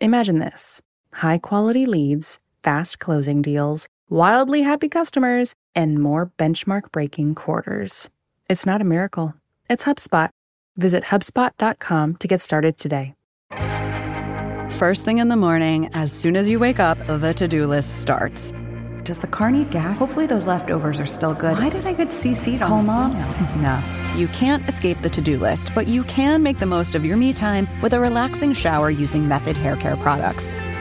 Imagine 0.00 0.38
this 0.38 0.82
high 1.14 1.38
quality 1.38 1.86
leads, 1.86 2.40
fast 2.62 2.98
closing 2.98 3.40
deals, 3.40 3.88
wildly 4.08 4.62
happy 4.62 4.88
customers, 4.88 5.54
and 5.74 5.98
more 5.98 6.30
benchmark 6.38 6.92
breaking 6.92 7.34
quarters. 7.34 8.08
It's 8.48 8.66
not 8.66 8.80
a 8.80 8.84
miracle, 8.84 9.34
it's 9.68 9.84
HubSpot. 9.84 10.30
Visit 10.76 11.04
HubSpot.com 11.04 12.16
to 12.16 12.28
get 12.28 12.40
started 12.40 12.76
today. 12.76 13.14
First 14.70 15.04
thing 15.04 15.18
in 15.18 15.28
the 15.28 15.36
morning, 15.36 15.88
as 15.94 16.12
soon 16.12 16.34
as 16.34 16.48
you 16.48 16.58
wake 16.58 16.80
up, 16.80 16.98
the 17.06 17.32
to 17.34 17.46
do 17.46 17.66
list 17.66 18.00
starts. 18.00 18.52
Does 19.04 19.18
the 19.18 19.26
car 19.26 19.50
need 19.50 19.70
gas? 19.70 19.98
Hopefully 19.98 20.26
those 20.26 20.46
leftovers 20.46 20.98
are 20.98 21.06
still 21.06 21.34
good. 21.34 21.58
Why 21.58 21.68
did 21.68 21.86
I 21.86 21.92
get 21.92 22.08
CC'd 22.08 22.62
on 22.62 22.68
Call 22.70 22.82
mom. 22.82 23.12
no. 23.62 23.80
You 24.16 24.28
can't 24.28 24.66
escape 24.68 25.00
the 25.02 25.10
to 25.10 25.20
do 25.20 25.38
list, 25.38 25.70
but 25.74 25.86
you 25.86 26.04
can 26.04 26.42
make 26.42 26.58
the 26.58 26.66
most 26.66 26.94
of 26.94 27.04
your 27.04 27.16
me 27.16 27.32
time 27.32 27.68
with 27.82 27.92
a 27.92 28.00
relaxing 28.00 28.54
shower 28.54 28.90
using 28.90 29.28
Method 29.28 29.56
Hair 29.56 29.76
Care 29.76 29.96
products. 29.98 30.52